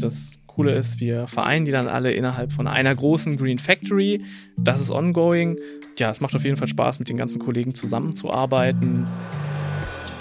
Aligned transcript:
Das 0.00 0.32
Coole 0.46 0.74
ist, 0.74 1.00
wir 1.00 1.26
vereinen 1.26 1.64
die 1.64 1.72
dann 1.72 1.88
alle 1.88 2.12
innerhalb 2.12 2.52
von 2.52 2.66
einer 2.66 2.94
großen 2.94 3.36
Green 3.36 3.58
Factory. 3.58 4.22
Das 4.56 4.80
ist 4.80 4.90
ongoing. 4.90 5.58
Ja, 5.96 6.10
es 6.10 6.20
macht 6.20 6.34
auf 6.34 6.44
jeden 6.44 6.56
Fall 6.56 6.68
Spaß, 6.68 6.98
mit 6.98 7.08
den 7.08 7.16
ganzen 7.16 7.38
Kollegen 7.38 7.74
zusammenzuarbeiten. 7.74 9.04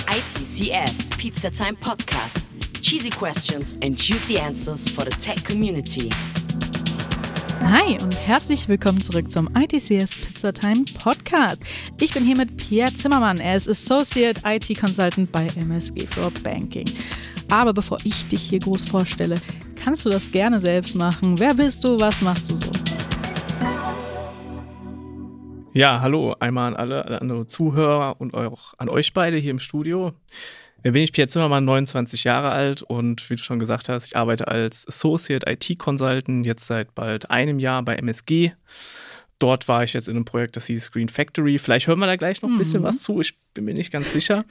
ITCS 0.09 1.09
Pizza 1.17 1.51
Time 1.51 1.75
Podcast. 1.79 2.39
Cheesy 2.81 3.09
questions 3.09 3.73
and 3.83 3.99
juicy 3.99 4.37
answers 4.37 4.89
for 4.89 5.05
the 5.05 5.11
tech 5.17 5.43
community. 5.45 6.09
Hi 7.61 8.01
und 8.01 8.15
herzlich 8.25 8.67
willkommen 8.67 8.99
zurück 8.99 9.29
zum 9.29 9.49
ITCS 9.55 10.15
Pizza 10.15 10.51
Time 10.51 10.85
Podcast. 11.03 11.61
Ich 11.99 12.13
bin 12.13 12.23
hier 12.23 12.37
mit 12.37 12.57
Pierre 12.57 12.93
Zimmermann. 12.93 13.37
Er 13.39 13.57
ist 13.57 13.69
Associate 13.69 14.41
IT 14.45 14.79
Consultant 14.79 15.31
bei 15.31 15.45
MSG 15.55 16.07
for 16.07 16.31
Banking. 16.41 16.89
Aber 17.51 17.73
bevor 17.73 17.97
ich 18.03 18.27
dich 18.27 18.41
hier 18.41 18.59
groß 18.59 18.85
vorstelle, 18.85 19.35
kannst 19.75 20.05
du 20.05 20.09
das 20.09 20.31
gerne 20.31 20.59
selbst 20.59 20.95
machen. 20.95 21.39
Wer 21.39 21.55
bist 21.55 21.83
du? 21.83 21.99
Was 21.99 22.21
machst 22.21 22.51
du 22.51 22.55
so? 22.55 22.71
Ja, 25.73 26.01
hallo 26.01 26.35
einmal 26.39 26.73
an 26.73 26.75
alle, 26.75 27.05
an 27.05 27.31
alle 27.31 27.47
Zuhörer 27.47 28.19
und 28.19 28.33
auch 28.33 28.73
an 28.77 28.89
euch 28.89 29.13
beide 29.13 29.37
hier 29.37 29.51
im 29.51 29.59
Studio. 29.59 30.13
Bin 30.83 30.95
ich 30.95 31.11
Pierre 31.11 31.27
Zimmermann, 31.27 31.65
29 31.65 32.23
Jahre 32.23 32.51
alt 32.51 32.83
und 32.83 33.29
wie 33.29 33.35
du 33.35 33.41
schon 33.41 33.59
gesagt 33.59 33.89
hast, 33.89 34.05
ich 34.05 34.15
arbeite 34.15 34.47
als 34.47 34.87
Associate 34.87 35.45
IT 35.49 35.77
Consultant 35.77 36.45
jetzt 36.45 36.67
seit 36.67 36.95
bald 36.95 37.29
einem 37.29 37.59
Jahr 37.59 37.83
bei 37.83 37.95
MSG. 37.95 38.53
Dort 39.39 39.67
war 39.67 39.83
ich 39.83 39.93
jetzt 39.93 40.07
in 40.07 40.15
einem 40.15 40.25
Projekt, 40.25 40.55
das 40.55 40.67
hieß 40.67 40.91
Green 40.91 41.09
Factory. 41.09 41.59
Vielleicht 41.59 41.87
hören 41.87 41.99
wir 41.99 42.05
da 42.05 42.15
gleich 42.15 42.41
noch 42.41 42.49
ein 42.49 42.57
bisschen 42.57 42.81
mhm. 42.81 42.85
was 42.85 43.01
zu. 43.01 43.19
Ich 43.21 43.35
bin 43.53 43.65
mir 43.65 43.73
nicht 43.73 43.91
ganz 43.91 44.11
sicher. 44.13 44.45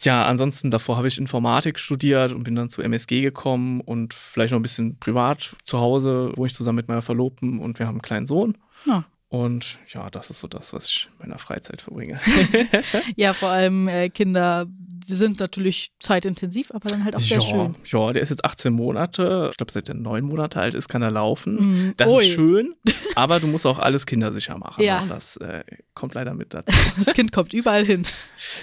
Ja, 0.00 0.26
ansonsten 0.26 0.70
davor 0.70 0.96
habe 0.98 1.08
ich 1.08 1.18
Informatik 1.18 1.78
studiert 1.78 2.32
und 2.32 2.44
bin 2.44 2.54
dann 2.54 2.68
zu 2.68 2.82
MSG 2.82 3.22
gekommen 3.22 3.80
und 3.80 4.12
vielleicht 4.12 4.52
noch 4.52 4.58
ein 4.58 4.62
bisschen 4.62 4.98
privat 4.98 5.56
zu 5.62 5.80
Hause, 5.80 6.32
wo 6.36 6.44
ich 6.44 6.54
zusammen 6.54 6.76
mit 6.76 6.88
meiner 6.88 7.02
Verlobten 7.02 7.58
und 7.58 7.78
wir 7.78 7.86
haben 7.86 7.94
einen 7.94 8.02
kleinen 8.02 8.26
Sohn. 8.26 8.58
Ja. 8.84 9.04
Und 9.30 9.78
ja, 9.88 10.08
das 10.10 10.30
ist 10.30 10.40
so 10.40 10.48
das, 10.48 10.72
was 10.72 10.88
ich 10.88 11.08
in 11.12 11.18
meiner 11.28 11.38
Freizeit 11.38 11.82
verbringe. 11.82 12.18
ja, 13.16 13.34
vor 13.34 13.50
allem 13.50 13.86
äh, 13.86 14.08
Kinder 14.08 14.66
die 15.08 15.14
sind 15.14 15.40
natürlich 15.40 15.92
zeitintensiv, 16.00 16.70
aber 16.72 16.88
dann 16.88 17.04
halt 17.04 17.16
auch 17.16 17.20
sehr 17.20 17.38
ja, 17.38 17.42
schön. 17.42 17.74
Ja, 17.84 18.12
der 18.12 18.22
ist 18.22 18.28
jetzt 18.30 18.44
18 18.44 18.72
Monate. 18.72 19.48
Ich 19.50 19.56
glaube, 19.56 19.72
seit 19.72 19.88
er 19.88 19.94
neun 19.94 20.24
Monate 20.24 20.60
alt 20.60 20.74
ist, 20.74 20.88
kann 20.88 21.02
er 21.02 21.10
laufen. 21.10 21.54
Mm, 21.88 21.94
das 21.96 22.12
ui. 22.12 22.22
ist 22.22 22.34
schön, 22.34 22.74
aber 23.14 23.40
du 23.40 23.46
musst 23.46 23.64
auch 23.64 23.78
alles 23.78 24.06
kindersicher 24.06 24.58
machen. 24.58 24.84
Ja. 24.84 25.02
Ne? 25.02 25.08
Das 25.08 25.36
äh, 25.38 25.64
kommt 25.94 26.14
leider 26.14 26.34
mit 26.34 26.54
dazu. 26.54 26.74
Das 26.98 27.14
Kind 27.14 27.32
kommt 27.32 27.54
überall 27.54 27.84
hin. 27.84 28.02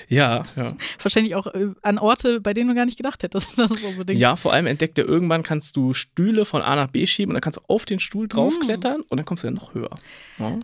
Ja, 0.09 0.43
ja. 0.55 0.75
Wahrscheinlich 1.01 1.35
auch 1.35 1.47
äh, 1.47 1.69
an 1.81 1.97
Orte, 1.97 2.41
bei 2.41 2.53
denen 2.53 2.69
du 2.69 2.75
gar 2.75 2.85
nicht 2.85 2.97
gedacht 2.97 3.23
hättest. 3.23 3.57
Das 3.57 3.71
ist 3.71 3.85
unbedingt. 3.85 4.19
Ja, 4.19 4.35
vor 4.35 4.53
allem 4.53 4.67
entdeckt 4.67 4.97
er 4.97 5.05
irgendwann, 5.05 5.41
kannst 5.41 5.75
du 5.77 5.93
Stühle 5.93 6.45
von 6.45 6.61
A 6.61 6.75
nach 6.75 6.87
B 6.87 7.07
schieben 7.07 7.31
und 7.31 7.35
dann 7.35 7.41
kannst 7.41 7.57
du 7.57 7.61
auf 7.67 7.85
den 7.85 7.99
Stuhl 7.99 8.27
draufklettern 8.27 8.99
mm. 8.99 9.05
und 9.09 9.17
dann 9.17 9.25
kommst 9.25 9.43
du 9.43 9.47
ja 9.47 9.51
noch 9.51 9.73
höher. 9.73 9.89
Ja 10.37 10.54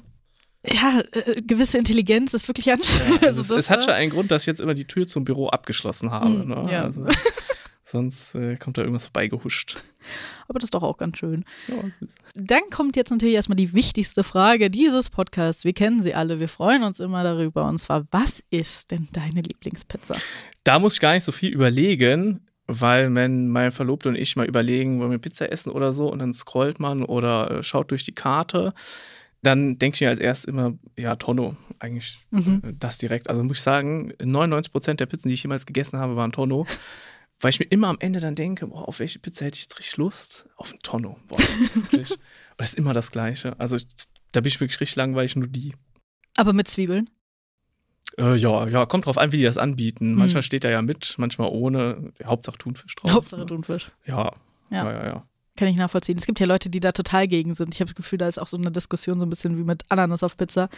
ja, 0.66 1.02
äh, 1.12 1.42
gewisse 1.42 1.78
Intelligenz 1.78 2.34
ist 2.34 2.48
wirklich 2.48 2.72
anstrengend. 2.72 3.22
Ja, 3.22 3.28
also 3.28 3.42
es, 3.56 3.66
es, 3.66 3.70
hat 3.70 3.84
schon 3.84 3.94
einen 3.94 4.12
Grund, 4.12 4.32
dass 4.32 4.44
ich 4.44 4.48
jetzt 4.48 4.62
immer 4.62 4.74
die 4.74 4.86
Tür 4.86 5.08
zum 5.08 5.26
Büro 5.26 5.48
abgeschlossen 5.48 6.12
habe. 6.12 6.30
Mm, 6.30 6.50
ne? 6.50 6.70
ja. 6.72 6.84
also, 6.84 7.06
sonst 7.84 8.36
äh, 8.36 8.56
kommt 8.58 8.78
da 8.78 8.82
irgendwas 8.82 9.06
vorbeigehuscht. 9.06 9.84
Aber 10.48 10.60
das 10.60 10.68
ist 10.68 10.74
doch 10.74 10.84
auch 10.84 10.98
ganz 10.98 11.18
schön. 11.18 11.46
Ja. 11.68 11.76
Dann 12.36 12.64
kommt 12.72 12.96
jetzt 12.96 13.12
natürlich 13.12 13.36
erstmal 13.36 13.56
die 13.56 13.74
wichtigste 13.74 14.24
Frage 14.24 14.70
dieses 14.70 15.10
Podcasts. 15.10 15.64
Wir 15.64 15.74
kennen 15.74 16.02
sie 16.02 16.14
alle, 16.14 16.40
wir 16.40 16.50
freuen 16.50 16.84
uns 16.84 17.00
immer 17.00 17.24
darüber. 17.24 17.66
Und 17.66 17.78
zwar, 17.78 18.06
was 18.12 18.44
ist 18.50 18.92
denn 18.92 19.08
deine 19.14 19.42
Lieblingspizza? 19.42 20.16
Da 20.64 20.80
muss 20.80 20.96
ich 20.96 21.00
gar 21.00 21.14
nicht 21.14 21.24
so 21.24 21.32
viel 21.32 21.52
überlegen 21.52 22.42
weil 22.68 23.14
wenn 23.14 23.50
mein 23.50 23.72
Verlobter 23.72 24.10
und 24.10 24.16
ich 24.16 24.36
mal 24.36 24.48
überlegen, 24.48 25.00
wollen 25.00 25.12
wir 25.12 25.18
Pizza 25.18 25.52
essen 25.52 25.72
oder 25.72 25.92
so 25.92 26.10
und 26.10 26.20
dann 26.20 26.34
scrollt 26.34 26.80
man 26.80 27.04
oder 27.04 27.52
äh, 27.52 27.64
schaut 27.64 27.92
durch 27.92 28.06
die 28.06 28.16
Karte, 28.16 28.74
dann 29.42 29.80
denke 29.80 29.96
ich 29.96 30.02
mir 30.02 30.10
als 30.10 30.20
erstes 30.20 30.46
immer, 30.46 30.78
ja, 30.98 31.16
Tonno, 31.16 31.56
eigentlich 31.80 32.20
mhm. 32.30 32.62
Äh, 32.64 32.74
das 32.78 32.98
direkt. 32.98 33.30
Also 33.30 33.44
muss 33.44 33.58
ich 33.58 33.64
sagen, 33.64 34.14
99 34.22 34.72
Prozent 34.72 35.00
der 35.00 35.08
Pizzen, 35.08 35.30
die 35.30 35.34
ich 35.34 35.44
jemals 35.44 35.66
gegessen 35.66 36.00
habe, 36.00 36.16
waren 36.16 36.32
Tonno. 36.32 36.66
weil 37.40 37.50
ich 37.50 37.60
mir 37.60 37.66
immer 37.66 37.88
am 37.88 37.98
Ende 38.00 38.20
dann 38.20 38.36
denke, 38.36 38.68
boah, 38.68 38.88
auf 38.88 39.00
welche 39.00 39.20
Pizza 39.20 39.46
hätte 39.46 39.58
ich 39.58 39.64
jetzt 39.64 39.80
richtig 39.80 39.98
Lust? 39.98 40.48
Auf 40.58 40.72
ein 40.72 40.80
Tonno. 40.84 41.18
Boah, 41.28 41.40
wirklich. 41.40 42.12
Und 42.12 42.20
das 42.58 42.70
ist 42.70 42.78
immer 42.78 42.94
das 42.94 43.12
Gleiche. 43.12 43.60
Also 43.60 43.78
da 44.32 44.42
bin 44.42 44.48
ich 44.48 44.60
wirklich 44.60 44.80
richtig 44.80 44.96
langweilig, 44.96 45.36
nur 45.36 45.48
die. 45.48 45.74
Aber 46.38 46.54
mit 46.54 46.68
Zwiebeln? 46.68 47.10
Äh, 48.18 48.36
ja, 48.36 48.68
ja, 48.68 48.86
kommt 48.86 49.06
drauf 49.06 49.18
an, 49.18 49.32
wie 49.32 49.38
die 49.38 49.44
das 49.44 49.58
anbieten. 49.58 50.12
Mhm. 50.12 50.20
Manchmal 50.20 50.44
steht 50.44 50.66
er 50.66 50.72
ja 50.72 50.82
mit, 50.82 51.16
manchmal 51.18 51.50
ohne. 51.50 52.14
Hauptsache 52.24 52.58
Thunfisch 52.58 52.96
drauf. 52.96 53.12
Hauptsache 53.12 53.46
Thunfisch. 53.46 53.92
Ja. 54.06 54.34
Ja, 54.70 54.86
ja, 54.86 54.92
ja. 54.92 55.06
ja. 55.06 55.28
Kann 55.58 55.68
ich 55.68 55.76
nachvollziehen. 55.76 56.18
Es 56.18 56.26
gibt 56.26 56.40
ja 56.40 56.46
Leute, 56.46 56.70
die 56.70 56.80
da 56.80 56.92
total 56.92 57.28
gegen 57.28 57.54
sind. 57.54 57.74
Ich 57.74 57.82
habe 57.82 57.90
das 57.90 57.96
Gefühl, 57.96 58.18
da 58.18 58.28
ist 58.28 58.40
auch 58.40 58.48
so 58.48 58.58
eine 58.58 58.72
Diskussion 58.72 59.20
so 59.20 59.26
ein 59.26 59.30
bisschen 59.30 59.58
wie 59.58 59.64
mit 59.64 59.84
Ananas 59.90 60.24
auf 60.24 60.38
Pizza. 60.38 60.70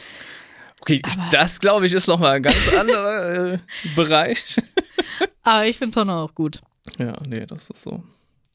Okay, 0.81 1.01
ich, 1.07 1.16
das 1.31 1.59
glaube 1.59 1.85
ich 1.85 1.94
ist 1.94 2.07
nochmal 2.07 2.35
ein 2.35 2.44
ganz 2.44 2.73
anderer 2.78 3.53
äh, 3.53 3.59
Bereich. 3.95 4.57
Aber 5.44 5.66
ich 5.66 5.78
finde 5.78 5.94
Tonne 5.94 6.13
auch 6.13 6.34
gut. 6.34 6.61
Ja, 6.97 7.17
nee, 7.25 7.45
das 7.45 7.69
ist 7.69 7.84
so. 7.84 8.03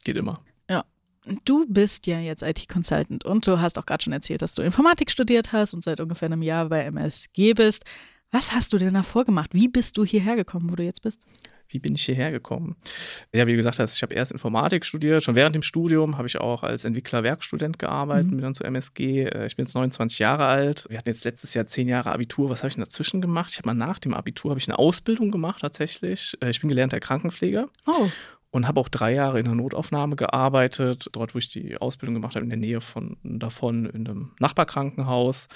Geht 0.05 0.17
immer. 0.17 0.41
Ja. 0.69 0.85
Du 1.45 1.65
bist 1.69 2.07
ja 2.07 2.19
jetzt 2.19 2.43
IT-Consultant 2.43 3.25
und 3.25 3.47
du 3.47 3.61
hast 3.61 3.79
auch 3.79 3.87
gerade 3.87 4.03
schon 4.03 4.13
erzählt, 4.13 4.43
dass 4.43 4.55
du 4.55 4.63
Informatik 4.63 5.11
studiert 5.11 5.53
hast 5.53 5.73
und 5.73 5.85
seit 5.85 6.01
ungefähr 6.01 6.27
einem 6.27 6.43
Jahr 6.43 6.69
bei 6.69 6.83
MSG 6.85 7.55
bist. 7.55 7.85
Was 8.31 8.53
hast 8.53 8.73
du 8.73 8.79
denn 8.79 8.95
davor 8.95 9.25
gemacht? 9.25 9.51
Wie 9.55 9.69
bist 9.69 9.97
du 9.97 10.05
hierher 10.05 10.37
gekommen, 10.37 10.71
wo 10.71 10.77
du 10.77 10.83
jetzt 10.83 11.03
bist? 11.03 11.25
Wie 11.69 11.79
bin 11.79 11.95
ich 11.95 12.05
hierher 12.05 12.31
gekommen? 12.31 12.77
Ja, 13.33 13.47
wie 13.47 13.53
du 13.53 13.57
gesagt 13.57 13.79
hast, 13.79 13.97
ich 13.97 14.03
habe 14.03 14.15
erst 14.15 14.33
Informatik 14.33 14.85
studiert. 14.85 15.23
Schon 15.23 15.35
während 15.35 15.55
dem 15.55 15.63
Studium 15.63 16.17
habe 16.17 16.27
ich 16.27 16.41
auch 16.41 16.63
als 16.63 16.85
Entwickler-Werkstudent 16.85 17.79
gearbeitet, 17.79 18.27
mhm. 18.27 18.37
bin 18.37 18.41
dann 18.43 18.55
zu 18.55 18.65
MSG. 18.65 19.25
Äh, 19.25 19.47
ich 19.47 19.57
bin 19.57 19.65
jetzt 19.65 19.75
29 19.75 20.19
Jahre 20.19 20.47
alt. 20.47 20.87
Wir 20.89 20.99
hatten 20.99 21.09
jetzt 21.09 21.25
letztes 21.25 21.55
Jahr 21.55 21.67
zehn 21.67 21.89
Jahre 21.89 22.13
Abitur. 22.13 22.51
Was 22.51 22.61
habe 22.61 22.69
ich 22.69 22.75
denn 22.75 22.85
dazwischen 22.85 23.21
gemacht? 23.21 23.51
Ich 23.53 23.59
habe 23.59 23.69
mal 23.69 23.75
nach 23.75 23.99
dem 23.99 24.15
Abitur 24.15 24.51
habe 24.51 24.61
ich 24.61 24.69
eine 24.69 24.79
Ausbildung 24.79 25.31
gemacht 25.31 25.61
tatsächlich. 25.61 26.37
Äh, 26.41 26.51
ich 26.51 26.61
bin 26.61 26.69
gelernter 26.69 27.01
Krankenpfleger. 27.01 27.69
Oh 27.87 28.09
und 28.51 28.67
habe 28.67 28.81
auch 28.81 28.89
drei 28.89 29.13
Jahre 29.13 29.39
in 29.39 29.45
der 29.45 29.55
Notaufnahme 29.55 30.17
gearbeitet, 30.17 31.09
dort, 31.13 31.35
wo 31.35 31.39
ich 31.39 31.49
die 31.49 31.77
Ausbildung 31.77 32.15
gemacht 32.15 32.35
habe, 32.35 32.45
in 32.45 32.51
der 32.51 32.59
Nähe 32.59 32.81
von 32.81 33.17
davon 33.23 33.87
in 33.87 34.09
einem 34.09 34.33
Nachbarkrankenhaus 34.39 35.49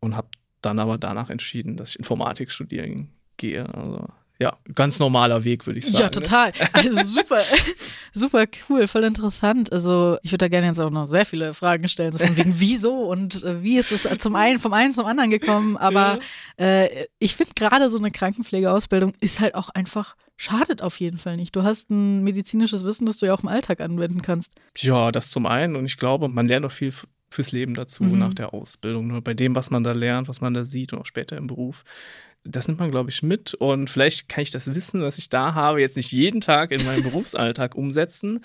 und 0.00 0.16
habe 0.16 0.28
dann 0.60 0.78
aber 0.78 0.98
danach 0.98 1.30
entschieden, 1.30 1.76
dass 1.76 1.90
ich 1.90 1.98
Informatik 1.98 2.50
studieren 2.50 3.10
gehe. 3.36 3.66
Also 3.74 4.08
ja, 4.44 4.58
ganz 4.74 4.98
normaler 4.98 5.42
Weg, 5.44 5.66
würde 5.66 5.78
ich 5.78 5.86
sagen. 5.86 5.96
Ja, 5.96 6.04
ne? 6.04 6.10
total. 6.10 6.52
Also 6.74 7.02
super, 7.04 7.40
super 8.12 8.44
cool, 8.68 8.86
voll 8.88 9.04
interessant. 9.04 9.72
Also 9.72 10.18
ich 10.22 10.32
würde 10.32 10.44
da 10.44 10.48
gerne 10.48 10.66
jetzt 10.66 10.80
auch 10.80 10.90
noch 10.90 11.08
sehr 11.08 11.24
viele 11.24 11.54
Fragen 11.54 11.88
stellen, 11.88 12.12
so 12.12 12.18
von 12.18 12.36
wegen 12.36 12.54
wieso 12.58 13.04
und 13.10 13.42
äh, 13.42 13.62
wie 13.62 13.78
ist 13.78 13.90
es 13.90 14.06
zum 14.18 14.36
einen 14.36 14.60
vom 14.60 14.74
einen 14.74 14.92
zum 14.92 15.06
anderen 15.06 15.30
gekommen. 15.30 15.78
Aber 15.78 16.18
äh, 16.58 17.06
ich 17.18 17.36
finde 17.36 17.52
gerade 17.54 17.88
so 17.88 17.96
eine 17.96 18.10
Krankenpflegeausbildung 18.10 19.14
ist 19.20 19.40
halt 19.40 19.54
auch 19.54 19.70
einfach 19.70 20.14
schadet 20.36 20.82
auf 20.82 21.00
jeden 21.00 21.18
Fall 21.18 21.36
nicht. 21.36 21.56
Du 21.56 21.62
hast 21.62 21.90
ein 21.90 22.22
medizinisches 22.22 22.84
Wissen, 22.84 23.06
das 23.06 23.16
du 23.16 23.26
ja 23.26 23.34
auch 23.34 23.42
im 23.42 23.48
Alltag 23.48 23.80
anwenden 23.80 24.20
kannst. 24.20 24.52
Ja, 24.76 25.10
das 25.10 25.30
zum 25.30 25.46
einen. 25.46 25.74
Und 25.74 25.86
ich 25.86 25.96
glaube, 25.96 26.28
man 26.28 26.48
lernt 26.48 26.66
auch 26.66 26.72
viel 26.72 26.92
fürs 27.30 27.52
Leben 27.52 27.74
dazu 27.74 28.04
mhm. 28.04 28.18
nach 28.18 28.34
der 28.34 28.52
Ausbildung. 28.52 29.06
Nur 29.06 29.22
bei 29.22 29.32
dem, 29.32 29.54
was 29.54 29.70
man 29.70 29.84
da 29.84 29.92
lernt, 29.92 30.28
was 30.28 30.40
man 30.40 30.52
da 30.52 30.64
sieht 30.64 30.92
und 30.92 30.98
auch 30.98 31.06
später 31.06 31.36
im 31.36 31.46
Beruf, 31.46 31.84
das 32.44 32.68
nimmt 32.68 32.80
man, 32.80 32.90
glaube 32.90 33.10
ich, 33.10 33.22
mit. 33.22 33.54
Und 33.54 33.90
vielleicht 33.90 34.28
kann 34.28 34.42
ich 34.42 34.50
das 34.50 34.74
Wissen, 34.74 35.02
was 35.02 35.18
ich 35.18 35.28
da 35.28 35.54
habe, 35.54 35.80
jetzt 35.80 35.96
nicht 35.96 36.12
jeden 36.12 36.40
Tag 36.40 36.70
in 36.70 36.84
meinem 36.84 37.02
Berufsalltag 37.04 37.74
umsetzen. 37.74 38.40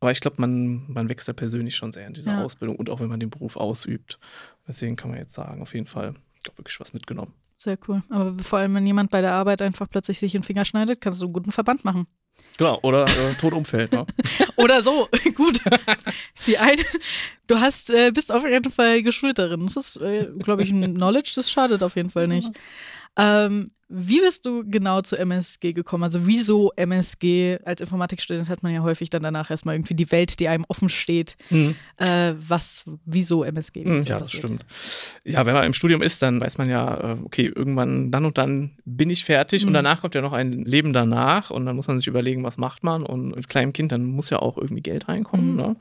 Aber 0.00 0.10
ich 0.10 0.20
glaube, 0.20 0.38
man, 0.40 0.90
man 0.90 1.08
wächst 1.08 1.28
da 1.28 1.32
persönlich 1.32 1.76
schon 1.76 1.92
sehr 1.92 2.06
in 2.06 2.14
dieser 2.14 2.32
ja. 2.32 2.42
Ausbildung 2.42 2.76
und 2.76 2.90
auch 2.90 2.98
wenn 2.98 3.08
man 3.08 3.20
den 3.20 3.30
Beruf 3.30 3.56
ausübt. 3.56 4.18
Deswegen 4.66 4.96
kann 4.96 5.10
man 5.10 5.18
jetzt 5.18 5.34
sagen, 5.34 5.62
auf 5.62 5.74
jeden 5.74 5.86
Fall, 5.86 6.14
ich 6.34 6.42
glaube, 6.42 6.58
wirklich 6.58 6.80
was 6.80 6.92
mitgenommen. 6.92 7.32
Sehr 7.58 7.78
cool. 7.86 8.00
Aber 8.10 8.36
vor 8.42 8.58
allem, 8.58 8.74
wenn 8.74 8.86
jemand 8.86 9.12
bei 9.12 9.20
der 9.20 9.32
Arbeit 9.32 9.62
einfach 9.62 9.88
plötzlich 9.88 10.18
sich 10.18 10.32
den 10.32 10.42
Finger 10.42 10.64
schneidet, 10.64 11.00
kannst 11.00 11.20
du 11.20 11.26
einen 11.26 11.32
guten 11.32 11.52
Verband 11.52 11.84
machen. 11.84 12.08
Genau, 12.58 12.80
oder 12.82 13.04
äh, 13.04 13.34
tot 13.38 13.52
umfällt. 13.52 13.92
Ne? 13.92 14.04
oder 14.56 14.82
so, 14.82 15.08
gut. 15.36 15.60
Die 16.46 16.58
eine, 16.58 16.82
du 17.46 17.60
hast, 17.60 17.90
äh, 17.90 18.10
bist 18.12 18.32
auf 18.32 18.44
jeden 18.44 18.72
Fall 18.72 19.02
geschult 19.02 19.38
darin. 19.38 19.66
Das 19.66 19.76
ist, 19.76 19.96
äh, 19.98 20.28
glaube 20.38 20.64
ich, 20.64 20.70
ein 20.72 20.94
Knowledge, 20.94 21.32
das 21.36 21.50
schadet 21.50 21.82
auf 21.84 21.94
jeden 21.94 22.10
Fall 22.10 22.26
nicht. 22.26 22.50
Ähm, 23.16 23.70
wie 23.94 24.20
bist 24.20 24.46
du 24.46 24.64
genau 24.66 25.02
zu 25.02 25.18
MSG 25.18 25.74
gekommen? 25.74 26.04
Also 26.04 26.26
wieso 26.26 26.72
MSG? 26.76 27.58
Als 27.62 27.82
Informatikstudent 27.82 28.48
hat 28.48 28.62
man 28.62 28.72
ja 28.72 28.82
häufig 28.82 29.10
dann 29.10 29.22
danach 29.22 29.50
erstmal 29.50 29.74
irgendwie 29.74 29.92
die 29.92 30.10
Welt, 30.10 30.40
die 30.40 30.48
einem 30.48 30.64
offen 30.68 30.88
steht. 30.88 31.36
Mhm. 31.50 31.74
Äh, 31.98 32.32
was, 32.38 32.84
wieso 33.04 33.44
MSG? 33.44 33.84
Mhm, 33.84 34.04
ja, 34.04 34.18
das 34.18 34.32
stimmt. 34.32 34.64
Ja, 35.24 35.44
wenn 35.44 35.52
man 35.52 35.64
im 35.64 35.74
Studium 35.74 36.00
ist, 36.00 36.22
dann 36.22 36.40
weiß 36.40 36.56
man 36.56 36.70
ja, 36.70 37.12
äh, 37.12 37.16
okay, 37.22 37.52
irgendwann 37.54 38.10
dann 38.10 38.24
und 38.24 38.38
dann 38.38 38.78
bin 38.86 39.10
ich 39.10 39.26
fertig 39.26 39.62
mhm. 39.62 39.68
und 39.68 39.74
danach 39.74 40.00
kommt 40.00 40.14
ja 40.14 40.22
noch 40.22 40.32
ein 40.32 40.52
Leben 40.52 40.94
danach 40.94 41.50
und 41.50 41.66
dann 41.66 41.76
muss 41.76 41.86
man 41.86 41.98
sich 41.98 42.08
überlegen, 42.08 42.44
was 42.44 42.56
macht 42.56 42.84
man 42.84 43.02
und 43.02 43.36
mit 43.36 43.48
kleinem 43.50 43.74
Kind, 43.74 43.92
dann 43.92 44.04
muss 44.04 44.30
ja 44.30 44.38
auch 44.38 44.56
irgendwie 44.56 44.82
Geld 44.82 45.08
reinkommen. 45.08 45.50
Mhm. 45.50 45.56
Ne? 45.56 45.76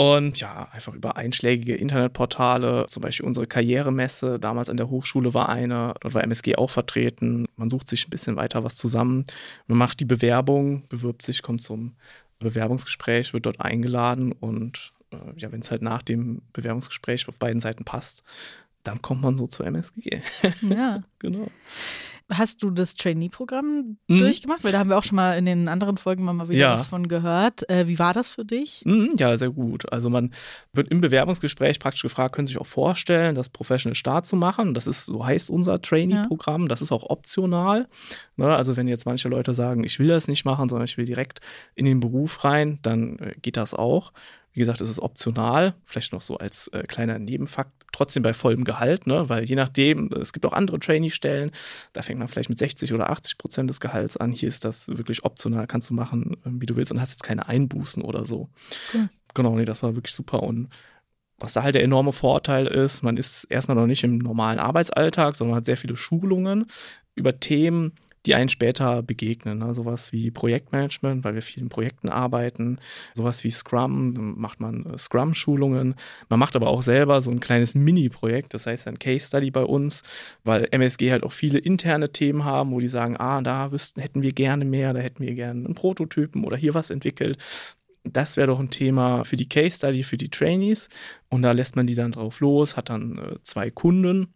Und 0.00 0.38
ja, 0.38 0.68
einfach 0.70 0.94
über 0.94 1.16
einschlägige 1.16 1.74
Internetportale, 1.74 2.86
zum 2.86 3.02
Beispiel 3.02 3.26
unsere 3.26 3.48
Karrieremesse, 3.48 4.38
damals 4.38 4.70
an 4.70 4.76
der 4.76 4.90
Hochschule 4.90 5.34
war 5.34 5.48
eine, 5.48 5.92
dort 6.00 6.14
war 6.14 6.22
MSG 6.22 6.54
auch 6.54 6.70
vertreten. 6.70 7.46
Man 7.56 7.68
sucht 7.68 7.88
sich 7.88 8.06
ein 8.06 8.10
bisschen 8.10 8.36
weiter 8.36 8.62
was 8.62 8.76
zusammen. 8.76 9.24
Man 9.66 9.76
macht 9.76 9.98
die 9.98 10.04
Bewerbung, 10.04 10.84
bewirbt 10.88 11.22
sich, 11.22 11.42
kommt 11.42 11.62
zum 11.62 11.96
Bewerbungsgespräch, 12.38 13.32
wird 13.32 13.46
dort 13.46 13.60
eingeladen 13.60 14.30
und 14.30 14.92
äh, 15.10 15.16
ja, 15.36 15.50
wenn 15.50 15.60
es 15.60 15.72
halt 15.72 15.82
nach 15.82 16.02
dem 16.02 16.42
Bewerbungsgespräch 16.52 17.26
auf 17.26 17.40
beiden 17.40 17.58
Seiten 17.58 17.84
passt, 17.84 18.22
dann 18.88 19.02
kommt 19.02 19.22
man 19.22 19.36
so 19.36 19.46
zur 19.46 19.66
MSG. 19.66 20.20
Ja. 20.62 21.02
genau. 21.18 21.48
Hast 22.30 22.62
du 22.62 22.70
das 22.70 22.94
Trainee-Programm 22.94 23.96
Mhm. 24.06 24.18
durchgemacht? 24.18 24.62
Weil 24.62 24.72
da 24.72 24.80
haben 24.80 24.90
wir 24.90 24.98
auch 24.98 25.02
schon 25.02 25.16
mal 25.16 25.38
in 25.38 25.46
den 25.46 25.66
anderen 25.66 25.96
Folgen 25.96 26.24
mal 26.24 26.48
wieder 26.50 26.58
Ja. 26.60 26.74
was 26.74 26.86
von 26.86 27.08
gehört. 27.08 27.66
Äh, 27.70 27.88
wie 27.88 27.98
war 27.98 28.12
das 28.12 28.32
für 28.32 28.44
dich? 28.44 28.82
Mhm, 28.84 29.14
Ja, 29.16 29.38
sehr 29.38 29.48
gut. 29.48 29.90
Also 29.90 30.10
man 30.10 30.32
wird 30.74 30.88
im 30.88 31.00
Bewerbungsgespräch 31.00 31.78
praktisch 31.80 32.02
gefragt, 32.02 32.34
können 32.34 32.46
Sie 32.46 32.52
sich 32.52 32.60
auch 32.60 32.66
vorstellen, 32.66 33.34
das 33.34 33.48
Professional 33.48 33.94
Start 33.94 34.26
zu 34.26 34.36
machen. 34.36 34.74
Das 34.74 34.86
ist, 34.86 35.06
so 35.06 35.24
heißt 35.24 35.48
unser 35.48 35.80
Trainee-Programm. 35.80 36.68
Das 36.68 36.82
ist 36.82 36.92
auch 36.92 37.04
optional. 37.08 37.88
Ne, 38.36 38.54
also 38.54 38.76
wenn 38.76 38.88
jetzt 38.88 39.06
manche 39.06 39.30
Leute 39.30 39.54
sagen, 39.54 39.82
ich 39.84 39.98
will 39.98 40.08
das 40.08 40.28
nicht 40.28 40.44
machen, 40.44 40.68
sondern 40.68 40.84
ich 40.84 40.98
will 40.98 41.06
direkt 41.06 41.40
in 41.76 41.86
den 41.86 42.00
Beruf 42.00 42.44
rein, 42.44 42.78
dann 42.82 43.18
äh, 43.20 43.34
geht 43.40 43.56
das 43.56 43.72
auch. 43.72 44.12
Wie 44.58 44.62
gesagt, 44.62 44.80
es 44.80 44.90
ist 44.90 44.98
optional, 44.98 45.74
vielleicht 45.84 46.12
noch 46.12 46.20
so 46.20 46.36
als 46.36 46.66
äh, 46.72 46.82
kleiner 46.82 47.20
Nebenfakt, 47.20 47.70
trotzdem 47.92 48.24
bei 48.24 48.34
vollem 48.34 48.64
Gehalt, 48.64 49.06
ne? 49.06 49.28
weil 49.28 49.44
je 49.44 49.54
nachdem, 49.54 50.10
es 50.20 50.32
gibt 50.32 50.44
auch 50.44 50.52
andere 50.52 50.80
Trainee-Stellen, 50.80 51.52
da 51.92 52.02
fängt 52.02 52.18
man 52.18 52.26
vielleicht 52.26 52.48
mit 52.48 52.58
60 52.58 52.92
oder 52.92 53.08
80 53.08 53.38
Prozent 53.38 53.70
des 53.70 53.78
Gehalts 53.78 54.16
an. 54.16 54.32
Hier 54.32 54.48
ist 54.48 54.64
das 54.64 54.88
wirklich 54.88 55.24
optional, 55.24 55.68
kannst 55.68 55.90
du 55.90 55.94
machen, 55.94 56.38
äh, 56.44 56.50
wie 56.50 56.66
du 56.66 56.74
willst 56.74 56.90
und 56.90 57.00
hast 57.00 57.12
jetzt 57.12 57.22
keine 57.22 57.46
Einbußen 57.46 58.02
oder 58.02 58.26
so. 58.26 58.48
Cool. 58.92 59.08
Genau, 59.32 59.54
nee, 59.54 59.64
das 59.64 59.84
war 59.84 59.94
wirklich 59.94 60.12
super. 60.12 60.42
Und 60.42 60.70
was 61.38 61.52
da 61.52 61.62
halt 61.62 61.76
der 61.76 61.84
enorme 61.84 62.10
Vorteil 62.10 62.66
ist, 62.66 63.04
man 63.04 63.16
ist 63.16 63.44
erstmal 63.44 63.76
noch 63.76 63.86
nicht 63.86 64.02
im 64.02 64.18
normalen 64.18 64.58
Arbeitsalltag, 64.58 65.36
sondern 65.36 65.52
man 65.52 65.58
hat 65.58 65.66
sehr 65.66 65.76
viele 65.76 65.94
Schulungen 65.94 66.66
über 67.14 67.38
Themen, 67.38 67.92
die 68.26 68.34
einen 68.34 68.48
später 68.48 69.02
begegnen. 69.02 69.58
Ne? 69.58 69.74
Sowas 69.74 70.12
wie 70.12 70.30
Projektmanagement, 70.30 71.24
weil 71.24 71.34
wir 71.34 71.42
viel 71.42 71.62
in 71.62 71.68
Projekten 71.68 72.08
arbeiten. 72.08 72.78
Sowas 73.14 73.44
wie 73.44 73.50
Scrum, 73.50 74.14
dann 74.14 74.38
macht 74.38 74.60
man 74.60 74.86
äh, 74.86 74.98
Scrum-Schulungen. 74.98 75.94
Man 76.28 76.38
macht 76.38 76.56
aber 76.56 76.68
auch 76.68 76.82
selber 76.82 77.20
so 77.20 77.30
ein 77.30 77.40
kleines 77.40 77.74
Mini-Projekt, 77.74 78.54
das 78.54 78.66
heißt 78.66 78.88
ein 78.88 78.98
Case 78.98 79.26
Study 79.26 79.50
bei 79.50 79.62
uns, 79.62 80.02
weil 80.44 80.68
MSG 80.70 81.10
halt 81.10 81.22
auch 81.22 81.32
viele 81.32 81.58
interne 81.58 82.10
Themen 82.10 82.44
haben, 82.44 82.72
wo 82.72 82.80
die 82.80 82.88
sagen, 82.88 83.16
ah, 83.16 83.40
da 83.40 83.72
wüssten, 83.72 84.00
hätten 84.00 84.22
wir 84.22 84.32
gerne 84.32 84.64
mehr, 84.64 84.92
da 84.92 85.00
hätten 85.00 85.24
wir 85.24 85.34
gerne 85.34 85.64
einen 85.64 85.74
Prototypen 85.74 86.44
oder 86.44 86.56
hier 86.56 86.74
was 86.74 86.90
entwickelt. 86.90 87.38
Das 88.04 88.36
wäre 88.36 88.46
doch 88.46 88.60
ein 88.60 88.70
Thema 88.70 89.24
für 89.24 89.36
die 89.36 89.48
Case 89.48 89.76
Study, 89.76 90.02
für 90.02 90.16
die 90.16 90.30
Trainees. 90.30 90.88
Und 91.28 91.42
da 91.42 91.52
lässt 91.52 91.76
man 91.76 91.86
die 91.86 91.94
dann 91.94 92.12
drauf 92.12 92.40
los, 92.40 92.76
hat 92.76 92.88
dann 92.90 93.18
äh, 93.18 93.36
zwei 93.42 93.70
Kunden 93.70 94.28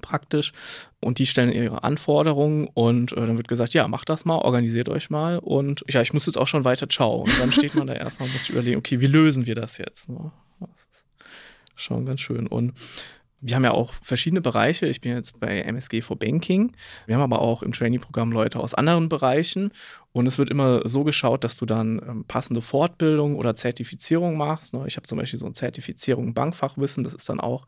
praktisch 0.00 0.52
und 1.00 1.18
die 1.18 1.26
stellen 1.26 1.52
ihre 1.52 1.84
Anforderungen 1.84 2.68
und 2.72 3.12
äh, 3.12 3.16
dann 3.16 3.36
wird 3.36 3.48
gesagt, 3.48 3.74
ja, 3.74 3.86
macht 3.88 4.08
das 4.08 4.24
mal, 4.24 4.36
organisiert 4.36 4.88
euch 4.88 5.10
mal 5.10 5.38
und 5.38 5.84
ja, 5.88 6.02
ich 6.02 6.12
muss 6.12 6.26
jetzt 6.26 6.36
auch 6.36 6.46
schon 6.46 6.64
weiter 6.64 6.88
ciao. 6.88 7.22
Und 7.22 7.40
dann 7.40 7.52
steht 7.52 7.74
man 7.74 7.86
da 7.86 7.92
erstmal 7.94 8.28
und 8.28 8.34
muss 8.34 8.44
sich 8.44 8.50
überlegen, 8.50 8.78
okay, 8.78 9.00
wie 9.00 9.06
lösen 9.06 9.46
wir 9.46 9.54
das 9.54 9.78
jetzt? 9.78 10.08
Ne? 10.08 10.32
Das 10.60 10.86
ist 10.92 11.04
schon 11.74 12.06
ganz 12.06 12.20
schön. 12.20 12.46
Und 12.46 12.74
wir 13.46 13.56
haben 13.56 13.64
ja 13.64 13.72
auch 13.72 13.92
verschiedene 13.92 14.40
Bereiche. 14.40 14.86
Ich 14.86 15.02
bin 15.02 15.12
jetzt 15.12 15.38
bei 15.38 15.60
MSG 15.60 16.00
for 16.00 16.18
Banking. 16.18 16.72
Wir 17.04 17.16
haben 17.16 17.22
aber 17.22 17.42
auch 17.42 17.62
im 17.62 17.72
Trainee-Programm 17.74 18.32
Leute 18.32 18.58
aus 18.58 18.72
anderen 18.72 19.10
Bereichen. 19.10 19.70
Und 20.12 20.26
es 20.26 20.38
wird 20.38 20.48
immer 20.48 20.88
so 20.88 21.04
geschaut, 21.04 21.44
dass 21.44 21.58
du 21.58 21.66
dann 21.66 22.00
ähm, 22.08 22.24
passende 22.26 22.62
Fortbildung 22.62 23.36
oder 23.36 23.54
Zertifizierung 23.54 24.38
machst. 24.38 24.72
Ne? 24.72 24.84
Ich 24.86 24.96
habe 24.96 25.06
zum 25.06 25.18
Beispiel 25.18 25.38
so 25.38 25.44
eine 25.44 25.52
Zertifizierung 25.52 26.32
Bankfachwissen. 26.32 27.04
Das 27.04 27.12
ist 27.12 27.28
dann 27.28 27.38
auch 27.38 27.66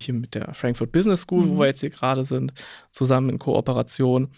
hier 0.00 0.14
mit 0.14 0.36
der 0.36 0.54
Frankfurt 0.54 0.92
Business 0.92 1.22
School, 1.22 1.46
Mhm. 1.46 1.50
wo 1.50 1.58
wir 1.58 1.66
jetzt 1.66 1.80
hier 1.80 1.90
gerade 1.90 2.24
sind, 2.24 2.52
zusammen 2.92 3.30
in 3.30 3.40
Kooperation. 3.40 4.28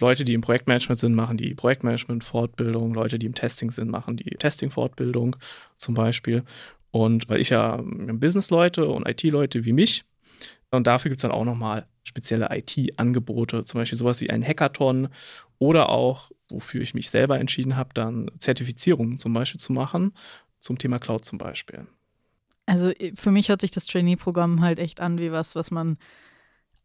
Leute, 0.00 0.24
die 0.24 0.34
im 0.34 0.40
Projektmanagement 0.40 0.98
sind, 0.98 1.14
machen 1.14 1.36
die 1.36 1.54
Projektmanagement-Fortbildung. 1.54 2.92
Leute, 2.92 3.20
die 3.20 3.26
im 3.26 3.36
Testing 3.36 3.70
sind, 3.70 3.88
machen 3.88 4.16
die 4.16 4.30
Testing-Fortbildung 4.30 5.36
zum 5.76 5.94
Beispiel. 5.94 6.42
Und 6.90 7.28
weil 7.28 7.40
ich 7.40 7.50
ja 7.50 7.78
ähm, 7.78 8.18
Business-Leute 8.18 8.88
und 8.88 9.08
IT-Leute 9.08 9.64
wie 9.64 9.72
mich 9.72 10.04
und 10.76 10.86
dafür 10.86 11.10
gibt 11.10 11.18
es 11.18 11.22
dann 11.22 11.30
auch 11.30 11.44
nochmal 11.44 11.86
spezielle 12.04 12.48
IT-Angebote, 12.50 13.64
zum 13.64 13.80
Beispiel 13.80 13.98
sowas 13.98 14.20
wie 14.20 14.30
ein 14.30 14.44
Hackathon 14.44 15.08
oder 15.58 15.90
auch, 15.90 16.30
wofür 16.48 16.82
ich 16.82 16.94
mich 16.94 17.10
selber 17.10 17.38
entschieden 17.38 17.76
habe, 17.76 17.90
dann 17.94 18.30
Zertifizierungen 18.38 19.18
zum 19.18 19.32
Beispiel 19.32 19.60
zu 19.60 19.72
machen, 19.72 20.12
zum 20.58 20.78
Thema 20.78 20.98
Cloud 20.98 21.24
zum 21.24 21.38
Beispiel. 21.38 21.86
Also 22.66 22.92
für 23.14 23.30
mich 23.30 23.48
hört 23.48 23.60
sich 23.60 23.70
das 23.70 23.86
Trainee-Programm 23.86 24.62
halt 24.62 24.78
echt 24.78 25.00
an 25.00 25.18
wie 25.18 25.32
was, 25.32 25.54
was 25.54 25.70
man 25.70 25.98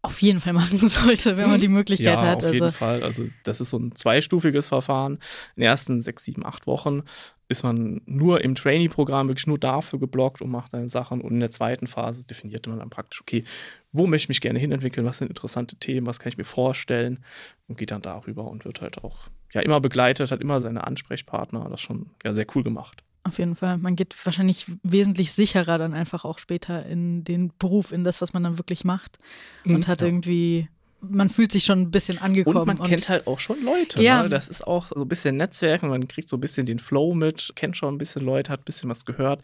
auf 0.02 0.22
jeden 0.22 0.40
Fall 0.40 0.54
machen 0.54 0.78
sollte, 0.78 1.38
wenn 1.38 1.50
man 1.50 1.60
die 1.60 1.68
Möglichkeit 1.68 2.20
ja, 2.20 2.22
hat. 2.22 2.38
auf 2.38 2.44
also 2.44 2.54
jeden 2.54 2.72
Fall. 2.72 3.04
Also 3.04 3.26
das 3.44 3.60
ist 3.60 3.70
so 3.70 3.78
ein 3.78 3.96
zweistufiges 3.96 4.70
Verfahren. 4.70 5.16
In 5.56 5.62
den 5.62 5.68
ersten 5.68 6.02
sechs, 6.02 6.24
sieben, 6.24 6.46
acht 6.46 6.68
Wochen 6.68 7.04
ist 7.50 7.64
man 7.64 8.02
nur 8.06 8.42
im 8.42 8.54
Trainee-Programm 8.56 9.28
wirklich 9.28 9.48
nur 9.48 9.58
dafür 9.58 10.00
geblockt 10.00 10.42
und 10.42 10.52
macht 10.52 10.72
seine 10.72 10.88
Sachen. 10.88 11.20
Und 11.20 11.32
in 11.32 11.40
der 11.40 11.52
zweiten 11.52 11.88
Phase 11.88 12.26
definiert 12.26 12.68
man 12.68 12.80
dann 12.80 12.92
praktisch, 12.92 13.22
okay, 13.22 13.44
wo 13.92 14.06
möchte 14.06 14.26
ich 14.26 14.30
mich 14.30 14.42
gerne 14.42 14.60
hinentwickeln, 14.60 15.06
was 15.06 15.18
sind 15.18 15.30
interessante 15.30 15.76
Themen, 15.76 16.06
was 16.06 16.20
kann 16.20 16.30
ich 16.30 16.38
mir 16.38 16.46
vorstellen 16.46 17.24
und 17.68 17.78
geht 17.78 17.92
dann 17.92 18.04
darüber 18.04 18.46
und 18.46 18.66
wird 18.66 18.82
halt 18.82 19.04
auch 19.04 19.28
ja 19.52 19.62
immer 19.62 19.82
begleitet, 19.82 20.32
hat 20.32 20.42
immer 20.42 20.60
seine 20.60 20.86
Ansprechpartner. 20.86 21.64
Das 21.64 21.82
ist 21.82 21.86
schon 21.86 22.12
ja, 22.24 22.36
sehr 22.36 22.46
cool 22.56 22.64
gemacht. 22.64 23.04
Auf 23.30 23.38
jeden 23.38 23.56
Fall. 23.56 23.78
Man 23.78 23.96
geht 23.96 24.16
wahrscheinlich 24.26 24.66
wesentlich 24.82 25.34
sicherer 25.34 25.78
dann 25.78 25.94
einfach 25.94 26.26
auch 26.26 26.40
später 26.40 26.84
in 26.88 27.24
den 27.24 27.54
Beruf, 27.60 27.92
in 27.92 28.04
das, 28.04 28.22
was 28.22 28.34
man 28.34 28.44
dann 28.44 28.58
wirklich 28.58 28.84
macht. 28.84 29.20
Und 29.66 29.88
hat 29.88 30.02
ja. 30.02 30.08
irgendwie, 30.08 30.68
man 31.00 31.30
fühlt 31.30 31.52
sich 31.52 31.64
schon 31.64 31.80
ein 31.80 31.92
bisschen 31.92 32.18
angekommen. 32.18 32.58
Und 32.58 32.80
man 32.80 32.88
kennt 32.88 33.08
halt 33.08 33.28
auch 33.28 33.38
schon 33.38 33.64
Leute. 33.64 34.02
Ja. 34.02 34.24
Ne? 34.24 34.30
Das 34.30 34.50
ist 34.50 34.66
auch 34.66 34.88
so 34.88 35.02
ein 35.02 35.08
bisschen 35.08 35.38
Netzwerken, 35.38 35.90
man 35.90 36.08
kriegt 36.08 36.28
so 36.28 36.38
ein 36.38 36.42
bisschen 36.42 36.66
den 36.66 36.80
Flow 36.80 37.14
mit, 37.14 37.52
kennt 37.56 37.78
schon 37.78 37.94
ein 37.94 38.00
bisschen 38.00 38.24
Leute, 38.24 38.52
hat 38.52 38.62
ein 38.62 38.66
bisschen 38.66 38.90
was 38.90 39.06
gehört. 39.06 39.44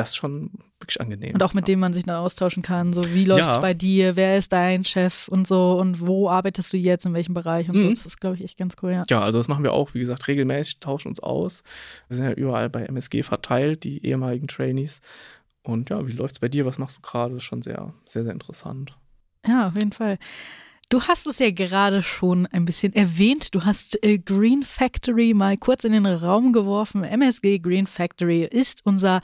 Das 0.00 0.10
ist 0.10 0.16
schon 0.16 0.50
wirklich 0.80 1.00
angenehm. 1.00 1.34
Und 1.34 1.42
auch 1.42 1.54
mit 1.54 1.68
dem 1.68 1.78
man 1.80 1.92
sich 1.92 2.04
dann 2.04 2.16
austauschen 2.16 2.62
kann. 2.62 2.92
So, 2.92 3.02
wie 3.12 3.24
läuft's 3.24 3.54
Ja. 3.54 3.60
bei 3.60 3.74
dir? 3.74 4.16
Wer 4.16 4.38
ist 4.38 4.52
dein 4.52 4.84
Chef 4.84 5.28
und 5.28 5.46
so? 5.46 5.78
Und 5.78 6.06
wo 6.06 6.28
arbeitest 6.28 6.72
du 6.72 6.76
jetzt? 6.76 7.06
In 7.06 7.14
welchem 7.14 7.34
Bereich? 7.34 7.68
Und 7.68 7.78
so. 7.80 7.86
Mhm. 7.86 7.90
Das 7.90 8.06
ist, 8.06 8.20
glaube 8.20 8.36
ich, 8.36 8.44
echt 8.44 8.56
ganz 8.58 8.76
cool, 8.82 8.92
ja. 8.92 9.04
Ja, 9.08 9.20
also 9.20 9.38
das 9.38 9.48
machen 9.48 9.62
wir 9.64 9.72
auch, 9.72 9.94
wie 9.94 10.00
gesagt, 10.00 10.26
regelmäßig, 10.28 10.80
tauschen 10.80 11.08
uns 11.08 11.20
aus. 11.20 11.62
Wir 12.08 12.16
sind 12.16 12.26
ja 12.26 12.32
überall 12.32 12.68
bei 12.70 12.84
MSG 12.86 13.22
verteilt, 13.22 13.84
die 13.84 14.04
ehemaligen 14.06 14.48
Trainees. 14.48 15.00
Und 15.62 15.90
ja, 15.90 16.06
wie 16.06 16.12
läuft's 16.12 16.38
bei 16.38 16.48
dir? 16.48 16.64
Was 16.64 16.78
machst 16.78 16.96
du 16.96 17.00
gerade? 17.02 17.34
Das 17.34 17.42
ist 17.42 17.46
schon 17.48 17.62
sehr, 17.62 17.92
sehr, 18.06 18.24
sehr 18.24 18.32
interessant. 18.32 18.96
Ja, 19.46 19.68
auf 19.68 19.74
jeden 19.74 19.92
Fall. 19.92 20.18
Du 20.88 21.02
hast 21.02 21.28
es 21.28 21.38
ja 21.38 21.52
gerade 21.52 22.02
schon 22.02 22.46
ein 22.46 22.64
bisschen 22.64 22.92
erwähnt. 22.94 23.54
Du 23.54 23.64
hast 23.64 24.02
äh, 24.02 24.18
Green 24.18 24.64
Factory 24.64 25.34
mal 25.34 25.56
kurz 25.56 25.84
in 25.84 25.92
den 25.92 26.04
Raum 26.04 26.52
geworfen. 26.52 27.04
MSG 27.04 27.60
Green 27.60 27.86
Factory 27.86 28.42
ist 28.42 28.80
unser, 28.84 29.20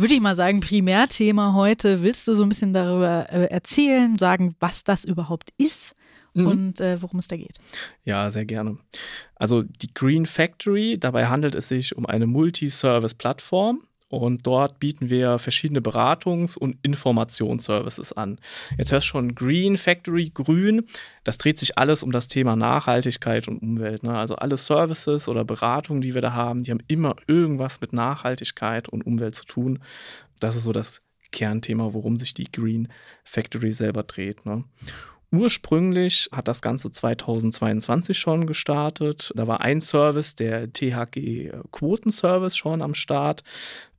würde 0.00 0.14
ich 0.14 0.20
mal 0.20 0.36
sagen, 0.36 0.60
Primärthema 0.60 1.54
heute. 1.54 2.02
Willst 2.02 2.26
du 2.28 2.34
so 2.34 2.42
ein 2.44 2.48
bisschen 2.48 2.72
darüber 2.72 3.26
äh, 3.30 3.44
erzählen, 3.46 4.18
sagen, 4.18 4.54
was 4.60 4.84
das 4.84 5.04
überhaupt 5.04 5.50
ist 5.58 5.94
Mhm. 6.32 6.46
und 6.46 6.80
äh, 6.80 7.02
worum 7.02 7.18
es 7.18 7.26
da 7.26 7.36
geht? 7.36 7.56
Ja, 8.04 8.30
sehr 8.30 8.44
gerne. 8.44 8.78
Also 9.34 9.62
die 9.62 9.92
Green 9.92 10.26
Factory, 10.26 10.96
dabei 10.96 11.26
handelt 11.26 11.56
es 11.56 11.66
sich 11.66 11.96
um 11.96 12.06
eine 12.06 12.26
Multi-Service-Plattform 12.28 13.82
und 14.10 14.44
dort 14.44 14.80
bieten 14.80 15.08
wir 15.08 15.38
verschiedene 15.38 15.80
Beratungs- 15.80 16.58
und 16.58 16.76
Informationsservices 16.82 18.12
an. 18.12 18.38
Jetzt 18.76 18.90
hörst 18.90 19.06
du 19.06 19.10
schon 19.10 19.34
Green 19.36 19.76
Factory, 19.76 20.30
grün, 20.34 20.84
das 21.22 21.38
dreht 21.38 21.58
sich 21.58 21.78
alles 21.78 22.02
um 22.02 22.10
das 22.10 22.26
Thema 22.26 22.56
Nachhaltigkeit 22.56 23.46
und 23.46 23.62
Umwelt. 23.62 24.02
Ne? 24.02 24.18
Also 24.18 24.34
alle 24.34 24.56
Services 24.56 25.28
oder 25.28 25.44
Beratungen, 25.44 26.02
die 26.02 26.14
wir 26.14 26.20
da 26.20 26.32
haben, 26.32 26.64
die 26.64 26.72
haben 26.72 26.82
immer 26.88 27.14
irgendwas 27.28 27.80
mit 27.80 27.92
Nachhaltigkeit 27.92 28.88
und 28.88 29.06
Umwelt 29.06 29.36
zu 29.36 29.44
tun. 29.44 29.78
Das 30.40 30.56
ist 30.56 30.64
so 30.64 30.72
das 30.72 31.02
Kernthema, 31.30 31.94
worum 31.94 32.16
sich 32.16 32.34
die 32.34 32.50
Green 32.50 32.88
Factory 33.22 33.72
selber 33.72 34.02
dreht. 34.02 34.44
Ne? 34.44 34.64
Ursprünglich 35.32 36.28
hat 36.32 36.48
das 36.48 36.60
Ganze 36.60 36.90
2022 36.90 38.18
schon 38.18 38.48
gestartet. 38.48 39.32
Da 39.36 39.46
war 39.46 39.60
ein 39.60 39.80
Service, 39.80 40.34
der 40.34 40.72
THG 40.72 41.52
Quotenservice 41.70 42.56
schon 42.56 42.82
am 42.82 42.94
Start. 42.94 43.44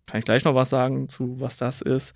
Kann 0.06 0.20
ich 0.20 0.26
gleich 0.26 0.44
noch 0.44 0.56
was 0.56 0.70
sagen 0.70 1.10
zu, 1.10 1.40
was 1.40 1.58
das 1.58 1.82
ist. 1.82 2.14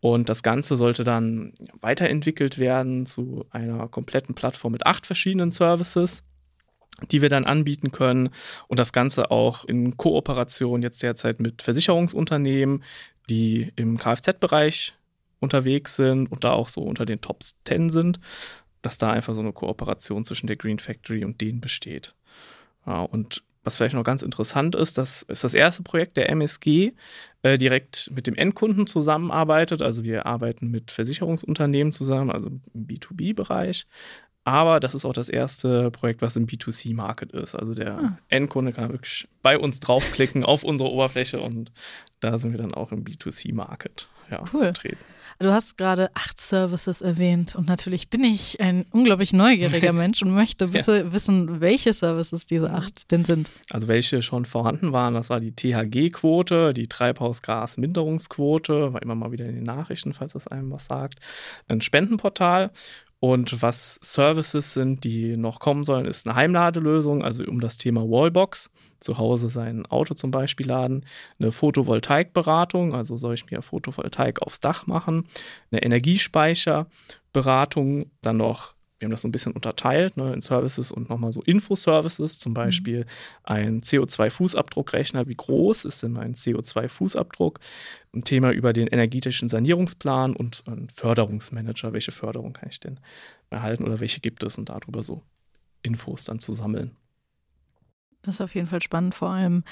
Und 0.00 0.28
das 0.28 0.42
Ganze 0.42 0.76
sollte 0.76 1.02
dann 1.02 1.52
weiterentwickelt 1.80 2.58
werden 2.58 3.04
zu 3.04 3.46
einer 3.50 3.88
kompletten 3.88 4.34
Plattform 4.34 4.72
mit 4.72 4.86
acht 4.86 5.06
verschiedenen 5.06 5.50
Services, 5.50 6.22
die 7.10 7.20
wir 7.20 7.28
dann 7.28 7.44
anbieten 7.44 7.90
können. 7.90 8.30
Und 8.68 8.78
das 8.78 8.92
Ganze 8.92 9.30
auch 9.30 9.64
in 9.64 9.96
Kooperation 9.96 10.82
jetzt 10.82 11.02
derzeit 11.02 11.40
mit 11.40 11.62
Versicherungsunternehmen, 11.62 12.84
die 13.28 13.72
im 13.76 13.98
Kfz-Bereich 13.98 14.94
unterwegs 15.40 15.96
sind 15.96 16.30
und 16.30 16.44
da 16.44 16.52
auch 16.52 16.68
so 16.68 16.82
unter 16.82 17.04
den 17.04 17.20
Top 17.20 17.42
10 17.64 17.90
sind, 17.90 18.20
dass 18.82 18.98
da 18.98 19.10
einfach 19.10 19.34
so 19.34 19.40
eine 19.40 19.52
Kooperation 19.52 20.24
zwischen 20.24 20.46
der 20.46 20.56
Green 20.56 20.78
Factory 20.78 21.24
und 21.24 21.40
denen 21.40 21.60
besteht. 21.60 22.14
Und 22.84 23.42
was 23.64 23.76
vielleicht 23.76 23.94
noch 23.94 24.04
ganz 24.04 24.22
interessant 24.22 24.74
ist, 24.74 24.98
das 24.98 25.22
ist 25.22 25.44
das 25.44 25.54
erste 25.54 25.82
Projekt 25.82 26.16
der 26.16 26.30
MSG, 26.30 26.92
äh, 27.42 27.58
direkt 27.58 28.10
mit 28.14 28.26
dem 28.26 28.34
Endkunden 28.34 28.86
zusammenarbeitet. 28.86 29.82
Also 29.82 30.04
wir 30.04 30.26
arbeiten 30.26 30.70
mit 30.70 30.90
Versicherungsunternehmen 30.90 31.92
zusammen, 31.92 32.30
also 32.30 32.48
im 32.48 32.86
B2B-Bereich. 32.86 33.86
Aber 34.44 34.80
das 34.80 34.94
ist 34.94 35.04
auch 35.04 35.12
das 35.12 35.28
erste 35.28 35.90
Projekt, 35.90 36.22
was 36.22 36.36
im 36.36 36.46
B2C-Market 36.46 37.32
ist. 37.32 37.54
Also 37.54 37.74
der 37.74 37.98
ah. 37.98 38.18
Endkunde 38.28 38.72
kann 38.72 38.90
wirklich 38.90 39.28
bei 39.42 39.58
uns 39.58 39.78
draufklicken 39.80 40.42
auf 40.42 40.64
unsere 40.64 40.90
Oberfläche 40.90 41.40
und 41.40 41.70
da 42.20 42.38
sind 42.38 42.52
wir 42.52 42.58
dann 42.58 42.72
auch 42.72 42.90
im 42.90 43.04
B2C-Market 43.04 44.08
ja, 44.30 44.42
cool. 44.54 44.60
vertreten. 44.60 45.04
Du 45.40 45.52
hast 45.52 45.78
gerade 45.78 46.10
acht 46.14 46.40
Services 46.40 47.00
erwähnt 47.00 47.54
und 47.54 47.68
natürlich 47.68 48.10
bin 48.10 48.24
ich 48.24 48.60
ein 48.60 48.86
unglaublich 48.90 49.32
neugieriger 49.32 49.92
Mensch 49.92 50.20
und 50.20 50.34
möchte 50.34 50.64
ja. 50.64 51.12
wissen, 51.12 51.60
welche 51.60 51.92
Services 51.92 52.46
diese 52.46 52.72
acht 52.72 53.12
denn 53.12 53.24
sind. 53.24 53.48
Also 53.70 53.86
welche 53.86 54.20
schon 54.22 54.46
vorhanden 54.46 54.92
waren, 54.92 55.14
das 55.14 55.30
war 55.30 55.38
die 55.38 55.54
THG-Quote, 55.54 56.74
die 56.74 56.88
Treibhausgasminderungsquote, 56.88 58.92
war 58.92 59.00
immer 59.00 59.14
mal 59.14 59.30
wieder 59.30 59.46
in 59.46 59.54
den 59.54 59.64
Nachrichten, 59.64 60.12
falls 60.12 60.32
das 60.32 60.48
einem 60.48 60.72
was 60.72 60.86
sagt. 60.86 61.20
Ein 61.68 61.82
Spendenportal 61.82 62.72
und 63.20 63.62
was 63.62 63.98
Services 64.02 64.74
sind, 64.74 65.04
die 65.04 65.36
noch 65.36 65.58
kommen 65.58 65.82
sollen, 65.84 66.06
ist 66.06 66.26
eine 66.26 66.36
Heimladelösung, 66.36 67.22
also 67.24 67.44
um 67.44 67.60
das 67.60 67.76
Thema 67.76 68.02
Wallbox, 68.02 68.70
zu 69.00 69.18
Hause 69.18 69.48
sein 69.48 69.84
Auto 69.86 70.14
zum 70.14 70.30
Beispiel 70.30 70.68
laden, 70.68 71.04
eine 71.40 71.50
Photovoltaikberatung, 71.50 72.94
also 72.94 73.16
soll 73.16 73.34
ich 73.34 73.50
mir 73.50 73.60
Photovoltaik 73.62 74.42
aufs 74.42 74.60
Dach 74.60 74.86
machen, 74.86 75.26
eine 75.70 75.82
Energiespeicherberatung, 75.82 78.12
dann 78.22 78.36
noch 78.36 78.74
wir 78.98 79.06
haben 79.06 79.12
das 79.12 79.22
so 79.22 79.28
ein 79.28 79.32
bisschen 79.32 79.52
unterteilt 79.52 80.16
ne, 80.16 80.32
in 80.32 80.40
Services 80.40 80.90
und 80.90 81.08
nochmal 81.08 81.32
so 81.32 81.42
Infoservices, 81.42 82.38
zum 82.38 82.52
mhm. 82.52 82.54
Beispiel 82.54 83.06
ein 83.44 83.80
CO2-Fußabdruckrechner. 83.80 85.28
Wie 85.28 85.36
groß 85.36 85.84
ist 85.84 86.02
denn 86.02 86.12
mein 86.12 86.34
CO2-Fußabdruck? 86.34 87.58
Ein 88.12 88.24
Thema 88.24 88.50
über 88.50 88.72
den 88.72 88.88
energetischen 88.88 89.48
Sanierungsplan 89.48 90.34
und 90.34 90.64
ein 90.66 90.88
Förderungsmanager. 90.88 91.92
Welche 91.92 92.12
Förderung 92.12 92.52
kann 92.52 92.68
ich 92.70 92.80
denn 92.80 92.98
erhalten 93.50 93.84
oder 93.84 94.00
welche 94.00 94.20
gibt 94.20 94.42
es 94.42 94.58
und 94.58 94.68
darüber 94.68 95.02
so 95.02 95.22
Infos 95.82 96.24
dann 96.24 96.40
zu 96.40 96.52
sammeln. 96.52 96.96
Das 98.22 98.36
ist 98.36 98.40
auf 98.40 98.54
jeden 98.54 98.66
Fall 98.66 98.82
spannend, 98.82 99.14
vor 99.14 99.30
allem 99.30 99.62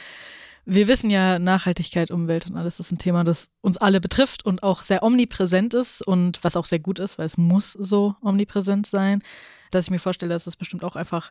wir 0.66 0.88
wissen 0.88 1.10
ja, 1.10 1.38
Nachhaltigkeit, 1.38 2.10
Umwelt 2.10 2.50
und 2.50 2.56
alles 2.56 2.80
ist 2.80 2.90
ein 2.90 2.98
Thema, 2.98 3.22
das 3.22 3.50
uns 3.60 3.76
alle 3.76 4.00
betrifft 4.00 4.44
und 4.44 4.64
auch 4.64 4.82
sehr 4.82 5.02
omnipräsent 5.04 5.74
ist 5.74 6.06
und 6.06 6.42
was 6.42 6.56
auch 6.56 6.66
sehr 6.66 6.80
gut 6.80 6.98
ist, 6.98 7.18
weil 7.18 7.26
es 7.26 7.38
muss 7.38 7.72
so 7.72 8.16
omnipräsent 8.20 8.86
sein, 8.86 9.22
dass 9.70 9.86
ich 9.86 9.90
mir 9.90 10.00
vorstelle, 10.00 10.34
dass 10.34 10.46
es 10.48 10.56
bestimmt 10.56 10.82
auch 10.82 10.96
einfach 10.96 11.30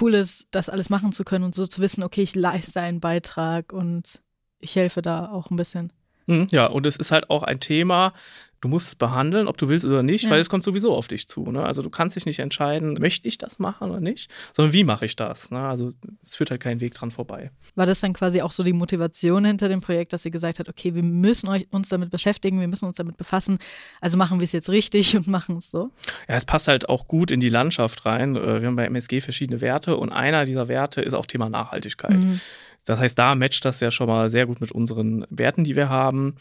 cool 0.00 0.14
ist, 0.14 0.46
das 0.50 0.70
alles 0.70 0.88
machen 0.88 1.12
zu 1.12 1.22
können 1.22 1.44
und 1.44 1.54
so 1.54 1.66
zu 1.66 1.82
wissen, 1.82 2.02
okay, 2.02 2.22
ich 2.22 2.34
leiste 2.34 2.80
einen 2.80 3.00
Beitrag 3.00 3.74
und 3.74 4.22
ich 4.58 4.74
helfe 4.74 5.02
da 5.02 5.30
auch 5.30 5.50
ein 5.50 5.56
bisschen. 5.56 5.92
Mhm, 6.26 6.46
ja, 6.50 6.66
und 6.66 6.86
es 6.86 6.96
ist 6.96 7.12
halt 7.12 7.28
auch 7.28 7.42
ein 7.42 7.60
Thema, 7.60 8.14
du 8.62 8.68
musst 8.68 8.88
es 8.88 8.94
behandeln, 8.94 9.48
ob 9.48 9.58
du 9.58 9.68
willst 9.68 9.84
oder 9.84 10.02
nicht, 10.02 10.24
ja. 10.24 10.30
weil 10.30 10.40
es 10.40 10.48
kommt 10.48 10.62
sowieso 10.64 10.94
auf 10.94 11.08
dich 11.08 11.28
zu. 11.28 11.42
Ne? 11.50 11.64
Also 11.64 11.82
du 11.82 11.90
kannst 11.90 12.16
dich 12.16 12.26
nicht 12.26 12.38
entscheiden, 12.38 12.94
möchte 12.94 13.26
ich 13.26 13.36
das 13.36 13.58
machen 13.58 13.90
oder 13.90 14.00
nicht, 14.00 14.30
sondern 14.52 14.72
wie 14.72 14.84
mache 14.84 15.04
ich 15.04 15.16
das? 15.16 15.50
Ne? 15.50 15.58
Also 15.58 15.92
es 16.22 16.36
führt 16.36 16.50
halt 16.50 16.62
keinen 16.62 16.80
Weg 16.80 16.94
dran 16.94 17.10
vorbei. 17.10 17.50
War 17.74 17.86
das 17.86 18.00
dann 18.00 18.12
quasi 18.12 18.40
auch 18.40 18.52
so 18.52 18.62
die 18.62 18.72
Motivation 18.72 19.44
hinter 19.44 19.68
dem 19.68 19.80
Projekt, 19.80 20.12
dass 20.12 20.22
sie 20.22 20.30
gesagt 20.30 20.60
hat, 20.60 20.68
okay, 20.68 20.94
wir 20.94 21.02
müssen 21.02 21.48
uns 21.70 21.88
damit 21.88 22.10
beschäftigen, 22.10 22.60
wir 22.60 22.68
müssen 22.68 22.86
uns 22.86 22.96
damit 22.96 23.16
befassen, 23.16 23.58
also 24.00 24.16
machen 24.16 24.38
wir 24.38 24.44
es 24.44 24.52
jetzt 24.52 24.70
richtig 24.70 25.16
und 25.16 25.26
machen 25.26 25.56
es 25.56 25.70
so? 25.70 25.90
Ja, 26.28 26.36
es 26.36 26.44
passt 26.44 26.68
halt 26.68 26.88
auch 26.88 27.08
gut 27.08 27.32
in 27.32 27.40
die 27.40 27.48
Landschaft 27.48 28.06
rein. 28.06 28.36
Äh, 28.36 28.60
wir 28.60 28.68
haben 28.68 28.76
bei 28.76 28.86
MSG 28.86 29.20
verschiedene 29.20 29.60
Werte 29.60 29.96
und 29.96 30.12
einer 30.12 30.44
dieser 30.44 30.68
Werte 30.68 31.00
ist 31.00 31.14
auch 31.14 31.26
Thema 31.26 31.48
Nachhaltigkeit. 31.48 32.16
Mhm. 32.16 32.40
Das 32.84 33.00
heißt, 33.00 33.18
da 33.18 33.34
matcht 33.34 33.64
das 33.64 33.80
ja 33.80 33.90
schon 33.90 34.08
mal 34.08 34.28
sehr 34.28 34.46
gut 34.46 34.60
mit 34.60 34.72
unseren 34.72 35.24
Werten, 35.30 35.64
die 35.64 35.76
wir 35.76 35.88
haben. 35.88 36.34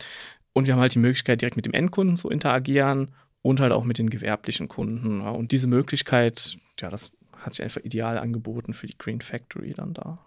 Und 0.54 0.68
wir 0.68 0.74
haben 0.74 0.82
halt 0.82 0.96
die 0.96 1.00
Möglichkeit, 1.00 1.42
direkt 1.42 1.56
mit 1.56 1.66
dem 1.66 1.74
Endkunden 1.74 2.16
zu 2.16 2.30
interagieren 2.30 3.10
und 3.42 3.60
halt 3.60 3.72
auch 3.72 3.84
mit 3.84 3.98
den 3.98 4.10
gewerblichen 4.10 4.68
Kunden. 4.68 5.22
Und 5.22 5.52
diese 5.52 5.68
Möglichkeit, 5.68 6.58
ja, 6.80 6.90
das 6.90 7.12
hat 7.38 7.54
sich 7.54 7.64
einfach 7.64 7.82
ideal 7.82 8.18
angeboten 8.18 8.74
für 8.74 8.88
die 8.88 8.98
Green 8.98 9.22
Factory 9.22 9.74
dann 9.74 9.94
da. 9.94 10.20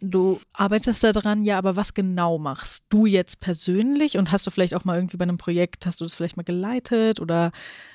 Du 0.00 0.38
arbeitest 0.52 1.02
daran, 1.02 1.42
ja, 1.42 1.56
aber 1.56 1.74
was 1.74 1.94
genau 1.94 2.36
machst 2.36 2.84
du 2.90 3.06
jetzt 3.06 3.40
persönlich 3.40 4.18
und 4.18 4.30
hast 4.30 4.46
du 4.46 4.50
vielleicht 4.50 4.74
auch 4.74 4.84
mal 4.84 4.96
irgendwie 4.96 5.16
bei 5.16 5.22
einem 5.22 5.38
Projekt, 5.38 5.86
hast 5.86 6.00
du 6.00 6.04
das 6.04 6.14
vielleicht 6.14 6.36
mal 6.36 6.42
geleitet 6.42 7.18
oder 7.18 7.50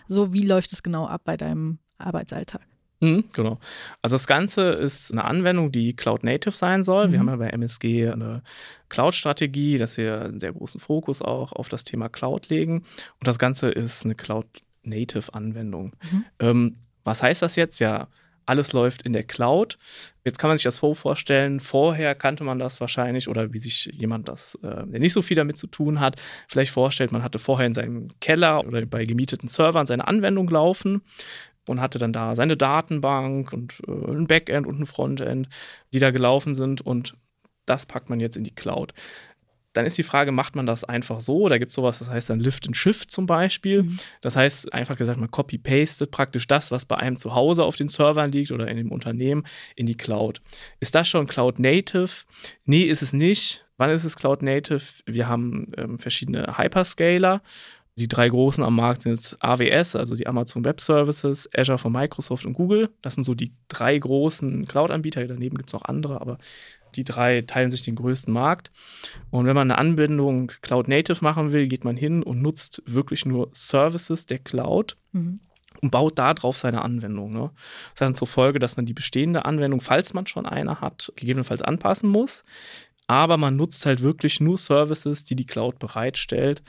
so, 0.08 0.34
wie 0.34 0.42
läuft 0.42 0.74
es 0.74 0.82
genau 0.82 1.06
ab 1.06 1.22
bei 1.26 1.38
deinem 1.38 1.78
Arbeitsalltag? 2.00 2.66
Mhm, 3.02 3.26
genau. 3.34 3.60
Also 4.02 4.16
das 4.16 4.28
Ganze 4.28 4.70
ist 4.72 5.12
eine 5.12 5.26
Anwendung, 5.26 5.72
die 5.72 5.96
Cloud 5.96 6.24
Native 6.24 6.52
sein 6.52 6.84
soll. 6.84 7.08
Mhm. 7.08 7.12
Wir 7.12 7.20
haben 7.20 7.30
ja 7.30 7.36
bei 7.36 7.50
MSG 7.50 8.10
eine 8.10 8.44
Cloud-Strategie, 8.90 9.78
dass 9.78 9.98
wir 9.98 10.22
einen 10.22 10.40
sehr 10.40 10.54
großen 10.54 10.80
Fokus 10.80 11.22
auch 11.22 11.52
auf 11.52 11.68
das 11.68 11.84
Thema 11.84 12.10
Cloud 12.10 12.50
legen. 12.50 12.84
Und 13.20 13.28
das 13.28 13.40
Ganze 13.40 13.70
ist 13.70 14.06
eine 14.06 14.16
Cloud 14.16 14.46
Native 14.84 15.34
Anwendung. 15.34 15.92
Mhm. 16.12 16.26
Ähm, 16.40 16.76
was 17.04 17.24
heißt 17.24 17.42
das 17.42 17.56
jetzt? 17.56 17.80
Ja, 17.80 18.08
alles 18.46 18.74
läuft 18.74 19.04
in 19.04 19.14
der 19.14 19.24
Cloud. 19.24 19.78
Jetzt 20.26 20.38
kann 20.38 20.50
man 20.50 20.58
sich 20.58 20.66
das 20.66 20.78
so 20.78 20.94
vorstellen, 20.94 21.60
vorher 21.60 22.16
kannte 22.16 22.44
man 22.44 22.60
das 22.60 22.82
wahrscheinlich 22.82 23.28
oder 23.28 23.54
wie 23.54 23.60
sich 23.60 23.86
jemand 23.94 24.28
das, 24.28 24.56
äh, 24.56 24.86
der 24.86 25.00
nicht 25.00 25.14
so 25.14 25.22
viel 25.22 25.36
damit 25.38 25.58
zu 25.58 25.68
tun 25.68 26.00
hat, 26.00 26.22
vielleicht 26.48 26.72
vorstellt, 26.72 27.12
man 27.12 27.24
hatte 27.24 27.40
vorher 27.40 27.66
in 27.66 27.74
seinem 27.74 28.10
Keller 28.20 28.66
oder 28.66 28.86
bei 28.86 29.06
gemieteten 29.06 29.48
Servern 29.48 29.86
seine 29.86 30.08
Anwendung 30.08 30.50
laufen 30.50 31.02
und 31.68 31.82
hatte 31.82 32.00
dann 32.00 32.14
da 32.14 32.36
seine 32.36 32.58
Datenbank 32.58 33.54
und 33.54 33.82
äh, 33.88 33.92
ein 33.92 34.28
Backend 34.28 34.68
und 34.68 34.80
ein 34.80 34.86
Frontend, 34.86 35.48
die 35.94 36.00
da 36.00 36.12
gelaufen 36.12 36.54
sind 36.54 36.82
und 36.82 37.16
das 37.66 37.86
packt 37.86 38.10
man 38.10 38.20
jetzt 38.20 38.38
in 38.38 38.44
die 38.44 38.56
Cloud. 38.56 38.94
Dann 39.74 39.86
ist 39.86 39.98
die 39.98 40.04
Frage, 40.04 40.34
macht 40.34 40.58
man 40.58 40.66
das 40.66 40.84
einfach 40.84 41.22
so? 41.22 41.48
Da 41.48 41.58
gibt 41.58 41.72
es 41.72 41.76
sowas, 41.76 42.00
das 42.00 42.10
heißt 42.10 42.30
dann 42.30 42.42
Lift 42.42 42.68
and 42.68 42.76
Shift 42.76 43.10
zum 43.10 43.26
Beispiel. 43.26 43.84
Mhm. 43.84 43.98
Das 44.20 44.36
heißt, 44.36 44.74
einfach 44.74 44.98
gesagt, 44.98 45.18
man 45.18 45.32
copy-pastet 45.32 46.12
praktisch 46.12 46.46
das, 46.46 46.72
was 46.72 46.86
bei 46.86 46.98
einem 46.98 47.16
zu 47.16 47.36
Hause 47.36 47.64
auf 47.64 47.78
den 47.78 47.88
Servern 47.88 48.34
liegt 48.34 48.52
oder 48.52 48.68
in 48.68 48.76
dem 48.76 48.92
Unternehmen, 48.92 49.46
in 49.76 49.86
die 49.86 49.96
Cloud. 49.96 50.42
Ist 50.82 50.96
das 50.96 51.08
schon 51.08 51.26
Cloud 51.26 51.58
Native? 51.60 52.26
Nee, 52.66 52.84
ist 52.84 53.02
es 53.02 53.14
nicht. 53.14 53.66
Wann 53.78 53.92
ist 53.92 54.04
es 54.04 54.18
Cloud 54.18 54.42
Native? 54.42 54.84
Wir 55.06 55.30
haben 55.30 55.68
ähm, 55.78 56.00
verschiedene 56.00 56.58
Hyperscaler 56.58 57.42
die 58.02 58.08
drei 58.08 58.28
großen 58.28 58.64
am 58.64 58.76
Markt 58.76 59.04
sind 59.04 59.14
jetzt 59.14 59.38
AWS, 59.44 59.96
also 59.96 60.16
die 60.16 60.28
Amazon 60.28 60.66
Web 60.66 60.82
Services, 60.82 61.48
Azure 61.56 61.78
von 61.78 61.92
Microsoft 61.92 62.46
und 62.46 62.54
Google. 62.54 62.90
Das 63.02 63.16
sind 63.16 63.24
so 63.24 63.36
die 63.36 63.52
drei 63.68 63.98
großen 63.98 64.66
Cloud-Anbieter. 64.66 65.26
Daneben 65.28 65.58
gibt 65.58 65.70
es 65.70 65.74
noch 65.74 65.86
andere, 65.86 66.20
aber 66.20 66.38
die 66.96 67.04
drei 67.04 67.42
teilen 67.42 67.72
sich 67.72 67.84
den 67.84 67.96
größten 67.96 68.34
Markt. 68.34 68.72
Und 69.30 69.46
wenn 69.46 69.56
man 69.56 69.70
eine 69.70 69.78
Anbindung 69.78 70.52
Cloud 70.62 70.88
Native 70.88 71.24
machen 71.24 71.52
will, 71.52 71.68
geht 71.68 71.86
man 71.86 71.96
hin 71.96 72.24
und 72.24 72.42
nutzt 72.42 72.82
wirklich 72.86 73.26
nur 73.26 73.50
Services 73.54 74.26
der 74.26 74.40
Cloud. 74.40 74.98
Mhm 75.12 75.40
und 75.82 75.90
baut 75.90 76.20
darauf 76.20 76.58
seine 76.58 76.84
Anwendung. 76.84 77.34
Ne? 77.34 77.50
Das 77.94 78.02
hat 78.02 78.08
dann 78.10 78.16
zur 78.16 78.28
Folge, 78.28 78.60
dass 78.60 78.78
man 78.78 78.86
die 78.86 78.94
bestehende 78.94 79.46
Anwendung, 79.46 79.82
falls 79.82 80.14
man 80.14 80.28
schon 80.28 80.46
eine 80.46 80.80
hat, 80.80 81.12
gegebenenfalls 81.16 81.64
anpassen 81.64 82.08
muss. 82.08 82.44
Aber 83.08 83.38
man 83.38 83.56
nutzt 83.56 83.86
halt 83.88 84.02
wirklich 84.02 84.40
nur 84.40 84.60
Services, 84.60 85.26
die 85.26 85.36
die 85.36 85.48
Cloud 85.48 85.80
bereitstellt 85.80 86.62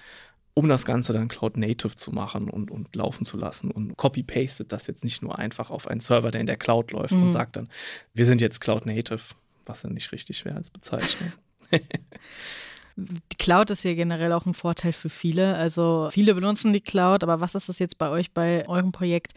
um 0.55 0.69
das 0.69 0.85
Ganze 0.85 1.13
dann 1.13 1.29
Cloud 1.29 1.57
Native 1.57 1.95
zu 1.95 2.13
machen 2.13 2.51
und, 2.51 2.71
und 2.71 2.95
laufen 2.95 3.25
zu 3.25 3.37
lassen 3.37 3.71
und 3.71 3.97
copy-pastet 3.97 4.71
das 4.71 4.87
jetzt 4.87 5.05
nicht 5.05 5.23
nur 5.23 5.39
einfach 5.39 5.71
auf 5.71 5.89
einen 5.89 6.01
Server, 6.01 6.31
der 6.31 6.41
in 6.41 6.47
der 6.47 6.57
Cloud 6.57 6.93
läuft 6.93 7.15
mhm. 7.15 7.25
und 7.25 7.31
sagt 7.31 7.57
dann, 7.57 7.69
wir 8.15 8.27
sind 8.27 8.41
jetzt 8.41 8.61
Cloud 8.61 8.87
Native, 8.87 9.23
was 9.65 9.83
dann 9.83 9.93
nicht 9.93 10.13
richtig 10.13 10.45
wäre 10.45 10.57
als 10.57 10.71
Bezeichnung. 10.71 11.33
Die 12.97 13.37
Cloud 13.39 13.71
ist 13.71 13.85
ja 13.85 13.95
generell 13.95 14.33
auch 14.33 14.47
ein 14.47 14.55
Vorteil 14.55 14.93
für 14.93 15.09
viele. 15.09 15.55
Also 15.55 16.09
viele 16.13 16.35
benutzen 16.35 16.73
die 16.73 16.81
Cloud, 16.81 17.23
aber 17.23 17.41
was 17.41 17.55
ist 17.55 17.69
das 17.69 17.79
jetzt 17.79 17.99
bei 17.99 18.11
euch, 18.11 18.33
bei 18.33 18.69
eurem 18.69 18.93
Projekt, 18.93 19.33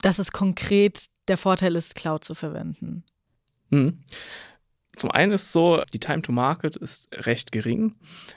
dass 0.00 0.18
es 0.18 0.32
konkret 0.32 1.06
der 1.28 1.36
Vorteil 1.36 1.74
ist, 1.76 1.94
Cloud 1.94 2.24
zu 2.24 2.34
verwenden? 2.34 3.04
Mhm. 3.70 3.98
Zum 4.94 5.10
einen 5.10 5.32
ist 5.32 5.52
so, 5.52 5.82
die 5.94 5.98
Time 5.98 6.20
to 6.20 6.32
Market 6.32 6.76
ist 6.76 7.08
recht 7.26 7.50
gering. 7.50 7.94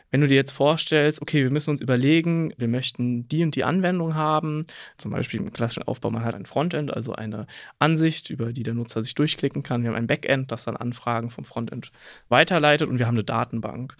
Wenn 0.10 0.22
du 0.22 0.28
dir 0.28 0.36
jetzt 0.36 0.52
vorstellst, 0.52 1.22
okay, 1.22 1.44
wir 1.44 1.52
müssen 1.52 1.72
uns 1.72 1.82
überlegen, 1.82 2.54
wir 2.58 2.70
möchten 2.70 3.28
die 3.28 3.44
und 3.44 3.56
die 3.56 3.66
Anwendung 3.66 4.16
haben, 4.16 4.66
zum 4.98 5.12
Beispiel 5.12 5.42
im 5.42 5.52
klassischen 5.52 5.84
Aufbau, 5.84 6.12
man 6.12 6.24
hat 6.24 6.34
ein 6.34 6.46
Frontend, 6.46 6.94
also 6.94 7.12
eine 7.14 7.46
Ansicht, 7.80 8.30
über 8.30 8.54
die 8.54 8.64
der 8.64 8.74
Nutzer 8.74 9.04
sich 9.04 9.16
durchklicken 9.16 9.64
kann. 9.64 9.84
Wir 9.84 9.90
haben 9.90 9.98
ein 9.98 10.08
Backend, 10.08 10.50
das 10.52 10.64
dann 10.64 10.78
Anfragen 10.78 11.30
vom 11.30 11.44
Frontend 11.44 11.92
weiterleitet 12.30 12.88
und 12.88 13.00
wir 13.00 13.08
haben 13.08 13.16
eine 13.16 13.26
Datenbank. 13.26 13.96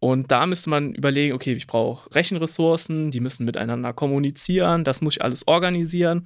Und 0.00 0.32
da 0.32 0.46
müsste 0.46 0.70
man 0.70 0.94
überlegen, 0.94 1.34
okay, 1.34 1.52
ich 1.52 1.68
brauche 1.68 2.12
Rechenressourcen, 2.14 3.12
die 3.12 3.20
müssen 3.20 3.46
miteinander 3.46 3.92
kommunizieren, 3.92 4.82
das 4.82 5.00
muss 5.00 5.16
ich 5.16 5.22
alles 5.22 5.46
organisieren. 5.46 6.24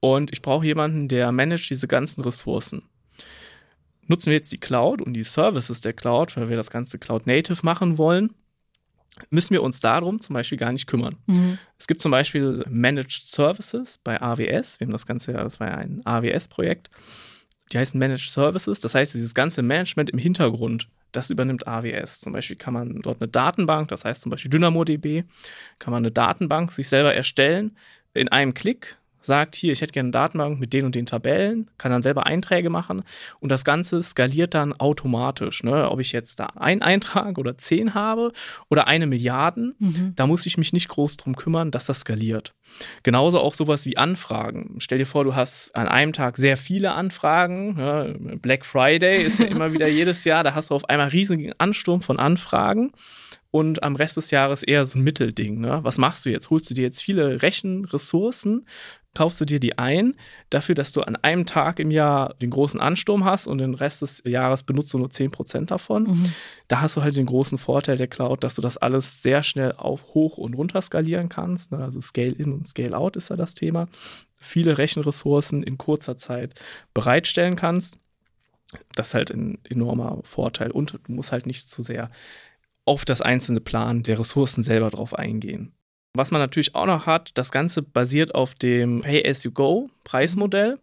Und 0.00 0.32
ich 0.32 0.42
brauche 0.42 0.66
jemanden, 0.66 1.08
der 1.08 1.30
managt 1.30 1.70
diese 1.70 1.86
ganzen 1.86 2.22
Ressourcen 2.22 2.82
nutzen 4.08 4.26
wir 4.26 4.34
jetzt 4.34 4.52
die 4.52 4.58
Cloud 4.58 5.00
und 5.00 5.14
die 5.14 5.22
Services 5.22 5.80
der 5.80 5.92
Cloud, 5.92 6.36
weil 6.36 6.48
wir 6.48 6.56
das 6.56 6.70
Ganze 6.70 6.98
Cloud 6.98 7.26
Native 7.26 7.60
machen 7.62 7.98
wollen, 7.98 8.34
müssen 9.30 9.52
wir 9.52 9.62
uns 9.62 9.80
darum 9.80 10.20
zum 10.20 10.34
Beispiel 10.34 10.58
gar 10.58 10.72
nicht 10.72 10.86
kümmern. 10.86 11.16
Mhm. 11.26 11.58
Es 11.78 11.86
gibt 11.86 12.00
zum 12.00 12.10
Beispiel 12.10 12.64
Managed 12.68 13.22
Services 13.26 13.98
bei 13.98 14.20
AWS. 14.20 14.80
Wir 14.80 14.86
haben 14.86 14.92
das 14.92 15.06
Ganze 15.06 15.32
ja, 15.32 15.42
das 15.42 15.60
war 15.60 15.68
ja 15.68 15.74
ein 15.76 16.02
AWS-Projekt. 16.04 16.90
Die 17.72 17.78
heißen 17.78 17.98
Managed 17.98 18.30
Services. 18.30 18.80
Das 18.80 18.94
heißt, 18.94 19.14
dieses 19.14 19.34
ganze 19.34 19.62
Management 19.62 20.10
im 20.10 20.18
Hintergrund, 20.18 20.88
das 21.12 21.30
übernimmt 21.30 21.66
AWS. 21.66 22.20
Zum 22.20 22.32
Beispiel 22.32 22.56
kann 22.56 22.74
man 22.74 23.00
dort 23.02 23.20
eine 23.20 23.28
Datenbank, 23.28 23.88
das 23.88 24.04
heißt 24.04 24.22
zum 24.22 24.30
Beispiel 24.30 24.50
DynamoDB, 24.50 25.24
kann 25.78 25.92
man 25.92 26.02
eine 26.02 26.12
Datenbank 26.12 26.72
sich 26.72 26.88
selber 26.88 27.14
erstellen 27.14 27.76
in 28.14 28.28
einem 28.28 28.54
Klick 28.54 28.96
sagt 29.20 29.56
hier, 29.56 29.72
ich 29.72 29.80
hätte 29.80 29.92
gerne 29.92 30.06
eine 30.06 30.12
Datenbank 30.12 30.60
mit 30.60 30.72
den 30.72 30.84
und 30.84 30.94
den 30.94 31.06
Tabellen, 31.06 31.70
kann 31.78 31.90
dann 31.90 32.02
selber 32.02 32.26
Einträge 32.26 32.70
machen 32.70 33.02
und 33.40 33.50
das 33.50 33.64
Ganze 33.64 34.02
skaliert 34.02 34.54
dann 34.54 34.72
automatisch. 34.72 35.62
Ne? 35.62 35.90
Ob 35.90 36.00
ich 36.00 36.12
jetzt 36.12 36.40
da 36.40 36.46
einen 36.56 36.82
Eintrag 36.82 37.38
oder 37.38 37.58
zehn 37.58 37.94
habe 37.94 38.32
oder 38.68 38.86
eine 38.86 39.06
Milliarden, 39.06 39.74
mhm. 39.78 40.12
da 40.16 40.26
muss 40.26 40.46
ich 40.46 40.58
mich 40.58 40.72
nicht 40.72 40.88
groß 40.88 41.16
drum 41.16 41.36
kümmern, 41.36 41.70
dass 41.70 41.86
das 41.86 42.00
skaliert. 42.00 42.54
Genauso 43.02 43.40
auch 43.40 43.54
sowas 43.54 43.86
wie 43.86 43.96
Anfragen. 43.96 44.76
Stell 44.78 44.98
dir 44.98 45.06
vor, 45.06 45.24
du 45.24 45.34
hast 45.34 45.74
an 45.74 45.88
einem 45.88 46.12
Tag 46.12 46.36
sehr 46.36 46.56
viele 46.56 46.92
Anfragen. 46.92 47.76
Ja, 47.78 48.06
Black 48.36 48.64
Friday 48.64 49.22
ist 49.22 49.38
ja 49.38 49.46
immer 49.48 49.72
wieder 49.72 49.88
jedes 49.88 50.24
Jahr, 50.24 50.44
da 50.44 50.54
hast 50.54 50.70
du 50.70 50.74
auf 50.74 50.88
einmal 50.88 51.08
riesigen 51.08 51.52
Ansturm 51.58 52.00
von 52.00 52.18
Anfragen 52.18 52.92
und 53.50 53.82
am 53.82 53.96
Rest 53.96 54.16
des 54.16 54.30
Jahres 54.30 54.62
eher 54.62 54.84
so 54.84 54.98
ein 54.98 55.04
Mittelding. 55.04 55.60
Ne? 55.60 55.80
Was 55.82 55.98
machst 55.98 56.26
du 56.26 56.30
jetzt? 56.30 56.50
Holst 56.50 56.68
du 56.68 56.74
dir 56.74 56.82
jetzt 56.82 57.02
viele 57.02 57.40
Rechenressourcen, 57.42 58.66
kaufst 59.14 59.40
du 59.40 59.44
dir 59.46 59.58
die 59.58 59.78
ein, 59.78 60.14
dafür, 60.50 60.74
dass 60.74 60.92
du 60.92 61.00
an 61.00 61.16
einem 61.16 61.46
Tag 61.46 61.80
im 61.80 61.90
Jahr 61.90 62.34
den 62.34 62.50
großen 62.50 62.78
Ansturm 62.78 63.24
hast 63.24 63.46
und 63.46 63.58
den 63.58 63.74
Rest 63.74 64.02
des 64.02 64.22
Jahres 64.24 64.62
benutzt 64.62 64.92
du 64.92 64.98
nur 64.98 65.08
10% 65.08 65.66
davon. 65.66 66.04
Mhm. 66.04 66.32
Da 66.68 66.82
hast 66.82 66.96
du 66.96 67.02
halt 67.02 67.16
den 67.16 67.26
großen 67.26 67.58
Vorteil 67.58 67.96
der 67.96 68.06
Cloud, 68.06 68.44
dass 68.44 68.54
du 68.54 68.62
das 68.62 68.76
alles 68.76 69.22
sehr 69.22 69.42
schnell 69.42 69.72
auf 69.72 70.14
hoch 70.14 70.36
und 70.36 70.54
runter 70.54 70.82
skalieren 70.82 71.28
kannst. 71.28 71.72
Ne? 71.72 71.78
Also 71.78 72.00
Scale 72.00 72.32
in 72.32 72.52
und 72.52 72.66
Scale 72.66 72.96
out 72.96 73.16
ist 73.16 73.30
ja 73.30 73.36
das 73.36 73.54
Thema. 73.54 73.88
Viele 74.38 74.78
Rechenressourcen 74.78 75.62
in 75.62 75.78
kurzer 75.78 76.16
Zeit 76.16 76.54
bereitstellen 76.94 77.56
kannst. 77.56 77.98
Das 78.94 79.08
ist 79.08 79.14
halt 79.14 79.30
ein 79.30 79.58
enormer 79.68 80.20
Vorteil 80.22 80.70
und 80.70 80.92
du 80.92 81.12
musst 81.12 81.32
halt 81.32 81.46
nicht 81.46 81.68
zu 81.68 81.82
sehr 81.82 82.10
auf 82.88 83.04
das 83.04 83.20
einzelne 83.20 83.60
Plan 83.60 84.02
der 84.02 84.18
Ressourcen 84.18 84.62
selber 84.62 84.90
drauf 84.90 85.14
eingehen. 85.14 85.72
Was 86.14 86.30
man 86.30 86.40
natürlich 86.40 86.74
auch 86.74 86.86
noch 86.86 87.06
hat, 87.06 87.36
das 87.36 87.52
Ganze 87.52 87.82
basiert 87.82 88.34
auf 88.34 88.54
dem 88.54 89.02
Pay-as-you-go-Preismodell. 89.02 90.78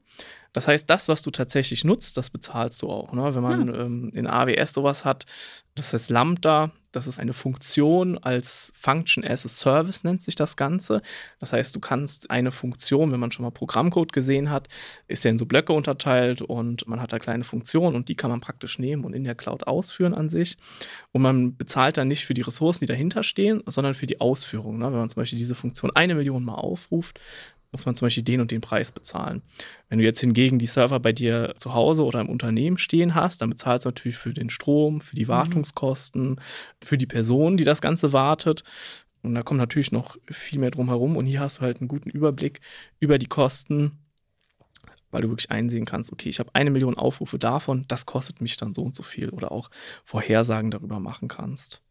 Das 0.56 0.70
heißt, 0.70 0.90
das, 0.90 1.10
was 1.10 1.22
du 1.22 1.32
tatsächlich 1.32 1.84
nutzt, 1.84 2.16
das 2.16 2.30
bezahlst 2.30 2.82
du 2.82 2.90
auch. 2.90 3.12
Ne? 3.12 3.36
Wenn 3.36 3.44
man 3.44 3.68
ja. 3.68 3.82
ähm, 3.82 4.10
in 4.16 4.26
AWS 4.26 4.72
sowas 4.72 5.04
hat, 5.04 5.26
das 5.76 5.92
heißt 5.92 6.10
Lambda, 6.10 6.72
das 6.94 7.08
ist 7.08 7.20
eine 7.20 7.34
Funktion 7.34 8.18
als 8.18 8.72
Function 8.74 9.26
as 9.26 9.46
a 9.46 9.50
Service, 9.50 10.06
nennt 10.06 10.22
sich 10.22 10.36
das 10.36 10.56
Ganze. 10.56 11.02
Das 11.42 11.52
heißt, 11.52 11.76
du 11.76 11.82
kannst 11.82 12.32
eine 12.32 12.52
Funktion, 12.52 13.12
wenn 13.12 13.20
man 13.20 13.32
schon 13.32 13.44
mal 13.44 13.52
Programmcode 13.52 14.14
gesehen 14.14 14.50
hat, 14.50 14.70
ist 15.10 15.26
ja 15.26 15.32
in 15.32 15.38
so 15.38 15.46
Blöcke 15.46 15.74
unterteilt 15.74 16.42
und 16.42 16.88
man 16.88 17.02
hat 17.02 17.12
da 17.12 17.20
kleine 17.20 17.44
Funktionen 17.44 17.98
und 17.98 18.08
die 18.08 18.16
kann 18.16 18.32
man 18.32 18.40
praktisch 18.40 18.80
nehmen 18.80 19.04
und 19.04 19.14
in 19.14 19.26
der 19.26 19.36
Cloud 19.36 19.68
ausführen 19.68 20.14
an 20.14 20.30
sich. 20.30 20.58
Und 21.12 21.22
man 21.22 21.58
bezahlt 21.58 21.98
dann 21.98 22.08
nicht 22.08 22.26
für 22.26 22.34
die 22.34 22.44
Ressourcen, 22.44 22.80
die 22.80 22.88
dahinter 22.88 23.24
stehen, 23.24 23.62
sondern 23.66 23.94
für 23.94 24.06
die 24.06 24.22
Ausführung. 24.22 24.78
Ne? 24.78 24.86
Wenn 24.86 25.00
man 25.00 25.10
zum 25.10 25.22
Beispiel 25.22 25.38
diese 25.40 25.56
Funktion 25.56 25.92
eine 25.94 26.16
Million 26.16 26.46
Mal 26.46 26.56
aufruft, 26.56 27.20
muss 27.75 27.86
man 27.86 27.96
zum 27.96 28.05
Beispiel 28.05 28.24
den 28.24 28.39
und 28.39 28.51
den 28.51 28.62
Preis 28.62 28.94
bezahlen. 28.94 29.41
Wenn 29.89 30.00
du 30.00 30.05
jetzt 30.05 30.22
hingegen 30.22 30.60
die 30.60 30.65
Server 30.65 31.01
bei 31.01 31.12
dir 31.12 31.55
zu 31.58 31.74
Hause 31.74 32.05
oder 32.05 32.22
im 32.22 32.29
Unternehmen 32.29 32.77
stehen 32.77 33.15
hast, 33.15 33.41
dann 33.41 33.50
bezahlst 33.50 33.84
du 33.84 33.89
natürlich 33.89 34.15
für 34.15 34.32
den 34.32 34.50
Strom, 34.50 35.01
für 35.01 35.17
die 35.17 35.25
mhm. 35.25 35.29
Wartungskosten, 35.29 36.39
für 36.82 36.98
die 36.98 37.05
Person, 37.05 37.58
die 37.58 37.65
das 37.65 37.82
Ganze 37.82 38.13
wartet. 38.13 38.63
Und 39.24 39.36
da 39.36 39.44
kommt 39.44 39.58
natürlich 39.58 39.91
noch 39.91 40.15
viel 40.32 40.60
mehr 40.60 40.72
drum 40.72 40.88
herum. 40.88 41.17
Und 41.17 41.25
hier 41.25 41.41
hast 41.41 41.58
du 41.58 41.62
halt 41.63 41.82
einen 41.82 41.89
guten 41.89 42.10
Überblick 42.10 42.62
über 43.01 43.17
die 43.17 43.27
Kosten, 43.27 44.00
weil 45.12 45.24
du 45.24 45.27
wirklich 45.27 45.51
einsehen 45.51 45.84
kannst, 45.84 46.13
okay, 46.13 46.29
ich 46.29 46.39
habe 46.39 46.51
eine 46.53 46.70
Million 46.70 46.98
Aufrufe 46.98 47.38
davon, 47.38 47.84
das 47.89 48.05
kostet 48.05 48.39
mich 48.39 48.55
dann 48.55 48.74
so 48.74 48.84
und 48.84 48.96
so 48.96 49.03
viel 49.03 49.32
oder 49.32 49.51
auch 49.51 49.70
Vorhersagen 50.05 50.72
darüber 50.72 51.01
machen 51.01 51.27
kannst. 51.27 51.82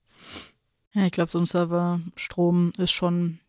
Ja, 0.95 1.05
ich 1.05 1.13
glaube, 1.13 1.31
so 1.31 1.39
ein 1.39 1.47
Server 1.47 2.01
Strom 2.17 2.73
ist 2.79 2.93
schon 2.93 3.41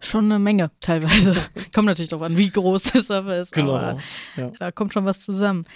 schon 0.00 0.26
eine 0.26 0.38
Menge 0.38 0.70
teilweise. 0.80 1.34
kommt 1.74 1.86
natürlich 1.86 2.10
darauf 2.10 2.26
an, 2.26 2.36
wie 2.36 2.50
groß 2.50 2.84
der 2.92 3.02
Server 3.02 3.38
ist, 3.38 3.52
genau, 3.52 3.76
aber 3.76 3.98
ja. 4.36 4.50
da 4.58 4.70
kommt 4.72 4.92
schon 4.92 5.04
was 5.04 5.24
zusammen. 5.24 5.66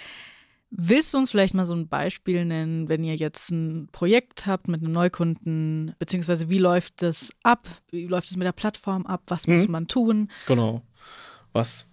Willst 0.75 1.13
du 1.13 1.19
uns 1.19 1.29
vielleicht 1.29 1.53
mal 1.53 1.67
so 1.67 1.75
ein 1.75 1.87
Beispiel 1.87 2.45
nennen, 2.45 2.89
wenn 2.89 3.03
ihr 3.03 3.15
jetzt 3.15 3.51
ein 3.51 3.89
Projekt 3.91 4.47
habt 4.47 4.67
mit 4.67 4.81
einem 4.81 4.91
Neukunden, 4.91 5.93
beziehungsweise 5.99 6.49
wie 6.49 6.57
läuft 6.57 7.03
das 7.03 7.29
ab? 7.43 7.67
Wie 7.91 8.07
läuft 8.07 8.31
es 8.31 8.37
mit 8.37 8.45
der 8.45 8.53
Plattform 8.53 9.05
ab? 9.05 9.21
Was 9.27 9.45
mhm. 9.45 9.57
muss 9.57 9.67
man 9.67 9.87
tun? 9.87 10.31
Genau. 10.47 10.81
Was, 11.51 11.87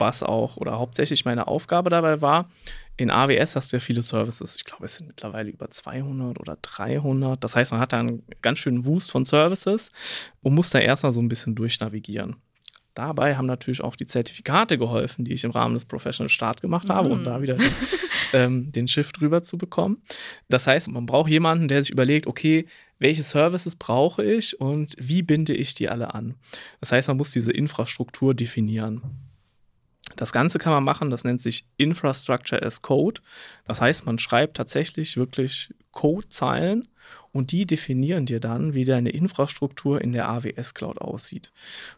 was 0.00 0.22
auch 0.22 0.56
oder 0.56 0.78
hauptsächlich 0.78 1.24
meine 1.24 1.46
Aufgabe 1.46 1.90
dabei 1.90 2.20
war, 2.20 2.48
in 2.96 3.10
AWS 3.10 3.56
hast 3.56 3.72
du 3.72 3.76
ja 3.76 3.80
viele 3.80 4.02
Services. 4.02 4.56
Ich 4.56 4.64
glaube, 4.64 4.84
es 4.84 4.96
sind 4.96 5.06
mittlerweile 5.06 5.48
über 5.48 5.70
200 5.70 6.38
oder 6.38 6.58
300. 6.60 7.42
Das 7.42 7.56
heißt, 7.56 7.72
man 7.72 7.80
hat 7.80 7.92
da 7.92 8.00
einen 8.00 8.22
ganz 8.42 8.58
schönen 8.58 8.84
Wust 8.84 9.10
von 9.10 9.24
Services 9.24 9.90
und 10.42 10.54
muss 10.54 10.70
da 10.70 10.80
erstmal 10.80 11.12
so 11.12 11.20
ein 11.20 11.28
bisschen 11.28 11.54
durchnavigieren. 11.54 12.36
Dabei 12.94 13.36
haben 13.36 13.46
natürlich 13.46 13.82
auch 13.82 13.96
die 13.96 14.04
Zertifikate 14.04 14.76
geholfen, 14.76 15.24
die 15.24 15.32
ich 15.32 15.44
im 15.44 15.52
Rahmen 15.52 15.74
des 15.74 15.84
Professional 15.84 16.28
Start 16.28 16.60
gemacht 16.60 16.90
habe, 16.90 17.08
um 17.08 17.20
mhm. 17.20 17.24
da 17.24 17.40
wieder 17.40 17.54
den, 17.54 17.72
ähm, 18.32 18.70
den 18.72 18.88
Shift 18.88 19.20
drüber 19.20 19.42
zu 19.42 19.56
bekommen. 19.56 20.02
Das 20.48 20.66
heißt, 20.66 20.88
man 20.88 21.06
braucht 21.06 21.30
jemanden, 21.30 21.68
der 21.68 21.82
sich 21.82 21.92
überlegt, 21.92 22.26
okay, 22.26 22.66
welche 22.98 23.22
Services 23.22 23.76
brauche 23.76 24.24
ich 24.24 24.60
und 24.60 24.94
wie 24.98 25.22
binde 25.22 25.54
ich 25.54 25.74
die 25.74 25.88
alle 25.88 26.14
an? 26.14 26.34
Das 26.80 26.92
heißt, 26.92 27.08
man 27.08 27.16
muss 27.16 27.30
diese 27.30 27.52
Infrastruktur 27.52 28.34
definieren. 28.34 29.29
Das 30.16 30.32
Ganze 30.32 30.58
kann 30.58 30.72
man 30.72 30.84
machen, 30.84 31.10
das 31.10 31.24
nennt 31.24 31.40
sich 31.40 31.66
Infrastructure 31.76 32.62
as 32.62 32.82
Code. 32.82 33.20
Das 33.66 33.80
heißt, 33.80 34.06
man 34.06 34.18
schreibt 34.18 34.56
tatsächlich 34.56 35.16
wirklich 35.16 35.72
Codezeilen 35.92 36.88
und 37.32 37.52
die 37.52 37.66
definieren 37.66 38.26
dir 38.26 38.40
dann, 38.40 38.74
wie 38.74 38.84
deine 38.84 39.10
Infrastruktur 39.10 40.00
in 40.00 40.12
der 40.12 40.28
AWS 40.28 40.74
Cloud 40.74 41.00
aussieht. 41.00 41.52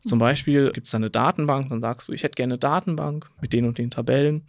Zum 0.04 0.18
Beispiel 0.18 0.70
gibt 0.72 0.86
es 0.86 0.90
da 0.90 0.98
eine 0.98 1.10
Datenbank, 1.10 1.68
dann 1.70 1.80
sagst 1.80 2.08
du, 2.08 2.12
ich 2.12 2.22
hätte 2.22 2.36
gerne 2.36 2.54
eine 2.54 2.58
Datenbank 2.58 3.30
mit 3.40 3.52
den 3.52 3.66
und 3.66 3.78
den 3.78 3.90
Tabellen. 3.90 4.46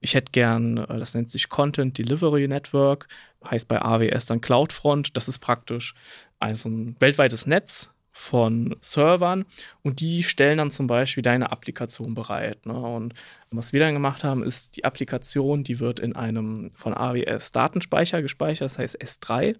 Ich 0.00 0.14
hätte 0.14 0.32
gern, 0.32 0.78
äh, 0.78 0.98
das 0.98 1.14
nennt 1.14 1.30
sich 1.30 1.48
Content 1.48 1.98
Delivery 1.98 2.48
Network, 2.48 3.08
heißt 3.44 3.68
bei 3.68 3.82
AWS 3.82 4.26
dann 4.26 4.40
CloudFront. 4.40 5.16
Das 5.16 5.28
ist 5.28 5.38
praktisch 5.40 5.94
also 6.38 6.68
ein 6.68 6.96
weltweites 7.00 7.46
Netz, 7.46 7.92
von 8.12 8.76
Servern 8.80 9.44
und 9.82 10.00
die 10.00 10.22
stellen 10.22 10.58
dann 10.58 10.70
zum 10.70 10.86
Beispiel 10.86 11.22
deine 11.22 11.52
Applikation 11.52 12.14
bereit. 12.14 12.66
Ne? 12.66 12.74
Und 12.74 13.14
was 13.50 13.72
wir 13.72 13.80
dann 13.80 13.94
gemacht 13.94 14.24
haben, 14.24 14.42
ist 14.42 14.76
die 14.76 14.84
Applikation, 14.84 15.64
die 15.64 15.80
wird 15.80 16.00
in 16.00 16.16
einem 16.16 16.70
von 16.74 16.94
AWS 16.94 17.52
Datenspeicher 17.52 18.22
gespeichert, 18.22 18.66
das 18.66 18.78
heißt 18.78 19.00
S3. 19.00 19.56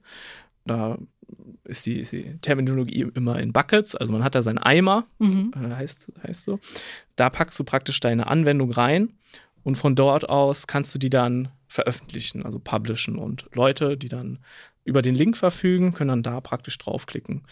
Da 0.67 0.99
ist 1.65 1.87
die, 1.87 2.01
ist 2.01 2.13
die 2.13 2.39
Terminologie 2.43 3.07
immer 3.15 3.39
in 3.39 3.53
Buckets, 3.53 3.95
also 3.95 4.13
man 4.13 4.25
hat 4.25 4.35
da 4.35 4.43
seinen 4.43 4.59
Eimer, 4.59 5.07
mhm. 5.19 5.53
Äh, 5.55 5.77
heißt, 5.77 6.13
heißt 6.27 6.43
so. 6.43 6.59
Da 7.17 7.31
packst 7.31 7.59
du 7.59 7.65
praktisch 7.65 8.01
deine 8.01 8.27
Anwendung 8.27 8.73
rein 8.73 9.11
und 9.63 9.77
von 9.77 9.95
dort 9.95 10.29
aus 10.29 10.67
kannst 10.67 10.95
du 10.95 10.99
die 10.99 11.11
dann 11.11 11.49
veröffentlichen, 11.69 12.45
also 12.45 12.59
publishen. 12.59 13.17
Und 13.17 13.47
Leute, 13.53 13.97
die 13.97 14.09
dann 14.09 14.41
über 14.85 15.03
den 15.03 15.15
Link 15.15 15.37
verfügen, 15.37 15.93
können 15.93 16.09
dann 16.09 16.23
da 16.23 16.41
praktisch 16.41 16.77
draufklicken. 16.79 17.43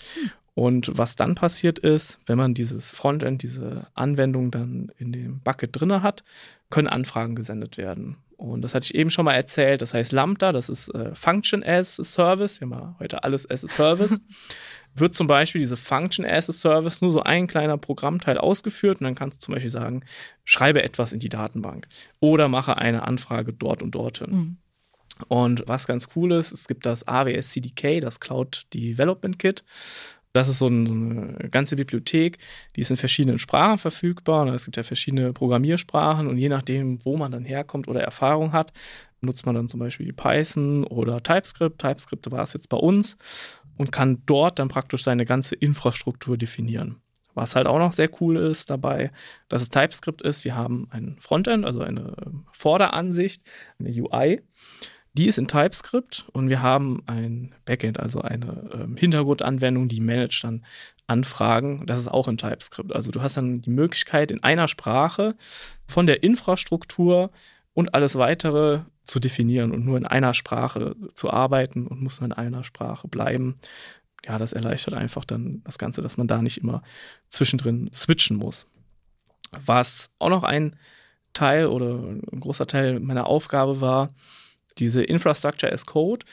Und 0.58 0.90
was 0.98 1.14
dann 1.14 1.36
passiert 1.36 1.78
ist, 1.78 2.18
wenn 2.26 2.36
man 2.36 2.52
dieses 2.52 2.90
Frontend, 2.90 3.44
diese 3.44 3.86
Anwendung 3.94 4.50
dann 4.50 4.90
in 4.98 5.12
dem 5.12 5.38
Bucket 5.38 5.70
drin 5.72 6.02
hat, 6.02 6.24
können 6.68 6.88
Anfragen 6.88 7.36
gesendet 7.36 7.76
werden. 7.76 8.16
Und 8.36 8.62
das 8.62 8.74
hatte 8.74 8.86
ich 8.86 8.96
eben 8.96 9.10
schon 9.10 9.24
mal 9.24 9.34
erzählt. 9.34 9.82
Das 9.82 9.94
heißt 9.94 10.10
Lambda, 10.10 10.50
das 10.50 10.68
ist 10.68 10.92
äh, 10.96 11.14
Function 11.14 11.62
as 11.62 12.00
a 12.00 12.02
Service. 12.02 12.60
Wir 12.60 12.66
haben 12.66 12.72
ja 12.72 12.96
heute 12.98 13.22
alles 13.22 13.48
as 13.48 13.62
a 13.62 13.68
Service. 13.68 14.20
Wird 14.96 15.14
zum 15.14 15.28
Beispiel 15.28 15.60
diese 15.60 15.76
Function 15.76 16.24
as 16.24 16.50
a 16.50 16.52
Service 16.52 17.02
nur 17.02 17.12
so 17.12 17.22
ein 17.22 17.46
kleiner 17.46 17.78
Programmteil 17.78 18.36
ausgeführt 18.36 18.98
und 19.00 19.04
dann 19.04 19.14
kannst 19.14 19.36
du 19.36 19.44
zum 19.44 19.54
Beispiel 19.54 19.70
sagen, 19.70 20.02
schreibe 20.42 20.82
etwas 20.82 21.12
in 21.12 21.20
die 21.20 21.28
Datenbank 21.28 21.86
oder 22.18 22.48
mache 22.48 22.78
eine 22.78 23.06
Anfrage 23.06 23.52
dort 23.52 23.80
und 23.80 23.92
dorthin. 23.94 24.30
Mhm. 24.32 24.56
Und 25.26 25.64
was 25.66 25.86
ganz 25.86 26.08
cool 26.14 26.32
ist, 26.32 26.52
es 26.52 26.68
gibt 26.68 26.86
das 26.86 27.06
AWS 27.06 27.50
CDK, 27.50 28.00
das 28.00 28.20
Cloud 28.20 28.66
Development 28.72 29.38
Kit. 29.38 29.64
Das 30.38 30.46
ist 30.46 30.58
so 30.58 30.66
eine 30.66 31.48
ganze 31.50 31.74
Bibliothek, 31.74 32.38
die 32.76 32.82
ist 32.82 32.92
in 32.92 32.96
verschiedenen 32.96 33.40
Sprachen 33.40 33.76
verfügbar. 33.76 34.46
Es 34.54 34.66
gibt 34.66 34.76
ja 34.76 34.84
verschiedene 34.84 35.32
Programmiersprachen 35.32 36.28
und 36.28 36.38
je 36.38 36.48
nachdem, 36.48 37.04
wo 37.04 37.16
man 37.16 37.32
dann 37.32 37.44
herkommt 37.44 37.88
oder 37.88 38.02
Erfahrung 38.02 38.52
hat, 38.52 38.72
nutzt 39.20 39.46
man 39.46 39.56
dann 39.56 39.66
zum 39.66 39.80
Beispiel 39.80 40.12
Python 40.12 40.84
oder 40.84 41.20
TypeScript. 41.20 41.80
TypeScript 41.80 42.30
war 42.30 42.44
es 42.44 42.52
jetzt 42.52 42.68
bei 42.68 42.76
uns 42.76 43.18
und 43.78 43.90
kann 43.90 44.22
dort 44.26 44.60
dann 44.60 44.68
praktisch 44.68 45.02
seine 45.02 45.24
ganze 45.24 45.56
Infrastruktur 45.56 46.36
definieren. 46.36 47.00
Was 47.34 47.56
halt 47.56 47.66
auch 47.66 47.80
noch 47.80 47.92
sehr 47.92 48.10
cool 48.20 48.36
ist 48.36 48.70
dabei, 48.70 49.10
dass 49.48 49.62
es 49.62 49.70
TypeScript 49.70 50.22
ist. 50.22 50.44
Wir 50.44 50.54
haben 50.54 50.86
ein 50.90 51.16
Frontend, 51.18 51.64
also 51.64 51.80
eine 51.80 52.14
Vorderansicht, 52.52 53.42
eine 53.80 53.90
UI. 53.90 54.40
Die 55.18 55.26
ist 55.26 55.36
in 55.36 55.48
TypeScript 55.48 56.26
und 56.32 56.48
wir 56.48 56.62
haben 56.62 57.02
ein 57.06 57.52
Backend, 57.64 57.98
also 57.98 58.20
eine 58.20 58.70
ähm, 58.72 58.96
Hintergrundanwendung, 58.96 59.88
die 59.88 59.98
managt 59.98 60.44
dann 60.44 60.64
Anfragen. 61.08 61.84
Das 61.86 61.98
ist 61.98 62.06
auch 62.06 62.28
in 62.28 62.36
TypeScript. 62.36 62.94
Also 62.94 63.10
du 63.10 63.20
hast 63.20 63.36
dann 63.36 63.60
die 63.60 63.70
Möglichkeit, 63.70 64.30
in 64.30 64.44
einer 64.44 64.68
Sprache 64.68 65.34
von 65.84 66.06
der 66.06 66.22
Infrastruktur 66.22 67.32
und 67.74 67.94
alles 67.94 68.14
weitere 68.14 68.82
zu 69.02 69.18
definieren 69.18 69.72
und 69.72 69.84
nur 69.84 69.96
in 69.96 70.06
einer 70.06 70.34
Sprache 70.34 70.94
zu 71.14 71.30
arbeiten 71.30 71.88
und 71.88 72.00
muss 72.00 72.20
nur 72.20 72.26
in 72.26 72.32
einer 72.32 72.62
Sprache 72.62 73.08
bleiben. 73.08 73.56
Ja, 74.24 74.38
das 74.38 74.52
erleichtert 74.52 74.94
einfach 74.94 75.24
dann 75.24 75.62
das 75.64 75.78
Ganze, 75.78 76.00
dass 76.00 76.16
man 76.16 76.28
da 76.28 76.40
nicht 76.40 76.58
immer 76.58 76.80
zwischendrin 77.26 77.90
switchen 77.92 78.36
muss. 78.36 78.68
Was 79.64 80.12
auch 80.20 80.30
noch 80.30 80.44
ein 80.44 80.76
Teil 81.32 81.66
oder 81.66 81.96
ein 81.96 82.38
großer 82.38 82.68
Teil 82.68 83.00
meiner 83.00 83.26
Aufgabe 83.26 83.80
war, 83.80 84.06
diese 84.80 85.02
Infrastructure 85.02 85.72
as 85.72 85.86
Code 85.86 86.24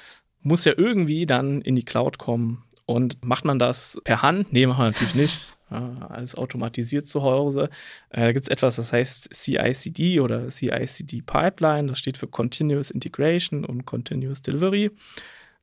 muss 0.41 0.65
ja 0.65 0.73
irgendwie 0.77 1.25
dann 1.25 1.62
in 1.62 1.75
die 1.75 1.86
Cloud 1.86 2.17
kommen. 2.17 2.63
Und 2.86 3.25
macht 3.25 3.45
man 3.45 3.58
das 3.58 3.99
per 4.03 4.21
Hand? 4.21 4.53
Nee, 4.53 4.67
machen 4.67 4.79
wir 4.79 4.91
natürlich 4.91 5.15
nicht. 5.15 5.55
alles 5.69 6.36
automatisiert 6.36 7.08
zu 7.08 7.23
Hause. 7.23 7.69
Äh, 8.10 8.21
da 8.21 8.31
gibt 8.31 8.43
es 8.43 8.49
etwas, 8.49 8.75
das 8.75 8.93
heißt 8.93 9.34
CICD 9.34 10.19
oder 10.19 10.49
CICD 10.49 11.21
Pipeline. 11.21 11.88
Das 11.88 11.99
steht 11.99 12.17
für 12.17 12.27
Continuous 12.27 12.91
Integration 12.91 13.65
und 13.65 13.86
Continuous 13.86 14.41
Delivery. 14.41 14.91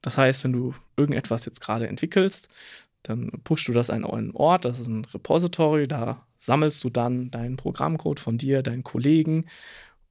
Das 0.01 0.19
heißt, 0.19 0.43
wenn 0.45 0.53
du 0.53 0.75
irgendetwas 0.97 1.45
jetzt 1.45 1.61
gerade 1.61 1.87
entwickelst, 1.87 2.49
dann 3.05 3.31
pushst 3.45 3.69
du 3.69 3.73
das 3.73 3.91
an 3.91 4.05
einen 4.05 4.33
Ort, 4.33 4.65
das 4.65 4.79
ist 4.79 4.87
ein 4.87 5.05
Repository, 5.05 5.89
da 5.89 6.27
sammelst 6.39 6.83
du 6.85 6.91
dann 6.91 7.31
deinen 7.31 7.57
Programmcode 7.57 8.21
von 8.21 8.39
dir, 8.39 8.63
deinen 8.63 8.85
Kollegen 8.85 9.47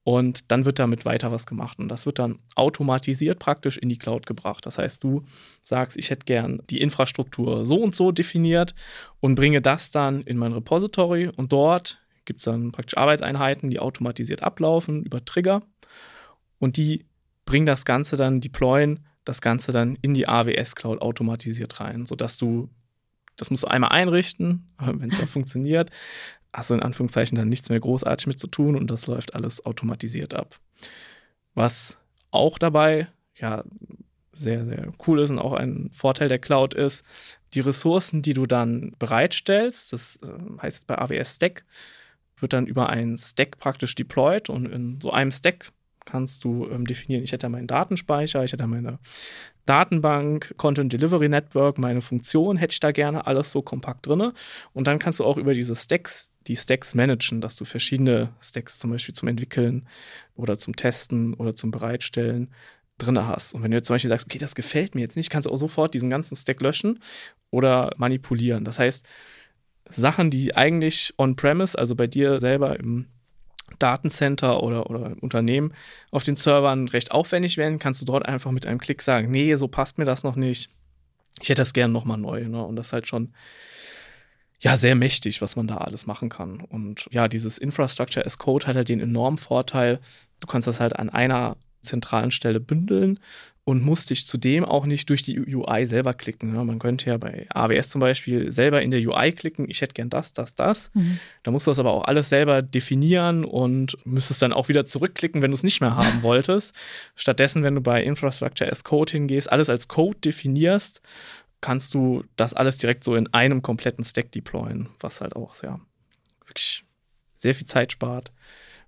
und 0.03 0.51
dann 0.51 0.65
wird 0.65 0.79
damit 0.79 1.05
weiter 1.05 1.31
was 1.31 1.45
gemacht. 1.45 1.77
Und 1.79 1.89
das 1.89 2.05
wird 2.05 2.17
dann 2.17 2.39
automatisiert 2.55 3.39
praktisch 3.39 3.77
in 3.77 3.89
die 3.89 3.97
Cloud 3.97 4.25
gebracht. 4.25 4.65
Das 4.65 4.77
heißt, 4.77 5.03
du 5.03 5.23
sagst, 5.61 5.97
ich 5.97 6.09
hätte 6.09 6.25
gern 6.25 6.61
die 6.69 6.81
Infrastruktur 6.81 7.65
so 7.65 7.75
und 7.81 7.93
so 7.93 8.11
definiert 8.11 8.73
und 9.19 9.35
bringe 9.35 9.61
das 9.61 9.91
dann 9.91 10.21
in 10.21 10.37
mein 10.37 10.53
Repository. 10.53 11.27
Und 11.27 11.51
dort 11.51 12.01
gibt 12.25 12.39
es 12.39 12.45
dann 12.45 12.71
praktisch 12.71 12.97
Arbeitseinheiten, 12.97 13.69
die 13.69 13.79
automatisiert 13.79 14.41
ablaufen 14.41 15.03
über 15.03 15.23
Trigger. 15.23 15.61
Und 16.57 16.77
die 16.77 17.05
bringen 17.45 17.65
das 17.65 17.85
Ganze 17.85 18.17
dann, 18.17 18.41
deployen 18.41 19.05
das 19.23 19.41
Ganze 19.41 19.71
dann 19.71 19.97
in 20.01 20.15
die 20.15 20.27
AWS 20.27 20.75
Cloud 20.75 21.01
automatisiert 21.01 21.79
rein, 21.79 22.05
sodass 22.05 22.37
du, 22.37 22.69
das 23.35 23.51
musst 23.51 23.63
du 23.63 23.67
einmal 23.67 23.91
einrichten, 23.91 24.73
wenn 24.79 25.11
es 25.11 25.19
dann 25.19 25.27
funktioniert, 25.27 25.91
hast 26.53 26.69
du 26.69 26.73
in 26.75 26.83
Anführungszeichen 26.83 27.37
dann 27.37 27.49
nichts 27.49 27.69
mehr 27.69 27.79
großartig 27.79 28.27
mit 28.27 28.39
zu 28.39 28.47
tun 28.47 28.75
und 28.75 28.91
das 28.91 29.07
läuft 29.07 29.35
alles 29.35 29.65
automatisiert 29.65 30.33
ab. 30.33 30.57
Was 31.53 31.97
auch 32.31 32.57
dabei, 32.57 33.07
ja, 33.35 33.63
sehr, 34.33 34.65
sehr 34.65 34.91
cool 35.05 35.19
ist 35.19 35.29
und 35.29 35.39
auch 35.39 35.53
ein 35.53 35.89
Vorteil 35.91 36.29
der 36.29 36.39
Cloud 36.39 36.73
ist, 36.73 37.05
die 37.53 37.59
Ressourcen, 37.59 38.21
die 38.21 38.33
du 38.33 38.45
dann 38.45 38.93
bereitstellst, 38.97 39.93
das 39.93 40.19
äh, 40.23 40.61
heißt 40.61 40.87
bei 40.87 40.97
AWS 40.97 41.35
Stack, 41.35 41.65
wird 42.37 42.53
dann 42.53 42.65
über 42.65 42.89
einen 42.89 43.17
Stack 43.17 43.57
praktisch 43.59 43.93
deployed 43.95 44.49
und 44.49 44.65
in 44.65 44.99
so 45.01 45.11
einem 45.11 45.31
Stack 45.31 45.71
kannst 46.05 46.43
du 46.43 46.67
ähm, 46.69 46.85
definieren, 46.85 47.23
ich 47.23 47.31
hätte 47.31 47.49
meinen 47.49 47.67
Datenspeicher, 47.67 48.43
ich 48.43 48.53
hätte 48.53 48.67
meine 48.67 48.99
Datenbank, 49.65 50.55
Content 50.57 50.91
Delivery 50.91 51.29
Network, 51.29 51.77
meine 51.77 52.01
Funktion 52.01 52.57
hätte 52.57 52.73
ich 52.73 52.79
da 52.79 52.91
gerne 52.91 53.27
alles 53.27 53.51
so 53.51 53.61
kompakt 53.61 54.07
drin. 54.07 54.31
Und 54.73 54.87
dann 54.87 54.97
kannst 54.97 55.19
du 55.19 55.25
auch 55.25 55.37
über 55.37 55.53
diese 55.53 55.75
Stacks 55.75 56.30
die 56.47 56.55
Stacks 56.55 56.95
managen, 56.95 57.41
dass 57.41 57.55
du 57.55 57.65
verschiedene 57.65 58.33
Stacks 58.39 58.79
zum 58.79 58.91
Beispiel 58.91 59.15
zum 59.15 59.27
Entwickeln 59.27 59.87
oder 60.35 60.57
zum 60.57 60.75
Testen 60.75 61.33
oder 61.35 61.55
zum 61.55 61.71
Bereitstellen 61.71 62.49
drin 62.97 63.19
hast. 63.25 63.53
Und 63.53 63.63
wenn 63.63 63.71
du 63.71 63.77
jetzt 63.77 63.87
zum 63.87 63.95
Beispiel 63.95 64.09
sagst, 64.09 64.25
okay, 64.25 64.37
das 64.37 64.55
gefällt 64.55 64.95
mir 64.95 65.01
jetzt 65.01 65.17
nicht, 65.17 65.29
kannst 65.29 65.45
du 65.45 65.51
auch 65.51 65.57
sofort 65.57 65.93
diesen 65.93 66.09
ganzen 66.09 66.35
Stack 66.35 66.61
löschen 66.61 66.99
oder 67.49 67.93
manipulieren. 67.97 68.65
Das 68.65 68.79
heißt, 68.79 69.05
Sachen, 69.89 70.29
die 70.31 70.55
eigentlich 70.55 71.13
on-premise, 71.17 71.77
also 71.77 71.95
bei 71.95 72.07
dir 72.07 72.39
selber 72.39 72.79
im 72.79 73.07
Datencenter 73.79 74.63
oder, 74.63 74.89
oder 74.89 75.15
Unternehmen 75.21 75.73
auf 76.11 76.23
den 76.23 76.35
Servern 76.35 76.87
recht 76.87 77.11
aufwendig 77.11 77.57
werden, 77.57 77.79
kannst 77.79 78.01
du 78.01 78.05
dort 78.05 78.25
einfach 78.25 78.51
mit 78.51 78.65
einem 78.65 78.79
Klick 78.79 79.01
sagen, 79.01 79.31
nee, 79.31 79.55
so 79.55 79.67
passt 79.67 79.97
mir 79.97 80.05
das 80.05 80.23
noch 80.23 80.35
nicht. 80.35 80.69
Ich 81.41 81.49
hätte 81.49 81.61
das 81.61 81.73
gerne 81.73 81.93
nochmal 81.93 82.17
neu. 82.17 82.47
Ne? 82.47 82.63
Und 82.63 82.75
das 82.75 82.87
ist 82.87 82.93
halt 82.93 83.07
schon 83.07 83.33
ja 84.61 84.77
sehr 84.77 84.95
mächtig, 84.95 85.41
was 85.41 85.55
man 85.55 85.67
da 85.67 85.77
alles 85.77 86.05
machen 86.05 86.29
kann. 86.29 86.61
Und 86.61 87.07
ja, 87.11 87.27
dieses 87.27 87.57
Infrastructure 87.57 88.25
as 88.25 88.37
Code 88.37 88.67
hat 88.67 88.75
halt 88.75 88.89
den 88.89 88.99
enormen 88.99 89.37
Vorteil, 89.37 89.99
du 90.39 90.47
kannst 90.47 90.67
das 90.67 90.79
halt 90.79 90.97
an 90.97 91.09
einer 91.09 91.57
zentralen 91.81 92.29
Stelle 92.29 92.59
bündeln 92.59 93.19
und 93.63 93.83
musst 93.83 94.09
dich 94.09 94.25
zudem 94.25 94.65
auch 94.65 94.85
nicht 94.85 95.09
durch 95.09 95.23
die 95.23 95.39
UI 95.55 95.85
selber 95.85 96.13
klicken. 96.13 96.55
Ja, 96.55 96.63
man 96.63 96.79
könnte 96.79 97.09
ja 97.09 97.17
bei 97.17 97.45
AWS 97.49 97.89
zum 97.89 98.01
Beispiel 98.01 98.51
selber 98.51 98.81
in 98.81 98.91
der 98.91 99.01
UI 99.01 99.31
klicken, 99.31 99.69
ich 99.69 99.81
hätte 99.81 99.93
gern 99.93 100.09
das, 100.09 100.33
das, 100.33 100.55
das. 100.55 100.91
Mhm. 100.93 101.19
Da 101.43 101.51
musst 101.51 101.67
du 101.67 101.71
das 101.71 101.79
aber 101.79 101.91
auch 101.91 102.05
alles 102.05 102.29
selber 102.29 102.61
definieren 102.61 103.45
und 103.45 103.97
müsstest 104.05 104.41
dann 104.41 104.53
auch 104.53 104.67
wieder 104.67 104.85
zurückklicken, 104.85 105.41
wenn 105.41 105.51
du 105.51 105.55
es 105.55 105.63
nicht 105.63 105.79
mehr 105.79 105.95
haben 105.95 106.23
wolltest. 106.23 106.75
Stattdessen, 107.15 107.63
wenn 107.63 107.75
du 107.75 107.81
bei 107.81 108.03
Infrastructure 108.03 108.71
as 108.71 108.83
Code 108.83 109.11
hingehst, 109.11 109.51
alles 109.51 109.69
als 109.69 109.87
Code 109.87 110.17
definierst, 110.19 111.01
kannst 111.61 111.93
du 111.93 112.23
das 112.35 112.53
alles 112.53 112.77
direkt 112.77 113.03
so 113.03 113.15
in 113.15 113.31
einem 113.33 113.61
kompletten 113.61 114.03
Stack 114.03 114.31
deployen, 114.31 114.89
was 114.99 115.21
halt 115.21 115.35
auch 115.35 115.53
sehr, 115.55 115.79
wirklich 116.39 116.83
sehr 117.35 117.55
viel 117.55 117.65
Zeit 117.65 117.91
spart. 117.91 118.31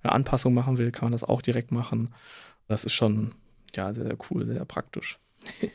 Wenn 0.02 0.10
man 0.10 0.18
Anpassung 0.18 0.54
machen 0.54 0.78
will, 0.78 0.92
kann 0.92 1.06
man 1.06 1.12
das 1.14 1.24
auch 1.24 1.42
direkt 1.42 1.72
machen. 1.72 2.14
Das 2.68 2.84
ist 2.84 2.94
schon 2.94 3.36
ja, 3.76 3.94
sehr, 3.94 4.06
sehr 4.06 4.18
cool, 4.30 4.46
sehr 4.46 4.66
praktisch. 4.66 5.20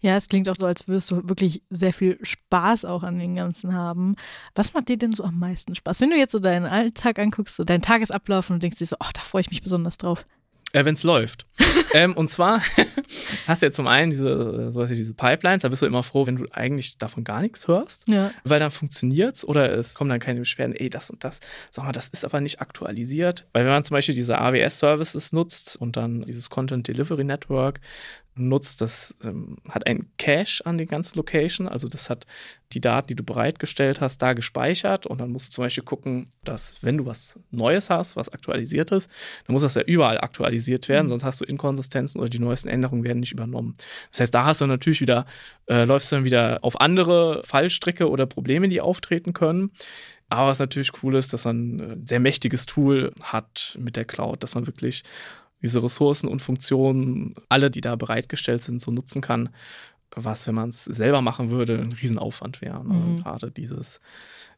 Ja, 0.00 0.16
es 0.16 0.28
klingt 0.28 0.48
auch 0.48 0.56
so, 0.56 0.66
als 0.66 0.86
würdest 0.86 1.10
du 1.10 1.28
wirklich 1.28 1.62
sehr 1.70 1.92
viel 1.92 2.18
Spaß 2.22 2.84
auch 2.84 3.02
an 3.02 3.18
dem 3.18 3.34
Ganzen 3.34 3.74
haben. 3.74 4.14
Was 4.54 4.72
macht 4.74 4.88
dir 4.88 4.96
denn 4.96 5.12
so 5.12 5.24
am 5.24 5.38
meisten 5.38 5.74
Spaß? 5.74 6.00
Wenn 6.00 6.10
du 6.10 6.16
jetzt 6.16 6.32
so 6.32 6.38
deinen 6.38 6.66
Alltag 6.66 7.18
anguckst, 7.18 7.56
so 7.56 7.64
deinen 7.64 7.82
Tagesablauf 7.82 8.50
und 8.50 8.62
denkst 8.62 8.78
dir 8.78 8.86
so, 8.86 8.96
oh, 9.00 9.10
da 9.12 9.20
freue 9.22 9.40
ich 9.40 9.50
mich 9.50 9.62
besonders 9.62 9.98
drauf. 9.98 10.24
Äh, 10.72 10.84
Wenn 10.84 10.94
es 10.94 11.02
läuft. 11.02 11.46
ähm, 11.94 12.14
und 12.14 12.28
zwar 12.28 12.60
hast 13.46 13.62
du 13.62 13.66
ja 13.66 13.72
zum 13.72 13.86
einen 13.86 14.10
diese, 14.10 14.70
so 14.70 14.84
diese 14.84 15.14
Pipelines, 15.14 15.62
da 15.62 15.68
bist 15.68 15.82
du 15.82 15.86
immer 15.86 16.02
froh, 16.02 16.26
wenn 16.26 16.36
du 16.36 16.46
eigentlich 16.50 16.98
davon 16.98 17.24
gar 17.24 17.40
nichts 17.40 17.68
hörst, 17.68 18.06
ja. 18.08 18.32
weil 18.44 18.60
dann 18.60 18.70
funktioniert 18.70 19.36
es 19.36 19.48
oder 19.48 19.72
es 19.72 19.94
kommen 19.94 20.10
dann 20.10 20.20
keine 20.20 20.40
Beschwerden, 20.40 20.74
ey, 20.74 20.90
das 20.90 21.10
und 21.10 21.24
das, 21.24 21.40
sag 21.70 21.84
mal, 21.84 21.92
das 21.92 22.08
ist 22.10 22.24
aber 22.24 22.40
nicht 22.40 22.60
aktualisiert. 22.60 23.46
Weil 23.52 23.64
wenn 23.64 23.72
man 23.72 23.84
zum 23.84 23.94
Beispiel 23.94 24.14
diese 24.14 24.38
AWS-Services 24.38 25.32
nutzt 25.32 25.76
und 25.76 25.96
dann 25.96 26.22
dieses 26.22 26.50
Content 26.50 26.86
Delivery 26.86 27.24
Network, 27.24 27.80
nutzt, 28.38 28.80
das 28.80 29.16
ähm, 29.24 29.56
hat 29.70 29.86
einen 29.86 30.10
Cache 30.18 30.64
an 30.64 30.78
den 30.78 30.88
ganzen 30.88 31.16
Location. 31.16 31.68
Also 31.68 31.88
das 31.88 32.10
hat 32.10 32.26
die 32.72 32.80
Daten, 32.80 33.08
die 33.08 33.14
du 33.14 33.22
bereitgestellt 33.22 34.00
hast, 34.00 34.18
da 34.18 34.32
gespeichert. 34.32 35.06
Und 35.06 35.20
dann 35.20 35.30
musst 35.30 35.48
du 35.48 35.52
zum 35.52 35.64
Beispiel 35.64 35.84
gucken, 35.84 36.28
dass 36.44 36.82
wenn 36.82 36.98
du 36.98 37.06
was 37.06 37.38
Neues 37.50 37.90
hast, 37.90 38.16
was 38.16 38.28
aktualisiert 38.28 38.90
ist, 38.90 39.10
dann 39.46 39.54
muss 39.54 39.62
das 39.62 39.74
ja 39.74 39.82
überall 39.82 40.20
aktualisiert 40.20 40.88
werden, 40.88 41.06
mhm. 41.06 41.10
sonst 41.10 41.24
hast 41.24 41.40
du 41.40 41.44
Inkonsistenzen 41.44 42.20
oder 42.20 42.30
die 42.30 42.38
neuesten 42.38 42.68
Änderungen 42.68 43.04
werden 43.04 43.20
nicht 43.20 43.32
übernommen. 43.32 43.74
Das 44.10 44.20
heißt, 44.20 44.34
da 44.34 44.44
hast 44.44 44.60
du 44.60 44.66
natürlich 44.66 45.00
wieder, 45.00 45.26
äh, 45.66 45.84
läufst 45.84 46.12
du 46.12 46.16
dann 46.16 46.24
wieder 46.24 46.58
auf 46.62 46.80
andere 46.80 47.42
Fallstricke 47.44 48.08
oder 48.08 48.26
Probleme, 48.26 48.68
die 48.68 48.80
auftreten 48.80 49.32
können. 49.32 49.70
Aber 50.30 50.48
was 50.48 50.58
natürlich 50.58 50.92
cool 51.02 51.14
ist, 51.14 51.32
dass 51.32 51.46
man 51.46 51.80
ein 51.80 52.06
sehr 52.06 52.20
mächtiges 52.20 52.66
Tool 52.66 53.12
hat 53.22 53.78
mit 53.80 53.96
der 53.96 54.04
Cloud, 54.04 54.42
dass 54.42 54.54
man 54.54 54.66
wirklich 54.66 55.02
diese 55.62 55.82
Ressourcen 55.82 56.28
und 56.28 56.40
Funktionen, 56.40 57.34
alle, 57.48 57.70
die 57.70 57.80
da 57.80 57.96
bereitgestellt 57.96 58.62
sind, 58.62 58.80
so 58.80 58.90
nutzen 58.90 59.20
kann, 59.20 59.50
was, 60.14 60.46
wenn 60.46 60.54
man 60.54 60.70
es 60.70 60.84
selber 60.84 61.20
machen 61.20 61.50
würde, 61.50 61.78
ein 61.78 61.92
Riesenaufwand 61.92 62.60
wäre. 62.60 62.84
Ne? 62.84 62.94
Mhm. 62.94 63.22
Gerade 63.22 63.50
dieses, 63.50 64.00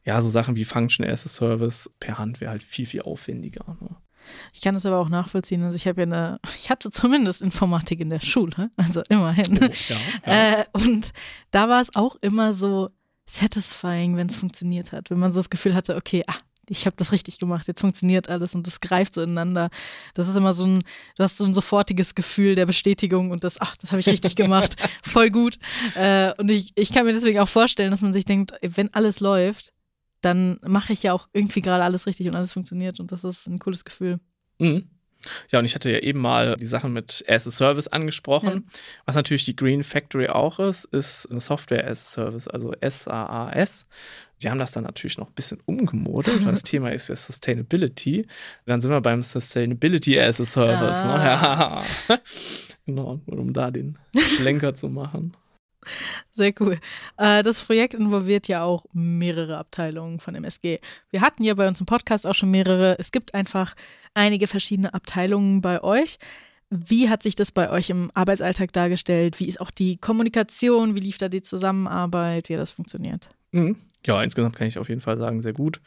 ja, 0.03 0.21
so 0.21 0.29
Sachen 0.29 0.55
wie 0.55 0.65
Function 0.65 1.05
as 1.05 1.25
a 1.25 1.29
Service 1.29 1.89
per 1.99 2.17
Hand 2.17 2.41
wäre 2.41 2.51
halt 2.51 2.63
viel, 2.63 2.85
viel 2.85 3.01
aufwendiger. 3.01 3.77
Ne? 3.81 3.95
Ich 4.53 4.61
kann 4.61 4.73
das 4.73 4.85
aber 4.85 4.97
auch 4.97 5.09
nachvollziehen. 5.09 5.63
Also 5.63 5.75
ich 5.75 5.87
habe 5.87 6.01
ja 6.01 6.05
eine, 6.05 6.39
ich 6.57 6.69
hatte 6.69 6.89
zumindest 6.89 7.41
Informatik 7.41 7.99
in 7.99 8.09
der 8.09 8.21
Schule, 8.21 8.69
also 8.77 9.01
immerhin. 9.09 9.59
Oh, 9.61 9.65
ja, 9.65 9.97
ja. 10.25 10.59
Äh, 10.61 10.65
und 10.73 11.11
da 11.51 11.67
war 11.67 11.81
es 11.81 11.95
auch 11.95 12.15
immer 12.21 12.53
so 12.53 12.89
satisfying, 13.25 14.17
wenn 14.17 14.27
es 14.27 14.35
funktioniert 14.35 14.91
hat. 14.91 15.09
Wenn 15.09 15.19
man 15.19 15.33
so 15.33 15.39
das 15.39 15.49
Gefühl 15.49 15.73
hatte, 15.73 15.95
okay, 15.95 16.23
ah, 16.27 16.37
ich 16.71 16.85
habe 16.85 16.95
das 16.97 17.11
richtig 17.11 17.37
gemacht, 17.37 17.67
jetzt 17.67 17.81
funktioniert 17.81 18.29
alles 18.29 18.55
und 18.55 18.65
das 18.65 18.79
greift 18.79 19.15
so 19.15 19.21
ineinander. 19.21 19.69
Das 20.13 20.29
ist 20.29 20.37
immer 20.37 20.53
so 20.53 20.65
ein, 20.65 20.79
du 21.17 21.23
hast 21.23 21.37
so 21.37 21.45
ein 21.45 21.53
sofortiges 21.53 22.15
Gefühl 22.15 22.55
der 22.55 22.65
Bestätigung 22.65 23.31
und 23.31 23.43
das, 23.43 23.59
ach, 23.59 23.75
das 23.75 23.91
habe 23.91 23.99
ich 23.99 24.07
richtig 24.07 24.37
gemacht, 24.37 24.75
voll 25.03 25.29
gut. 25.29 25.57
Äh, 25.95 26.33
und 26.37 26.49
ich, 26.49 26.71
ich 26.75 26.93
kann 26.93 27.05
mir 27.05 27.11
deswegen 27.11 27.39
auch 27.39 27.49
vorstellen, 27.49 27.91
dass 27.91 28.01
man 28.01 28.13
sich 28.13 28.23
denkt, 28.23 28.53
wenn 28.61 28.93
alles 28.93 29.19
läuft, 29.19 29.73
dann 30.21 30.59
mache 30.65 30.93
ich 30.93 31.03
ja 31.03 31.13
auch 31.13 31.27
irgendwie 31.33 31.61
gerade 31.61 31.83
alles 31.83 32.07
richtig 32.07 32.27
und 32.27 32.35
alles 32.35 32.53
funktioniert 32.53 32.99
und 32.99 33.11
das 33.11 33.25
ist 33.25 33.47
ein 33.47 33.59
cooles 33.59 33.83
Gefühl. 33.83 34.19
Mhm. 34.59 34.89
Ja, 35.51 35.59
und 35.59 35.65
ich 35.65 35.75
hatte 35.75 35.91
ja 35.91 35.99
eben 35.99 36.19
mal 36.19 36.55
die 36.55 36.65
Sachen 36.65 36.93
mit 36.93 37.23
as 37.27 37.45
a 37.45 37.51
Service 37.51 37.87
angesprochen. 37.87 38.63
Ja. 38.65 38.79
Was 39.05 39.15
natürlich 39.15 39.45
die 39.45 39.55
Green 39.55 39.83
Factory 39.83 40.29
auch 40.29 40.57
ist, 40.59 40.85
ist 40.85 41.27
eine 41.29 41.41
Software 41.41 41.87
as 41.87 42.03
a 42.03 42.07
Service, 42.07 42.47
also 42.47 42.73
SaaS. 42.81 43.85
Wir 44.41 44.51
haben 44.51 44.57
das 44.57 44.71
dann 44.71 44.83
natürlich 44.83 45.17
noch 45.17 45.27
ein 45.27 45.33
bisschen 45.33 45.59
umgemodelt, 45.65 46.43
weil 46.43 46.51
das 46.51 46.63
Thema 46.63 46.91
ist 46.91 47.09
ja 47.09 47.15
Sustainability. 47.15 48.25
Dann 48.65 48.81
sind 48.81 48.91
wir 48.91 49.01
beim 49.01 49.21
Sustainability 49.21 50.19
as 50.19 50.41
a 50.41 50.45
Service. 50.45 51.03
Ne? 51.03 51.09
Ah. 51.09 51.83
Ne? 52.09 52.15
Ja. 52.15 52.19
genau, 52.85 53.21
um 53.27 53.53
da 53.53 53.71
den 53.71 53.97
Schlenker 54.37 54.73
zu 54.73 54.89
machen. 54.89 55.37
Sehr 56.31 56.53
cool. 56.59 56.79
Äh, 57.17 57.43
das 57.43 57.63
Projekt 57.63 57.93
involviert 57.93 58.47
ja 58.47 58.63
auch 58.63 58.85
mehrere 58.93 59.57
Abteilungen 59.57 60.19
von 60.19 60.35
MSG. 60.35 60.79
Wir 61.09 61.21
hatten 61.21 61.43
ja 61.43 61.53
bei 61.53 61.67
uns 61.67 61.79
im 61.79 61.85
Podcast 61.85 62.27
auch 62.27 62.35
schon 62.35 62.51
mehrere. 62.51 62.97
Es 62.99 63.11
gibt 63.11 63.33
einfach 63.33 63.75
einige 64.13 64.47
verschiedene 64.47 64.93
Abteilungen 64.93 65.61
bei 65.61 65.83
euch. 65.83 66.17
Wie 66.69 67.09
hat 67.09 67.21
sich 67.23 67.35
das 67.35 67.51
bei 67.51 67.69
euch 67.69 67.89
im 67.89 68.11
Arbeitsalltag 68.13 68.71
dargestellt? 68.73 69.39
Wie 69.39 69.47
ist 69.47 69.59
auch 69.59 69.71
die 69.71 69.97
Kommunikation? 69.97 70.95
Wie 70.95 71.01
lief 71.01 71.17
da 71.17 71.27
die 71.27 71.41
Zusammenarbeit? 71.41 72.47
Wie 72.47 72.53
hat 72.53 72.61
das 72.61 72.71
funktioniert? 72.71 73.29
Mhm. 73.51 73.75
Ja, 74.05 74.23
insgesamt 74.23 74.55
kann 74.55 74.65
ich 74.67 74.79
auf 74.79 74.89
jeden 74.89 75.01
Fall 75.01 75.17
sagen, 75.19 75.43
sehr 75.43 75.53
gut. 75.53 75.79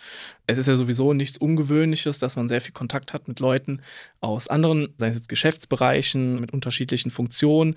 Es 0.46 0.56
ist 0.56 0.68
ja 0.68 0.76
sowieso 0.76 1.12
nichts 1.14 1.36
Ungewöhnliches, 1.36 2.20
dass 2.20 2.36
man 2.36 2.48
sehr 2.48 2.60
viel 2.60 2.72
Kontakt 2.72 3.12
hat 3.12 3.26
mit 3.26 3.40
Leuten 3.40 3.82
aus 4.20 4.46
anderen, 4.46 4.94
sei 4.98 5.08
es 5.08 5.16
jetzt 5.16 5.28
Geschäftsbereichen, 5.28 6.40
mit 6.40 6.52
unterschiedlichen 6.52 7.10
Funktionen. 7.10 7.76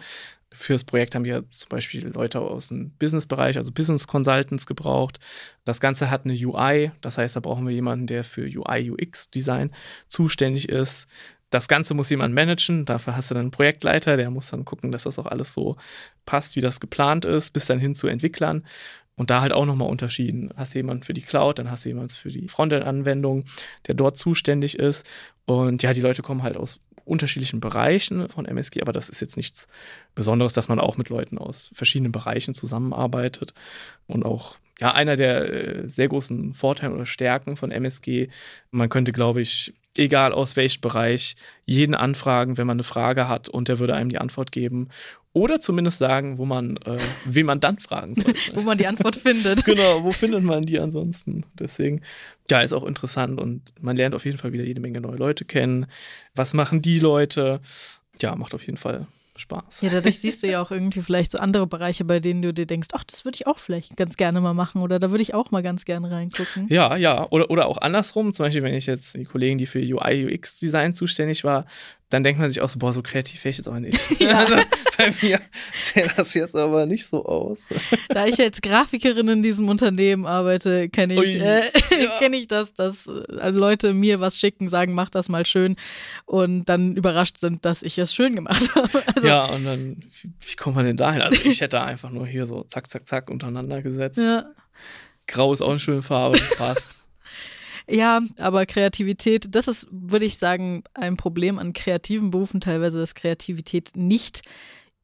Fürs 0.51 0.83
Projekt 0.83 1.15
haben 1.15 1.25
wir 1.25 1.43
zum 1.49 1.69
Beispiel 1.69 2.07
Leute 2.07 2.39
aus 2.39 2.67
dem 2.67 2.91
Businessbereich, 2.91 3.57
also 3.57 3.71
Business 3.71 4.05
Consultants 4.05 4.67
gebraucht. 4.67 5.19
Das 5.65 5.79
Ganze 5.79 6.11
hat 6.11 6.25
eine 6.25 6.35
UI, 6.35 6.91
das 7.01 7.17
heißt, 7.17 7.35
da 7.35 7.39
brauchen 7.39 7.65
wir 7.67 7.73
jemanden, 7.73 8.05
der 8.05 8.23
für 8.23 8.43
UI, 8.43 8.91
UX 8.91 9.31
Design 9.31 9.71
zuständig 10.07 10.69
ist. 10.69 11.07
Das 11.49 11.67
Ganze 11.67 11.93
muss 11.95 12.09
jemand 12.09 12.35
managen, 12.35 12.85
dafür 12.85 13.15
hast 13.15 13.31
du 13.31 13.33
dann 13.33 13.45
einen 13.45 13.51
Projektleiter, 13.51 14.17
der 14.17 14.29
muss 14.29 14.49
dann 14.51 14.65
gucken, 14.65 14.91
dass 14.91 15.03
das 15.03 15.17
auch 15.17 15.25
alles 15.25 15.53
so 15.53 15.77
passt, 16.25 16.55
wie 16.55 16.61
das 16.61 16.79
geplant 16.79 17.25
ist, 17.25 17.53
bis 17.53 17.65
dann 17.65 17.79
hin 17.79 17.95
zu 17.95 18.07
Entwicklern. 18.07 18.65
Und 19.17 19.31
da 19.31 19.41
halt 19.41 19.51
auch 19.51 19.65
nochmal 19.65 19.89
unterschieden. 19.89 20.51
Hast 20.55 20.73
du 20.73 20.79
jemanden 20.79 21.03
für 21.03 21.13
die 21.13 21.23
Cloud, 21.23 21.59
dann 21.59 21.71
hast 21.71 21.83
du 21.83 21.89
jemanden 21.89 22.13
für 22.13 22.29
die 22.29 22.47
Frontend-Anwendung, 22.47 23.43
der 23.87 23.95
dort 23.95 24.15
zuständig 24.15 24.77
ist. 24.77 25.05
Und 25.45 25.81
ja, 25.83 25.93
die 25.93 26.01
Leute 26.01 26.21
kommen 26.21 26.43
halt 26.43 26.55
aus 26.55 26.79
unterschiedlichen 27.07 27.59
Bereichen 27.59 28.29
von 28.29 28.45
MSG, 28.45 28.81
aber 28.81 28.91
das 28.91 29.09
ist 29.09 29.21
jetzt 29.21 29.37
nichts 29.37 29.67
Besonderes, 30.13 30.53
dass 30.53 30.67
man 30.67 30.79
auch 30.79 30.97
mit 30.97 31.09
Leuten 31.09 31.37
aus 31.37 31.71
verschiedenen 31.73 32.11
Bereichen 32.11 32.53
zusammenarbeitet. 32.53 33.53
Und 34.05 34.23
auch, 34.23 34.57
ja, 34.79 34.93
einer 34.93 35.15
der 35.15 35.51
äh, 35.51 35.87
sehr 35.87 36.09
großen 36.09 36.53
Vorteile 36.53 36.93
oder 36.93 37.05
Stärken 37.05 37.57
von 37.57 37.71
MSG, 37.71 38.29
man 38.71 38.89
könnte, 38.89 39.13
glaube 39.13 39.41
ich, 39.41 39.73
egal 39.97 40.33
aus 40.33 40.55
welchem 40.55 40.81
Bereich, 40.81 41.35
jeden 41.65 41.95
anfragen, 41.95 42.57
wenn 42.57 42.67
man 42.67 42.77
eine 42.77 42.83
Frage 42.83 43.27
hat 43.27 43.49
und 43.49 43.67
der 43.67 43.79
würde 43.79 43.95
einem 43.95 44.09
die 44.09 44.17
Antwort 44.17 44.51
geben. 44.51 44.89
Oder 45.33 45.61
zumindest 45.61 45.99
sagen, 45.99 46.37
wo 46.39 46.45
man, 46.45 46.77
äh, 46.77 46.97
wen 47.25 47.45
man 47.45 47.59
dann 47.59 47.77
fragen 47.77 48.15
sollte. 48.15 48.39
wo 48.55 48.61
man 48.61 48.77
die 48.77 48.87
Antwort 48.87 49.17
findet. 49.17 49.65
genau, 49.65 50.03
wo 50.03 50.11
findet 50.11 50.43
man 50.43 50.63
die 50.63 50.79
ansonsten? 50.79 51.45
Deswegen, 51.59 52.01
ja, 52.49 52.61
ist 52.61 52.73
auch 52.73 52.85
interessant 52.85 53.39
und 53.39 53.61
man 53.79 53.97
lernt 53.97 54.15
auf 54.15 54.25
jeden 54.25 54.37
Fall 54.37 54.53
wieder 54.53 54.63
jede 54.63 54.81
Menge 54.81 54.99
neue 54.99 55.17
Leute 55.17 55.45
kennen. 55.45 55.85
Was 56.33 56.53
machen 56.53 56.81
die 56.81 56.99
Leute? 56.99 57.61
Ja, 58.19 58.35
macht 58.35 58.55
auf 58.55 58.65
jeden 58.65 58.77
Fall 58.77 59.05
Spaß. 59.37 59.81
Ja, 59.81 59.89
dadurch 59.89 60.19
siehst 60.19 60.43
du 60.43 60.47
ja 60.47 60.61
auch 60.61 60.71
irgendwie 60.71 61.01
vielleicht 61.01 61.31
so 61.31 61.37
andere 61.37 61.67
Bereiche, 61.67 62.05
bei 62.05 62.19
denen 62.19 62.41
du 62.41 62.53
dir 62.53 62.65
denkst, 62.65 62.89
ach, 62.93 63.03
das 63.03 63.25
würde 63.25 63.35
ich 63.35 63.47
auch 63.47 63.59
vielleicht 63.59 63.95
ganz 63.97 64.17
gerne 64.17 64.41
mal 64.41 64.53
machen 64.53 64.81
oder 64.81 64.99
da 64.99 65.11
würde 65.11 65.21
ich 65.21 65.33
auch 65.33 65.51
mal 65.51 65.63
ganz 65.63 65.85
gerne 65.85 66.11
reingucken. 66.11 66.67
Ja, 66.69 66.95
ja. 66.95 67.27
Oder, 67.29 67.49
oder 67.49 67.67
auch 67.67 67.77
andersrum, 67.77 68.33
zum 68.33 68.45
Beispiel, 68.45 68.63
wenn 68.63 68.75
ich 68.75 68.85
jetzt 68.85 69.15
die 69.15 69.25
Kollegen, 69.25 69.57
die 69.57 69.65
für 69.65 69.79
UI, 69.79 70.33
UX-Design 70.33 70.93
zuständig 70.93 71.43
war, 71.43 71.65
dann 72.09 72.23
denkt 72.23 72.39
man 72.39 72.49
sich 72.49 72.61
auch 72.61 72.69
so, 72.69 72.79
boah, 72.79 72.93
so 72.93 73.01
kreativ 73.01 73.43
wäre 73.43 73.51
ich 73.51 73.57
jetzt 73.57 73.67
aber 73.67 73.79
nicht. 73.79 73.99
Ja. 74.19 74.39
Also 74.39 74.55
bei 74.97 75.13
mir 75.21 75.39
sähe 75.73 76.09
das 76.15 76.33
jetzt 76.33 76.55
aber 76.55 76.85
nicht 76.85 77.05
so 77.05 77.25
aus. 77.25 77.69
Da 78.09 78.25
ich 78.25 78.39
als 78.39 78.61
Grafikerin 78.61 79.27
in 79.27 79.43
diesem 79.43 79.69
Unternehmen 79.69 80.25
arbeite, 80.25 80.89
kenne 80.89 81.21
ich, 81.23 81.39
äh, 81.39 81.65
ja. 81.91 82.09
kenn 82.19 82.33
ich 82.33 82.47
das, 82.47 82.73
dass 82.73 83.07
äh, 83.07 83.49
Leute 83.49 83.93
mir 83.93 84.19
was 84.19 84.39
schicken, 84.39 84.69
sagen, 84.69 84.93
mach 84.93 85.09
das 85.09 85.29
mal 85.29 85.45
schön 85.45 85.75
und 86.25 86.65
dann 86.65 86.95
überrascht 86.95 87.37
sind, 87.37 87.63
dass 87.65 87.83
ich 87.83 87.97
es 87.99 88.13
schön 88.13 88.35
gemacht 88.35 88.73
habe. 88.73 89.03
Also, 89.13 89.27
ja, 89.27 89.45
und 89.45 89.65
dann, 89.65 89.97
wie 90.21 90.55
kommt 90.55 90.75
man 90.75 90.85
denn 90.85 90.97
dahin? 90.97 91.21
Also 91.21 91.41
ich 91.43 91.61
hätte 91.61 91.81
einfach 91.81 92.09
nur 92.09 92.25
hier 92.25 92.47
so 92.47 92.63
zack, 92.63 92.89
zack, 92.89 93.07
zack 93.07 93.29
untereinander 93.29 93.81
gesetzt. 93.81 94.17
Ja. 94.17 94.45
Grau 95.27 95.53
ist 95.53 95.61
auch 95.61 95.69
eine 95.69 95.79
schöne 95.79 96.01
Farbe, 96.01 96.39
passt. 96.57 97.06
Ja, 97.89 98.21
aber 98.37 98.65
Kreativität, 98.65 99.55
das 99.55 99.67
ist, 99.67 99.87
würde 99.91 100.25
ich 100.25 100.37
sagen, 100.37 100.83
ein 100.93 101.15
Problem 101.15 101.57
an 101.57 101.73
kreativen 101.73 102.31
Berufen 102.31 102.59
teilweise, 102.59 102.99
dass 102.99 103.15
Kreativität 103.15 103.91
nicht 103.95 104.41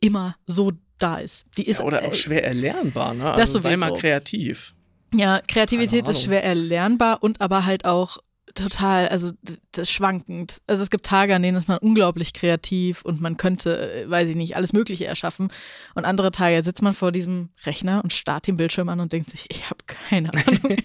immer 0.01 0.35
so 0.45 0.73
da 0.99 1.17
ist. 1.17 1.45
Die 1.57 1.65
ist 1.67 1.79
ja, 1.79 1.85
oder 1.85 2.03
auch 2.03 2.11
äh, 2.11 2.13
schwer 2.13 2.43
erlernbar, 2.43 3.13
ne? 3.13 3.33
Das 3.37 3.55
also 3.55 3.59
sei 3.59 3.77
mal 3.77 3.93
kreativ. 3.93 4.73
Ja, 5.13 5.41
Kreativität 5.47 6.07
ist 6.07 6.23
schwer 6.23 6.43
erlernbar 6.43 7.21
und 7.21 7.39
aber 7.39 7.65
halt 7.65 7.85
auch 7.85 8.17
total, 8.53 9.07
also 9.07 9.31
das 9.71 9.89
schwankend. 9.89 10.61
Also 10.67 10.83
es 10.83 10.89
gibt 10.89 11.05
Tage, 11.05 11.35
an 11.35 11.41
denen 11.41 11.57
ist 11.57 11.67
man 11.67 11.79
unglaublich 11.79 12.33
kreativ 12.33 13.03
und 13.03 13.21
man 13.21 13.37
könnte, 13.37 14.03
äh, 14.03 14.09
weiß 14.09 14.29
ich 14.29 14.35
nicht, 14.35 14.55
alles 14.55 14.73
Mögliche 14.73 15.05
erschaffen. 15.05 15.49
Und 15.95 16.05
andere 16.05 16.31
Tage 16.31 16.61
sitzt 16.61 16.81
man 16.81 16.93
vor 16.93 17.11
diesem 17.11 17.49
Rechner 17.65 18.03
und 18.03 18.13
starrt 18.13 18.47
den 18.47 18.57
Bildschirm 18.57 18.89
an 18.89 18.99
und 18.99 19.13
denkt 19.13 19.29
sich, 19.29 19.45
ich 19.49 19.69
habe 19.69 19.83
keine 19.85 20.31
Ahnung. 20.33 20.77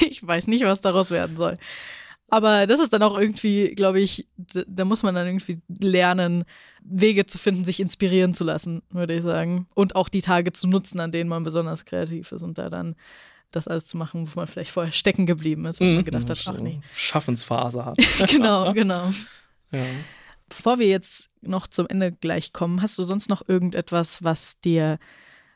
ich 0.00 0.26
weiß 0.26 0.46
nicht, 0.48 0.64
was 0.64 0.80
daraus 0.80 1.10
werden 1.10 1.36
soll. 1.36 1.58
Aber 2.28 2.66
das 2.66 2.80
ist 2.80 2.92
dann 2.92 3.02
auch 3.02 3.18
irgendwie, 3.18 3.74
glaube 3.74 4.00
ich, 4.00 4.26
da 4.36 4.84
muss 4.84 5.02
man 5.02 5.14
dann 5.14 5.26
irgendwie 5.26 5.60
lernen, 5.68 6.44
Wege 6.82 7.26
zu 7.26 7.38
finden, 7.38 7.64
sich 7.64 7.80
inspirieren 7.80 8.34
zu 8.34 8.44
lassen, 8.44 8.82
würde 8.90 9.14
ich 9.14 9.22
sagen. 9.22 9.68
Und 9.74 9.94
auch 9.94 10.08
die 10.08 10.22
Tage 10.22 10.52
zu 10.52 10.66
nutzen, 10.66 11.00
an 11.00 11.12
denen 11.12 11.30
man 11.30 11.44
besonders 11.44 11.84
kreativ 11.84 12.32
ist 12.32 12.42
und 12.42 12.58
da 12.58 12.70
dann 12.70 12.96
das 13.56 13.68
alles 13.68 13.86
zu 13.86 13.96
machen, 13.96 14.28
wo 14.28 14.40
man 14.40 14.46
vielleicht 14.46 14.70
vorher 14.70 14.92
stecken 14.92 15.26
geblieben 15.26 15.66
ist, 15.66 15.80
wo 15.80 15.84
man 15.84 15.96
mhm. 15.96 16.04
gedacht 16.04 16.30
hat, 16.30 16.42
ach 16.46 16.58
nee. 16.60 16.80
Schaffensphase 16.94 17.84
hat. 17.84 17.98
genau, 18.28 18.72
genau. 18.72 19.10
Ja. 19.70 19.84
Bevor 20.48 20.78
wir 20.78 20.86
jetzt 20.86 21.30
noch 21.40 21.66
zum 21.66 21.88
Ende 21.88 22.12
gleich 22.12 22.52
kommen, 22.52 22.82
hast 22.82 22.98
du 22.98 23.04
sonst 23.04 23.28
noch 23.28 23.48
irgendetwas, 23.48 24.22
was 24.22 24.60
dir 24.60 24.98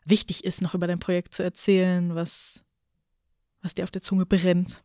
wichtig 0.05 0.45
ist, 0.45 0.63
noch 0.63 0.75
über 0.75 0.87
dein 0.87 0.99
Projekt 0.99 1.35
zu 1.35 1.43
erzählen, 1.43 2.15
was, 2.15 2.63
was 3.63 3.75
dir 3.75 3.85
auf 3.85 3.91
der 3.91 4.03
Zunge 4.03 4.27
brennt? 4.27 4.83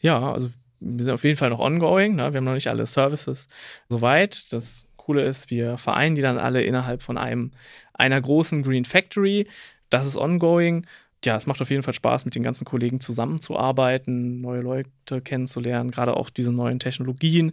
Ja, 0.00 0.32
also 0.32 0.50
wir 0.80 1.04
sind 1.04 1.12
auf 1.12 1.24
jeden 1.24 1.36
Fall 1.36 1.50
noch 1.50 1.60
ongoing. 1.60 2.16
Ne? 2.16 2.32
Wir 2.32 2.38
haben 2.38 2.44
noch 2.44 2.54
nicht 2.54 2.68
alle 2.68 2.86
Services 2.86 3.46
soweit. 3.88 4.52
Das 4.52 4.86
Coole 4.96 5.24
ist, 5.24 5.50
wir 5.50 5.78
vereinen 5.78 6.14
die 6.14 6.22
dann 6.22 6.38
alle 6.38 6.62
innerhalb 6.62 7.02
von 7.02 7.18
einem 7.18 7.52
einer 7.92 8.20
großen 8.20 8.62
Green 8.62 8.84
Factory. 8.84 9.48
Das 9.90 10.06
ist 10.06 10.16
ongoing 10.16 10.86
ja, 11.24 11.36
es 11.36 11.46
macht 11.46 11.60
auf 11.62 11.70
jeden 11.70 11.82
Fall 11.82 11.94
Spaß, 11.94 12.24
mit 12.24 12.34
den 12.34 12.42
ganzen 12.42 12.64
Kollegen 12.64 13.00
zusammenzuarbeiten, 13.00 14.40
neue 14.40 14.60
Leute 14.60 15.20
kennenzulernen, 15.22 15.90
gerade 15.90 16.16
auch 16.16 16.30
diese 16.30 16.52
neuen 16.52 16.78
Technologien 16.78 17.52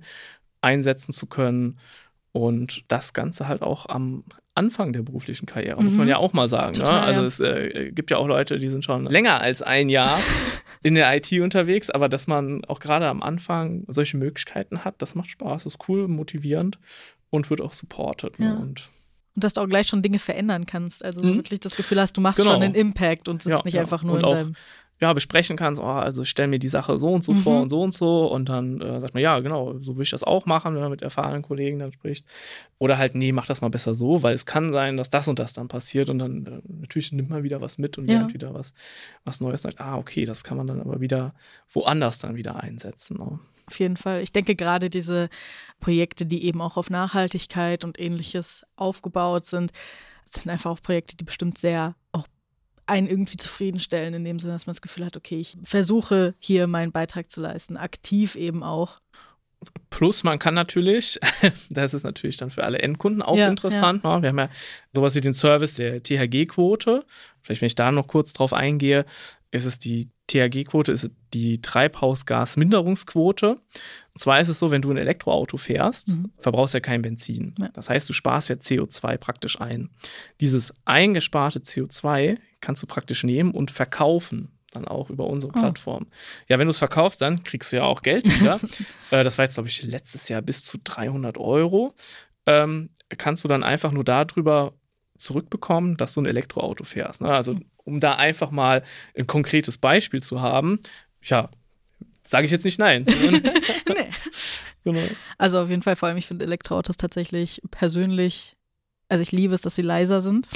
einsetzen 0.61 1.13
zu 1.13 1.27
können 1.27 1.79
und 2.31 2.83
das 2.87 3.13
Ganze 3.13 3.47
halt 3.47 3.61
auch 3.61 3.87
am 3.87 4.23
Anfang 4.55 4.91
der 4.91 5.03
beruflichen 5.03 5.45
Karriere, 5.45 5.79
mhm. 5.79 5.85
muss 5.85 5.95
man 5.95 6.05
mhm. 6.05 6.11
ja 6.11 6.17
auch 6.17 6.33
mal 6.33 6.49
sagen. 6.49 6.73
Ne? 6.73 6.79
Total, 6.79 7.01
ne? 7.01 7.05
Also 7.05 7.21
ja. 7.21 7.27
es 7.27 7.39
äh, 7.39 7.91
gibt 7.91 8.11
ja 8.11 8.17
auch 8.17 8.27
Leute, 8.27 8.59
die 8.59 8.69
sind 8.69 8.83
schon 8.83 9.05
länger 9.05 9.41
als 9.41 9.61
ein 9.61 9.89
Jahr 9.89 10.19
in 10.83 10.95
der 10.95 11.15
IT 11.15 11.31
unterwegs, 11.31 11.89
aber 11.89 12.09
dass 12.09 12.27
man 12.27 12.65
auch 12.65 12.79
gerade 12.79 13.07
am 13.07 13.23
Anfang 13.23 13.85
solche 13.87 14.17
Möglichkeiten 14.17 14.83
hat, 14.83 14.95
das 15.01 15.15
macht 15.15 15.29
Spaß, 15.29 15.65
ist 15.65 15.77
cool, 15.87 16.07
motivierend 16.07 16.77
und 17.29 17.49
wird 17.49 17.61
auch 17.61 17.71
supported. 17.71 18.39
Ne? 18.39 18.47
Ja. 18.47 18.55
Und 18.55 18.89
und 19.39 19.45
dass 19.45 19.53
du 19.53 19.61
auch 19.61 19.69
gleich 19.69 19.87
schon 19.87 20.01
Dinge 20.01 20.19
verändern 20.19 20.65
kannst. 20.65 21.03
Also 21.03 21.23
mhm. 21.23 21.35
wirklich 21.35 21.61
das 21.61 21.77
Gefühl 21.77 22.01
hast, 22.01 22.17
du 22.17 22.21
machst 22.21 22.41
genau. 22.41 22.51
schon 22.51 22.61
einen 22.61 22.75
Impact 22.75 23.29
und 23.29 23.41
sitzt 23.41 23.59
ja, 23.59 23.61
nicht 23.63 23.75
ja. 23.75 23.81
einfach 23.81 24.03
nur 24.03 24.15
und 24.15 24.19
in 24.19 24.25
auch, 24.25 24.33
deinem. 24.33 24.53
Ja, 25.01 25.13
besprechen 25.13 25.55
kannst, 25.55 25.81
oh, 25.81 25.85
also 25.85 26.23
ich 26.23 26.29
stelle 26.29 26.49
mir 26.49 26.59
die 26.59 26.67
Sache 26.67 26.97
so 26.97 27.07
und 27.09 27.23
so 27.23 27.31
mhm. 27.31 27.37
vor 27.37 27.61
und 27.61 27.69
so 27.69 27.81
und 27.81 27.93
so 27.93 28.27
und 28.27 28.49
dann 28.49 28.81
äh, 28.81 28.99
sagt 28.99 29.13
man, 29.13 29.23
ja, 29.23 29.39
genau, 29.39 29.79
so 29.79 29.95
will 29.95 30.03
ich 30.03 30.09
das 30.09 30.23
auch 30.23 30.45
machen, 30.45 30.73
wenn 30.75 30.81
man 30.81 30.91
mit 30.91 31.01
erfahrenen 31.01 31.41
Kollegen 31.41 31.79
dann 31.79 31.93
spricht. 31.93 32.25
Oder 32.79 32.97
halt, 32.97 33.15
nee, 33.15 33.31
mach 33.31 33.45
das 33.45 33.61
mal 33.61 33.69
besser 33.69 33.95
so, 33.95 34.23
weil 34.23 34.33
es 34.33 34.45
kann 34.45 34.73
sein, 34.73 34.97
dass 34.97 35.09
das 35.09 35.27
und 35.27 35.39
das 35.39 35.53
dann 35.53 35.69
passiert 35.69 36.09
und 36.09 36.19
dann 36.19 36.45
äh, 36.45 36.61
natürlich 36.67 37.11
nimmt 37.13 37.29
man 37.29 37.43
wieder 37.43 37.61
was 37.61 37.77
mit 37.77 37.97
und 37.97 38.07
lernt 38.07 38.33
wieder 38.33 38.53
was, 38.53 38.73
was 39.23 39.39
Neues. 39.39 39.61
Sagt, 39.61 39.79
ah, 39.79 39.97
okay, 39.97 40.25
das 40.25 40.43
kann 40.43 40.57
man 40.57 40.67
dann 40.67 40.81
aber 40.81 40.99
wieder 40.99 41.33
woanders 41.71 42.19
dann 42.19 42.35
wieder 42.35 42.61
einsetzen. 42.61 43.17
Ne? 43.17 43.39
Auf 43.69 43.79
jeden 43.79 43.97
Fall. 43.97 44.23
Ich 44.23 44.31
denke 44.31 44.55
gerade 44.55 44.89
diese 44.89 45.29
Projekte, 45.79 46.25
die 46.25 46.43
eben 46.43 46.59
auch 46.59 46.75
auf 46.75 46.89
Nachhaltigkeit 46.89 47.83
und 47.83 47.99
ähnliches 47.99 48.65
aufgebaut 48.75 49.45
sind, 49.45 49.71
sind 50.25 50.49
einfach 50.49 50.71
auch 50.71 50.81
Projekte, 50.81 51.15
die 51.15 51.23
bestimmt 51.23 51.57
sehr 51.59 51.95
auch 52.11 52.27
einen 52.89 53.07
irgendwie 53.07 53.37
zufriedenstellen, 53.37 54.13
in 54.13 54.23
dem 54.23 54.39
Sinne, 54.39 54.53
dass 54.53 54.65
man 54.65 54.73
das 54.73 54.81
Gefühl 54.81 55.05
hat, 55.05 55.15
okay, 55.15 55.39
ich 55.39 55.57
versuche 55.63 56.35
hier 56.39 56.67
meinen 56.67 56.91
Beitrag 56.91 57.29
zu 57.31 57.41
leisten, 57.41 57.77
aktiv 57.77 58.35
eben 58.35 58.63
auch. 58.63 58.99
Plus 59.89 60.23
man 60.23 60.39
kann 60.39 60.53
natürlich, 60.53 61.19
das 61.69 61.93
ist 61.93 62.03
natürlich 62.03 62.37
dann 62.37 62.49
für 62.49 62.63
alle 62.63 62.79
Endkunden 62.79 63.21
auch 63.21 63.37
ja, 63.37 63.47
interessant, 63.47 64.03
ja. 64.03 64.17
Ne? 64.17 64.21
wir 64.21 64.29
haben 64.29 64.39
ja 64.39 64.49
sowas 64.93 65.15
wie 65.15 65.21
den 65.21 65.33
Service 65.33 65.75
der 65.75 66.01
THG-Quote, 66.01 67.05
vielleicht 67.41 67.61
wenn 67.61 67.67
ich 67.67 67.75
da 67.75 67.91
noch 67.91 68.07
kurz 68.07 68.33
drauf 68.33 68.53
eingehe, 68.53 69.05
ist 69.51 69.65
es 69.65 69.79
die 69.79 70.09
THG-Quote, 70.27 70.91
ist 70.91 71.11
die 71.33 71.61
Treibhausgasminderungsquote. 71.61 73.51
Und 73.51 74.19
zwar 74.19 74.39
ist 74.39 74.49
es 74.49 74.59
so, 74.59 74.69
wenn 74.71 74.81
du 74.81 74.91
ein 74.91 74.97
Elektroauto 74.97 75.57
fährst, 75.57 76.09
mhm. 76.09 76.31
verbrauchst 76.37 76.73
du 76.73 76.77
ja 76.77 76.81
kein 76.81 77.01
Benzin. 77.01 77.55
Ja. 77.59 77.69
Das 77.73 77.89
heißt, 77.89 78.07
du 78.07 78.13
sparst 78.13 78.49
ja 78.49 78.55
CO2 78.55 79.17
praktisch 79.17 79.59
ein. 79.59 79.89
Dieses 80.39 80.73
eingesparte 80.85 81.59
CO2 81.59 82.37
kannst 82.61 82.83
du 82.83 82.87
praktisch 82.87 83.23
nehmen 83.23 83.51
und 83.51 83.71
verkaufen 83.71 84.51
dann 84.71 84.87
auch 84.87 85.09
über 85.09 85.25
unsere 85.25 85.51
oh. 85.55 85.59
Plattform. 85.59 86.05
Ja, 86.47 86.59
wenn 86.59 86.67
du 86.67 86.71
es 86.71 86.77
verkaufst, 86.77 87.21
dann 87.21 87.43
kriegst 87.43 87.71
du 87.71 87.77
ja 87.77 87.83
auch 87.83 88.03
Geld 88.03 88.25
wieder. 88.39 88.59
äh, 89.11 89.23
das 89.23 89.37
war 89.37 89.45
jetzt, 89.45 89.55
glaube 89.55 89.69
ich, 89.69 89.81
letztes 89.83 90.29
Jahr 90.29 90.43
bis 90.43 90.63
zu 90.63 90.77
300 90.83 91.39
Euro. 91.39 91.95
Ähm, 92.45 92.91
kannst 93.17 93.43
du 93.43 93.47
dann 93.47 93.63
einfach 93.63 93.91
nur 93.91 94.03
darüber 94.03 94.73
zurückbekommen, 95.19 95.97
dass 95.97 96.13
du 96.13 96.21
ein 96.21 96.25
Elektroauto 96.25 96.83
fährst. 96.83 97.21
Ne? 97.21 97.29
Also 97.29 97.59
um 97.83 97.99
da 97.99 98.15
einfach 98.15 98.51
mal 98.51 98.83
ein 99.17 99.27
konkretes 99.27 99.77
Beispiel 99.77 100.21
zu 100.23 100.41
haben, 100.41 100.79
ja, 101.23 101.49
sage 102.23 102.45
ich 102.45 102.51
jetzt 102.51 102.65
nicht 102.65 102.79
nein. 102.79 103.05
nee. 103.87 104.09
Genau. 104.85 105.01
Also 105.37 105.59
auf 105.59 105.69
jeden 105.69 105.81
Fall, 105.81 105.97
vor 105.97 106.07
allem, 106.07 106.17
ich 106.17 106.25
finde 106.25 106.45
Elektroautos 106.45 106.95
tatsächlich 106.95 107.61
persönlich, 107.69 108.55
also 109.09 109.21
ich 109.21 109.33
liebe 109.33 109.53
es, 109.53 109.59
dass 109.59 109.75
sie 109.75 109.81
leiser 109.81 110.21
sind. 110.21 110.47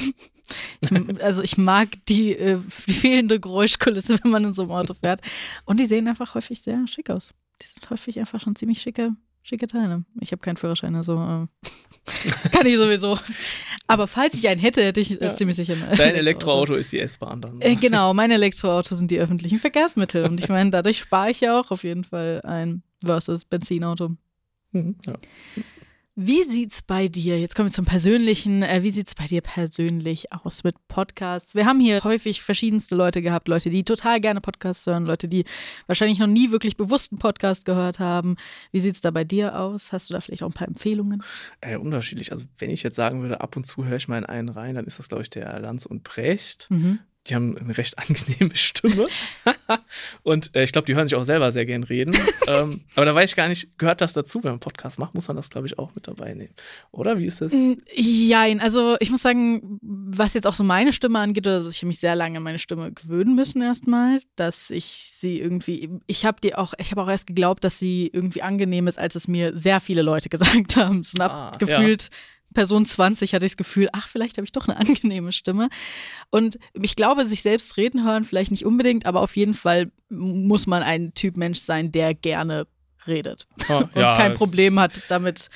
Ich, 0.80 0.91
also 1.21 1.43
ich 1.43 1.58
mag 1.58 1.89
die, 2.08 2.32
äh, 2.32 2.58
die 2.88 2.93
fehlende 2.93 3.41
Geräuschkulisse, 3.41 4.23
wenn 4.23 4.32
man 4.32 4.45
in 4.45 4.54
so 4.54 4.62
einem 4.62 4.71
Auto 4.71 4.93
fährt. 4.93 5.19
Und 5.65 5.82
die 5.82 5.86
sehen 5.86 6.08
einfach 6.08 6.36
häufig 6.36 6.62
sehr 6.62 6.88
schick 6.88 7.10
aus. 7.10 7.34
Die 7.62 7.67
sind 7.67 7.89
häufig 7.89 8.17
einfach 8.17 8.39
schon 8.39 8.56
ziemlich 8.56 8.82
schicke, 8.82 9.12
schicke 9.43 9.67
Teile. 9.67 10.03
Ich 10.21 10.32
habe 10.32 10.41
keinen 10.41 10.58
Führerschein, 10.58 10.95
also 10.95 11.15
äh, 11.15 12.49
kann 12.51 12.65
ich 12.65 12.77
sowieso. 12.77 13.17
Aber 13.88 14.08
falls 14.08 14.36
ich 14.39 14.47
einen 14.47 14.60
hätte, 14.62 14.84
hätte 14.84 14.99
ich 15.01 15.21
äh, 15.21 15.25
Ja. 15.25 15.34
ziemlich 15.34 15.58
sicher 15.58 15.73
ein 15.73 15.97
Dein 15.97 16.15
Elektroauto 16.15 16.73
ist 16.75 16.91
die 16.91 16.99
S-Bahn 16.99 17.41
dann. 17.41 17.60
Äh, 17.62 17.75
genau, 17.75 18.13
meine 18.13 18.36
Elektroautos 18.36 18.97
sind 18.97 19.12
die 19.12 19.19
öffentlichen 19.19 19.60
Verkehrsmittel. 19.60 20.25
Und 20.25 20.39
ich 20.39 20.49
meine, 20.49 20.71
dadurch 20.71 20.99
spare 20.99 21.29
ich 21.32 21.41
ja 21.41 21.60
auch 21.60 21.69
auf 21.71 21.84
jeden 21.84 22.03
Fall 22.06 22.41
ein 22.45 22.82
versus 23.03 23.43
Benzinauto. 23.45 24.15
Mhm, 24.71 24.95
ja. 25.06 25.13
Wie 26.15 26.43
sieht's 26.43 26.84
bei 26.84 27.08
dir? 27.08 27.39
Jetzt 27.39 27.56
kommen 27.56 27.69
wir 27.69 27.73
zum 27.73 27.86
Persönlichen. 27.86 28.62
Äh, 28.62 28.84
wie 28.84 28.91
sieht's 28.91 29.15
bei 29.15 29.26
dir 29.26 29.41
persönlich 29.41 30.32
aus 30.32 30.63
mit 30.63 30.76
Podcasts? 30.88 31.56
Wir 31.56 31.65
haben 31.65 31.80
hier 31.80 32.04
häufig 32.04 32.43
verschiedenste 32.43 32.95
Leute 32.95 33.23
gehabt, 33.23 33.47
Leute, 33.47 33.71
die 33.71 33.84
total 33.84 34.21
gerne 34.21 34.39
Podcasts 34.39 34.86
hören, 34.86 35.06
Leute, 35.08 35.28
die 35.28 35.43
wahrscheinlich 35.88 36.19
noch 36.19 36.28
nie 36.28 36.52
wirklich 36.52 36.78
bewussten 36.78 37.17
Podcast 37.17 37.65
gehört 37.65 37.97
haben. 37.97 38.36
Wie 38.71 38.80
sieht's 38.80 39.02
da 39.02 39.10
bei 39.10 39.23
dir 39.23 39.60
aus? 39.60 39.91
Hast 39.91 40.12
du 40.12 40.13
da 40.13 40.21
vielleicht 40.21 40.43
auch 40.43 40.49
ein 40.49 40.54
paar 40.54 40.67
Empfehlungen? 40.67 41.23
Äh, 41.62 41.78
unterschiedlich. 41.78 42.32
Also 42.32 42.45
wenn 42.60 42.69
ich 42.69 42.84
jetzt 42.84 42.95
sagen 42.95 43.23
würde, 43.23 43.41
ab 43.41 43.58
und 43.58 43.65
zu 43.65 43.84
höre 43.84 43.97
ich 43.97 44.08
mal 44.08 44.19
in 44.19 44.26
einen 44.26 44.49
rein, 44.49 44.76
dann 44.76 44.86
ist 44.86 44.99
das, 44.99 45.10
glaube 45.10 45.23
ich, 45.23 45.32
der 45.32 45.60
Lanz 45.62 45.88
und 45.88 46.04
Precht. 46.04 46.67
Mhm. 46.69 46.99
Die 47.27 47.36
haben 47.36 47.57
eine 47.57 47.77
recht 47.77 47.97
angenehme 47.97 48.55
Stimme. 48.55 49.07
und 50.23 50.53
äh, 50.55 50.63
ich 50.63 50.73
glaube, 50.73 50.86
die 50.86 50.95
hören 50.95 51.07
sich 51.07 51.15
auch 51.15 51.23
selber 51.23 51.51
sehr 51.53 51.65
gern 51.65 51.83
reden. 51.83 52.13
ähm, 52.47 52.81
aber 52.95 53.05
da 53.05 53.15
weiß 53.15 53.29
ich 53.29 53.36
gar 53.36 53.47
nicht, 53.47 53.77
gehört 53.77 54.01
das 54.01 54.12
dazu, 54.12 54.39
wenn 54.39 54.49
man 54.49 54.53
einen 54.53 54.59
Podcast 54.59 54.99
macht, 54.99 55.13
muss 55.13 55.27
man 55.27 55.38
das, 55.38 55.49
glaube 55.49 55.67
ich, 55.67 55.79
auch 55.79 55.95
mit 55.95 56.07
dabei 56.07 56.33
nehmen. 56.33 56.53
Oder 56.91 57.17
wie 57.17 57.25
ist 57.25 57.39
das? 57.41 57.53
Jein, 57.93 58.59
also 58.59 58.97
ich 58.99 59.09
muss 59.09 59.21
sagen, 59.21 59.79
was 59.81 60.33
jetzt 60.33 60.45
auch 60.47 60.55
so 60.55 60.65
meine 60.65 60.91
Stimme 60.91 61.19
angeht, 61.19 61.47
oder 61.47 61.65
ich 61.65 61.77
habe 61.77 61.88
mich 61.88 61.99
sehr 61.99 62.15
lange 62.15 62.38
an 62.38 62.43
meine 62.43 62.59
Stimme 62.59 62.91
gewöhnen 62.91 63.36
müssen 63.36 63.62
erstmal, 63.62 64.19
dass 64.36 64.69
ich 64.69 65.12
sie 65.13 65.39
irgendwie, 65.39 65.89
ich 66.07 66.25
habe 66.25 66.41
die 66.43 66.55
auch, 66.55 66.73
ich 66.77 66.91
habe 66.91 67.01
auch 67.01 67.09
erst 67.09 67.27
geglaubt, 67.27 67.63
dass 67.63 67.79
sie 67.79 68.09
irgendwie 68.12 68.41
angenehm 68.41 68.88
ist, 68.88 68.99
als 68.99 69.15
es 69.15 69.29
mir 69.29 69.57
sehr 69.57 69.79
viele 69.79 70.01
Leute 70.01 70.27
gesagt 70.33 70.75
haben. 70.75 71.03
So 71.03 71.23
Ah, 71.23 71.51
gefühlt 71.57 72.09
Person 72.54 72.86
20 72.86 73.34
hatte 73.34 73.46
ich 73.46 73.52
das 73.54 73.58
Gefühl, 73.58 73.89
ach, 73.92 74.08
vielleicht 74.08 74.38
habe 74.38 74.46
ich 74.46 74.52
doch 74.52 74.68
eine 74.68 74.78
angenehme 74.78 75.32
Stimme. 75.32 75.70
Und 76.30 76.58
ich 76.74 76.96
glaube, 76.96 77.26
sich 77.26 77.42
selbst 77.42 77.78
reden 77.78 78.06
hören 78.06 78.24
vielleicht 78.24 78.52
nicht 78.52 78.66
unbedingt, 78.66 79.06
aber 79.06 79.22
auf 79.22 79.36
jeden 79.36 79.54
Fall 79.54 79.92
muss 80.10 80.68
man 80.68 80.84
ein 80.84 81.13
Typ 81.13 81.38
Mensch 81.38 81.60
sein, 81.60 81.92
der 81.92 82.13
gerne 82.13 82.68
redet 83.08 83.48
Ah, 83.68 83.80
und 83.80 83.96
ja, 83.96 84.16
kein 84.16 84.34
Problem 84.36 84.80
hat, 84.80 85.04
damit 85.10 85.50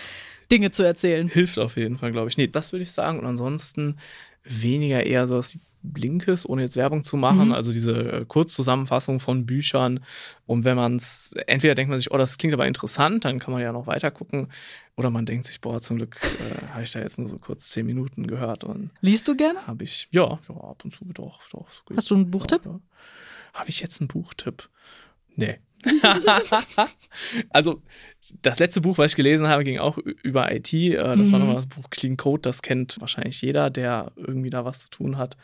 Dinge 0.51 0.71
zu 0.71 0.83
erzählen. 0.83 1.27
Hilft 1.27 1.59
auf 1.59 1.77
jeden 1.77 1.97
Fall, 1.97 2.11
glaube 2.11 2.29
ich. 2.29 2.37
Nee, 2.37 2.47
das 2.47 2.71
würde 2.71 2.83
ich 2.83 2.91
sagen. 2.91 3.19
Und 3.19 3.25
ansonsten 3.25 3.97
weniger 4.43 5.05
eher 5.05 5.27
sowas 5.27 5.53
wie 5.53 5.59
Blinkes, 5.83 6.47
ohne 6.47 6.61
jetzt 6.63 6.75
Werbung 6.75 7.03
zu 7.03 7.17
machen. 7.17 7.47
Mhm. 7.47 7.53
Also 7.53 7.71
diese 7.71 8.11
äh, 8.11 8.25
Kurzzusammenfassung 8.25 9.19
von 9.19 9.45
Büchern. 9.45 10.01
Und 10.45 10.65
wenn 10.65 10.75
man 10.75 10.95
es, 10.95 11.33
entweder 11.47 11.75
denkt 11.75 11.89
man 11.89 11.99
sich, 11.99 12.11
oh, 12.11 12.17
das 12.17 12.37
klingt 12.37 12.53
aber 12.53 12.67
interessant, 12.67 13.25
dann 13.25 13.39
kann 13.39 13.53
man 13.53 13.61
ja 13.61 13.71
noch 13.71 13.87
weiter 13.87 14.11
gucken. 14.11 14.49
Oder 14.95 15.09
man 15.09 15.25
denkt 15.25 15.45
sich, 15.45 15.61
boah, 15.61 15.79
zum 15.79 15.97
Glück 15.97 16.19
äh, 16.23 16.67
habe 16.73 16.83
ich 16.83 16.91
da 16.91 16.99
jetzt 16.99 17.19
nur 17.19 17.27
so 17.27 17.37
kurz 17.37 17.69
zehn 17.69 17.85
Minuten 17.85 18.27
gehört 18.27 18.63
und 18.63 18.91
Liest 19.01 19.27
du 19.27 19.35
gerne? 19.35 19.65
habe 19.67 19.83
ich, 19.83 20.07
ja, 20.11 20.39
ja, 20.49 20.55
ab 20.55 20.83
und 20.83 20.91
zu 20.91 21.05
doch, 21.05 21.41
doch. 21.51 21.67
so. 21.69 21.95
Hast 21.95 22.09
du 22.09 22.15
einen 22.15 22.31
Buchtipp? 22.31 22.65
Ja, 22.65 22.71
ja. 22.71 22.79
Habe 23.53 23.69
ich 23.69 23.79
jetzt 23.79 24.01
einen 24.01 24.07
Buchtipp? 24.07 24.69
Nee. 25.35 25.59
also, 27.49 27.81
das 28.41 28.59
letzte 28.59 28.81
Buch, 28.81 28.97
was 28.97 29.11
ich 29.11 29.15
gelesen 29.15 29.47
habe, 29.47 29.63
ging 29.63 29.79
auch 29.79 29.97
über 29.97 30.51
IT. 30.53 30.73
Äh, 30.73 30.95
Das 30.95 31.31
war 31.31 31.39
Mhm. 31.39 31.45
nochmal 31.45 31.55
das 31.55 31.67
Buch 31.67 31.89
Clean 31.89 32.17
Code. 32.17 32.41
Das 32.41 32.61
kennt 32.61 32.97
wahrscheinlich 32.99 33.41
jeder, 33.41 33.69
der 33.69 34.11
irgendwie 34.15 34.49
da 34.49 34.65
was 34.65 34.79
zu 34.79 34.89
tun 34.89 35.17
hat. 35.17 35.37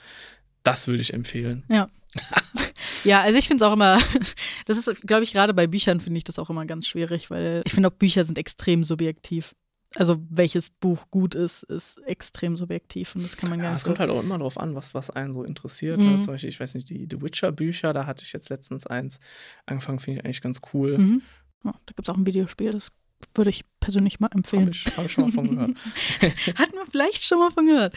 Das 0.64 0.88
würde 0.88 1.02
ich 1.02 1.14
empfehlen. 1.14 1.64
Ja, 1.70 1.90
also 3.22 3.38
ich 3.38 3.48
finde 3.48 3.64
es 3.64 3.70
auch 3.70 3.74
immer, 3.74 4.00
das 4.66 4.78
ist, 4.78 5.02
glaube 5.08 5.24
ich, 5.24 5.34
gerade 5.34 5.54
bei 5.54 5.68
Büchern 5.68 6.00
finde 6.02 6.18
ich 6.18 6.24
das 6.24 6.40
auch 6.40 6.50
immer 6.50 6.66
ganz 6.66 6.88
schwierig, 6.88 7.30
weil 7.30 7.62
ich 7.66 7.74
finde 7.74 7.90
auch 7.90 7.94
Bücher 7.94 8.24
sind 8.24 8.38
extrem 8.38 8.84
subjektiv. 8.84 9.56
Also 9.96 10.20
welches 10.30 10.72
Buch 10.72 11.12
gut 11.12 11.36
ist, 11.36 11.64
ist 11.64 12.00
extrem 12.06 12.58
subjektiv 12.58 13.16
und 13.16 13.24
das 13.24 13.38
kann 13.38 13.50
man 13.50 13.60
gar 13.60 13.66
Ja, 13.68 13.72
nicht 13.74 13.82
es 13.82 13.86
kommt 13.86 14.00
halt 14.00 14.10
auch 14.10 14.22
immer 14.24 14.38
darauf 14.40 14.58
an, 14.58 14.74
was, 14.74 14.96
was 14.96 15.12
einen 15.12 15.34
so 15.34 15.44
interessiert. 15.44 16.00
Mhm. 16.00 16.14
Ne? 16.14 16.20
Zum 16.20 16.34
Beispiel, 16.34 16.50
ich 16.50 16.60
weiß 16.60 16.74
nicht, 16.74 16.90
die 16.90 17.08
The 17.10 17.22
Witcher-Bücher, 17.22 17.94
da 17.94 18.08
hatte 18.08 18.24
ich 18.24 18.34
jetzt 18.34 18.50
letztens 18.50 18.88
eins 18.88 19.20
angefangen, 19.68 20.00
finde 20.00 20.20
ich 20.20 20.26
eigentlich 20.26 20.42
ganz 20.42 20.62
cool. 20.74 20.98
Mhm. 20.98 21.22
Ja, 21.64 21.72
da 21.86 21.94
gibt 21.96 22.08
es 22.08 22.10
auch 22.14 22.18
ein 22.18 22.26
Videospiel, 22.26 22.72
das 22.72 22.92
würde 23.36 23.52
ich 23.52 23.64
persönlich 23.80 24.20
mal 24.20 24.28
Habe 24.28 24.38
empfehlen. 24.38 24.70
ich, 24.70 24.86
hab 24.98 25.06
ich 25.06 25.12
schon 25.12 25.26
mal 25.26 25.32
von 25.32 25.48
gehört. 25.48 25.70
Hat 26.56 26.74
man 26.76 26.88
vielleicht 26.90 27.24
schon 27.24 27.40
mal 27.40 27.52
von 27.52 27.66
gehört. 27.68 27.96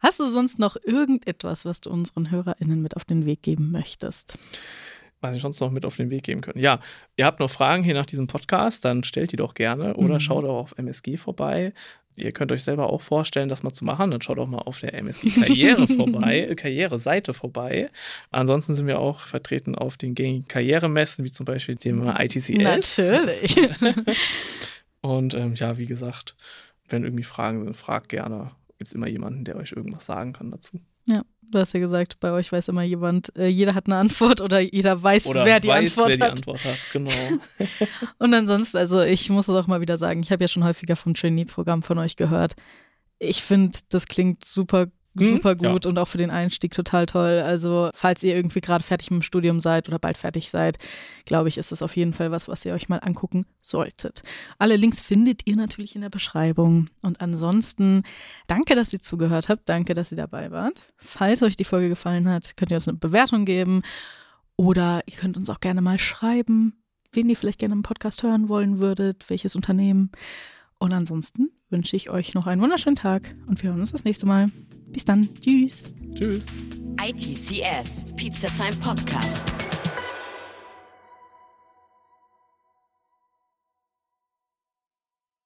Hast 0.00 0.20
du 0.20 0.26
sonst 0.26 0.58
noch 0.58 0.76
irgendetwas, 0.84 1.64
was 1.64 1.80
du 1.80 1.90
unseren 1.90 2.30
HörerInnen 2.30 2.82
mit 2.82 2.96
auf 2.96 3.04
den 3.04 3.24
Weg 3.24 3.42
geben 3.42 3.70
möchtest? 3.70 4.36
Was 5.20 5.34
ich 5.36 5.42
sonst 5.42 5.60
noch 5.60 5.70
mit 5.70 5.84
auf 5.84 5.96
den 5.96 6.10
Weg 6.10 6.22
geben 6.24 6.40
können. 6.40 6.62
Ja, 6.62 6.80
ihr 7.16 7.26
habt 7.26 7.40
noch 7.40 7.50
Fragen 7.50 7.82
hier 7.82 7.94
nach 7.94 8.06
diesem 8.06 8.26
Podcast, 8.26 8.84
dann 8.84 9.02
stellt 9.04 9.32
die 9.32 9.36
doch 9.36 9.54
gerne 9.54 9.94
oder 9.94 10.14
Mhm. 10.14 10.20
schaut 10.20 10.44
auch 10.44 10.58
auf 10.60 10.74
MSG 10.78 11.16
vorbei. 11.16 11.72
Ihr 12.16 12.32
könnt 12.32 12.50
euch 12.50 12.64
selber 12.64 12.90
auch 12.92 13.00
vorstellen, 13.00 13.48
das 13.48 13.62
mal 13.62 13.70
zu 13.70 13.84
machen. 13.84 14.10
Dann 14.10 14.20
schaut 14.20 14.40
auch 14.40 14.48
mal 14.48 14.58
auf 14.58 14.80
der 14.80 14.98
MSG 14.98 15.30
Karriere 15.40 15.86
vorbei, 15.86 16.46
äh, 16.50 16.54
Karriereseite 16.56 17.32
vorbei. 17.32 17.90
Ansonsten 18.32 18.74
sind 18.74 18.88
wir 18.88 18.98
auch 18.98 19.20
vertreten 19.20 19.76
auf 19.76 19.96
den 19.96 20.16
gängigen 20.16 20.48
Karrieremessen, 20.48 21.24
wie 21.24 21.30
zum 21.30 21.46
Beispiel 21.46 21.76
dem 21.76 22.02
ITCS. 22.08 22.98
Natürlich. 22.98 23.56
Und 25.00 25.34
ähm, 25.34 25.54
ja, 25.54 25.78
wie 25.78 25.86
gesagt, 25.86 26.34
wenn 26.88 27.04
irgendwie 27.04 27.22
Fragen 27.24 27.62
sind, 27.64 27.76
fragt 27.76 28.08
gerne. 28.08 28.50
Gibt 28.78 28.88
es 28.88 28.94
immer 28.94 29.08
jemanden, 29.08 29.44
der 29.44 29.56
euch 29.56 29.72
irgendwas 29.72 30.06
sagen 30.06 30.32
kann 30.32 30.50
dazu. 30.50 30.80
Ja, 31.06 31.22
du 31.50 31.58
hast 31.58 31.72
ja 31.72 31.80
gesagt, 31.80 32.20
bei 32.20 32.32
euch 32.32 32.50
weiß 32.52 32.68
immer 32.68 32.82
jemand, 32.82 33.34
äh, 33.36 33.46
jeder 33.48 33.74
hat 33.74 33.86
eine 33.86 33.96
Antwort 33.96 34.40
oder 34.40 34.60
jeder 34.60 35.02
weiß, 35.02 35.26
Oder 35.28 35.44
wer 35.44 35.60
die 35.60 35.68
weiß, 35.68 35.98
Antwort 35.98 36.08
wer 36.08 36.16
die 36.16 36.22
hat. 36.22 36.30
Antwort 36.30 36.64
hat. 36.64 36.78
Genau. 36.92 37.10
Und 38.18 38.34
ansonsten, 38.34 38.76
also 38.76 39.00
ich 39.00 39.28
muss 39.30 39.48
es 39.48 39.54
auch 39.54 39.66
mal 39.66 39.80
wieder 39.80 39.98
sagen, 39.98 40.22
ich 40.22 40.30
habe 40.32 40.44
ja 40.44 40.48
schon 40.48 40.64
häufiger 40.64 40.96
vom 40.96 41.14
Trainee-Programm 41.14 41.82
von 41.82 41.98
euch 41.98 42.16
gehört. 42.16 42.54
Ich 43.18 43.42
finde, 43.42 43.78
das 43.88 44.06
klingt 44.06 44.44
super? 44.44 44.88
Super 45.26 45.54
gut 45.56 45.86
und 45.86 45.98
auch 45.98 46.08
für 46.08 46.18
den 46.18 46.30
Einstieg 46.30 46.72
total 46.72 47.06
toll. 47.06 47.42
Also, 47.44 47.90
falls 47.94 48.22
ihr 48.22 48.36
irgendwie 48.36 48.60
gerade 48.60 48.84
fertig 48.84 49.10
mit 49.10 49.20
dem 49.20 49.22
Studium 49.22 49.60
seid 49.60 49.88
oder 49.88 49.98
bald 49.98 50.16
fertig 50.16 50.50
seid, 50.50 50.76
glaube 51.24 51.48
ich, 51.48 51.58
ist 51.58 51.72
das 51.72 51.82
auf 51.82 51.96
jeden 51.96 52.12
Fall 52.12 52.30
was, 52.30 52.48
was 52.48 52.64
ihr 52.64 52.74
euch 52.74 52.88
mal 52.88 52.98
angucken 52.98 53.46
solltet. 53.62 54.22
Alle 54.58 54.76
Links 54.76 55.00
findet 55.00 55.46
ihr 55.46 55.56
natürlich 55.56 55.94
in 55.94 56.02
der 56.02 56.10
Beschreibung. 56.10 56.88
Und 57.02 57.20
ansonsten, 57.20 58.02
danke, 58.46 58.74
dass 58.74 58.92
ihr 58.92 59.00
zugehört 59.00 59.48
habt. 59.48 59.68
Danke, 59.68 59.94
dass 59.94 60.10
ihr 60.10 60.16
dabei 60.16 60.50
wart. 60.50 60.82
Falls 60.96 61.42
euch 61.42 61.56
die 61.56 61.64
Folge 61.64 61.88
gefallen 61.88 62.28
hat, 62.28 62.56
könnt 62.56 62.70
ihr 62.70 62.76
uns 62.76 62.88
eine 62.88 62.98
Bewertung 62.98 63.44
geben. 63.44 63.82
Oder 64.56 65.02
ihr 65.06 65.16
könnt 65.16 65.36
uns 65.36 65.50
auch 65.50 65.60
gerne 65.60 65.80
mal 65.80 65.98
schreiben, 65.98 66.82
wen 67.12 67.28
ihr 67.28 67.36
vielleicht 67.36 67.60
gerne 67.60 67.74
im 67.74 67.82
Podcast 67.82 68.22
hören 68.22 68.48
wollen 68.48 68.80
würdet, 68.80 69.30
welches 69.30 69.54
Unternehmen. 69.54 70.10
Und 70.78 70.92
ansonsten 70.92 71.50
wünsche 71.70 71.96
ich 71.96 72.10
euch 72.10 72.34
noch 72.34 72.46
einen 72.46 72.62
wunderschönen 72.62 72.96
Tag 72.96 73.34
und 73.46 73.62
wir 73.62 73.70
hören 73.70 73.80
uns 73.80 73.92
das 73.92 74.04
nächste 74.04 74.26
Mal. 74.26 74.50
Bis 74.92 75.04
dann. 75.04 75.28
Tschüss. 75.40 75.84
Tschüss. 76.14 76.46
ITCS, 77.00 78.14
Pizza 78.16 78.48
Time 78.48 78.76
Podcast. 78.82 79.42